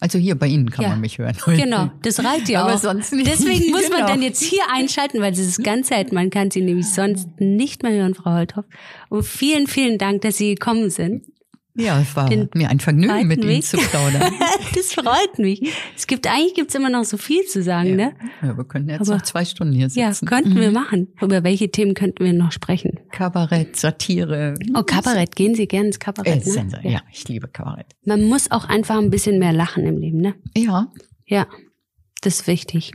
Also 0.00 0.18
hier 0.18 0.36
bei 0.36 0.46
Ihnen 0.46 0.70
kann 0.70 0.82
Ja. 0.84 0.88
man 0.90 1.00
mich 1.00 1.18
hören. 1.18 1.36
Genau, 1.46 1.90
das 2.02 2.22
reicht 2.22 2.48
ja 2.48 2.62
Aber 2.64 2.74
auch. 2.74 2.78
sonst 2.78 3.12
nicht. 3.12 3.26
Deswegen 3.26 3.70
muss 3.72 3.88
man 3.90 3.98
Genau. 4.00 4.06
dann 4.08 4.22
jetzt 4.22 4.42
hier 4.42 4.62
einschalten, 4.72 5.20
weil 5.20 5.30
das 5.32 5.40
ist 5.40 5.62
ganz 5.64 5.88
selten. 5.88 6.14
Man 6.14 6.30
kann 6.30 6.50
sie 6.50 6.60
nämlich 6.62 6.88
sonst 6.88 7.28
nicht 7.40 7.82
mehr 7.82 7.92
hören, 7.92 8.14
Frau 8.14 8.32
Holthoff. 8.32 8.64
Und 9.08 9.24
vielen, 9.24 9.66
vielen 9.66 9.98
Dank, 9.98 10.22
dass 10.22 10.36
Sie 10.38 10.54
gekommen 10.54 10.90
sind. 10.90 11.24
Ja, 11.78 12.00
es 12.00 12.14
war 12.16 12.28
den 12.28 12.48
mir 12.54 12.68
ein 12.70 12.80
Vergnügen, 12.80 13.26
mit 13.28 13.38
Ihnen 13.38 13.48
Weg. 13.48 13.64
zu 13.64 13.76
plaudern. 13.76 14.32
Das 14.74 14.92
freut 14.92 15.38
mich. 15.38 15.72
Es 15.96 16.06
gibt 16.06 16.26
eigentlich 16.26 16.54
gibt's 16.54 16.74
immer 16.74 16.90
noch 16.90 17.04
so 17.04 17.16
viel 17.16 17.44
zu 17.46 17.62
sagen, 17.62 17.96
ne? 17.96 18.12
Ja, 18.42 18.56
wir 18.56 18.64
können 18.64 18.88
jetzt 18.88 19.02
Aber- 19.02 19.16
noch 19.16 19.22
zwei 19.22 19.44
Stunden 19.44 19.72
hier 19.74 19.88
Ja, 19.88 20.12
sitzen. 20.12 20.26
könnten 20.26 20.54
Mhm. 20.54 20.60
wir 20.60 20.70
machen. 20.70 21.08
Über 21.20 21.42
welche 21.44 21.70
Themen 21.70 21.94
könnten 21.94 22.24
wir 22.24 22.32
noch 22.32 22.52
sprechen? 22.52 22.98
Kabarett, 23.12 23.76
Satire. 23.76 24.54
Oh, 24.74 24.82
Kabarett. 24.82 25.34
Gehen 25.36 25.54
Sie 25.54 25.66
gerne 25.66 25.86
ins 25.88 25.96
Äh, 25.96 26.00
Kabarett, 26.00 26.46
ne? 26.46 26.52
Sensa- 26.52 26.86
ja, 26.88 27.00
ich 27.12 27.26
liebe 27.28 27.48
Kabarett. 27.48 27.86
Man 28.04 28.24
muss 28.24 28.50
auch 28.50 28.64
einfach 28.68 28.98
ein 28.98 29.10
bisschen 29.10 29.38
mehr 29.38 29.52
lachen 29.52 29.84
im 29.86 29.98
Leben, 29.98 30.20
ne? 30.20 30.34
Ja, 30.56 30.88
Ja, 31.26 31.46
das 32.22 32.40
ist 32.40 32.46
wichtig. 32.46 32.92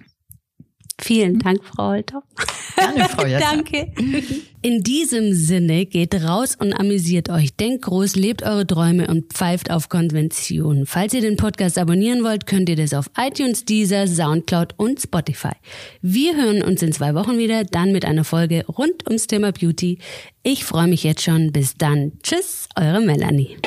Vielen 1.01 1.39
Dank, 1.39 1.63
Frau 1.65 1.89
Holter. 1.89 2.23
Gerne, 2.75 3.09
Frau 3.09 3.25
Jessa. 3.27 3.51
Danke. 3.55 3.91
In 4.61 4.83
diesem 4.83 5.33
Sinne 5.33 5.85
geht 5.85 6.13
raus 6.15 6.55
und 6.57 6.73
amüsiert 6.73 7.29
euch. 7.29 7.55
Denkt 7.55 7.83
groß, 7.85 8.15
lebt 8.15 8.43
eure 8.43 8.65
Träume 8.65 9.07
und 9.07 9.33
pfeift 9.33 9.71
auf 9.71 9.89
Konventionen. 9.89 10.85
Falls 10.85 11.13
ihr 11.13 11.21
den 11.21 11.35
Podcast 11.35 11.77
abonnieren 11.77 12.23
wollt, 12.23 12.45
könnt 12.45 12.69
ihr 12.69 12.75
das 12.75 12.93
auf 12.93 13.09
iTunes, 13.17 13.65
Deezer, 13.65 14.07
Soundcloud 14.07 14.75
und 14.77 15.01
Spotify. 15.01 15.53
Wir 16.01 16.35
hören 16.35 16.63
uns 16.63 16.81
in 16.81 16.93
zwei 16.93 17.15
Wochen 17.15 17.37
wieder, 17.37 17.63
dann 17.65 17.91
mit 17.91 18.05
einer 18.05 18.23
Folge 18.23 18.65
rund 18.67 19.05
ums 19.07 19.27
Thema 19.27 19.51
Beauty. 19.51 19.97
Ich 20.43 20.63
freue 20.63 20.87
mich 20.87 21.03
jetzt 21.03 21.23
schon. 21.23 21.51
Bis 21.51 21.75
dann. 21.75 22.13
Tschüss, 22.23 22.69
eure 22.75 23.01
Melanie. 23.01 23.57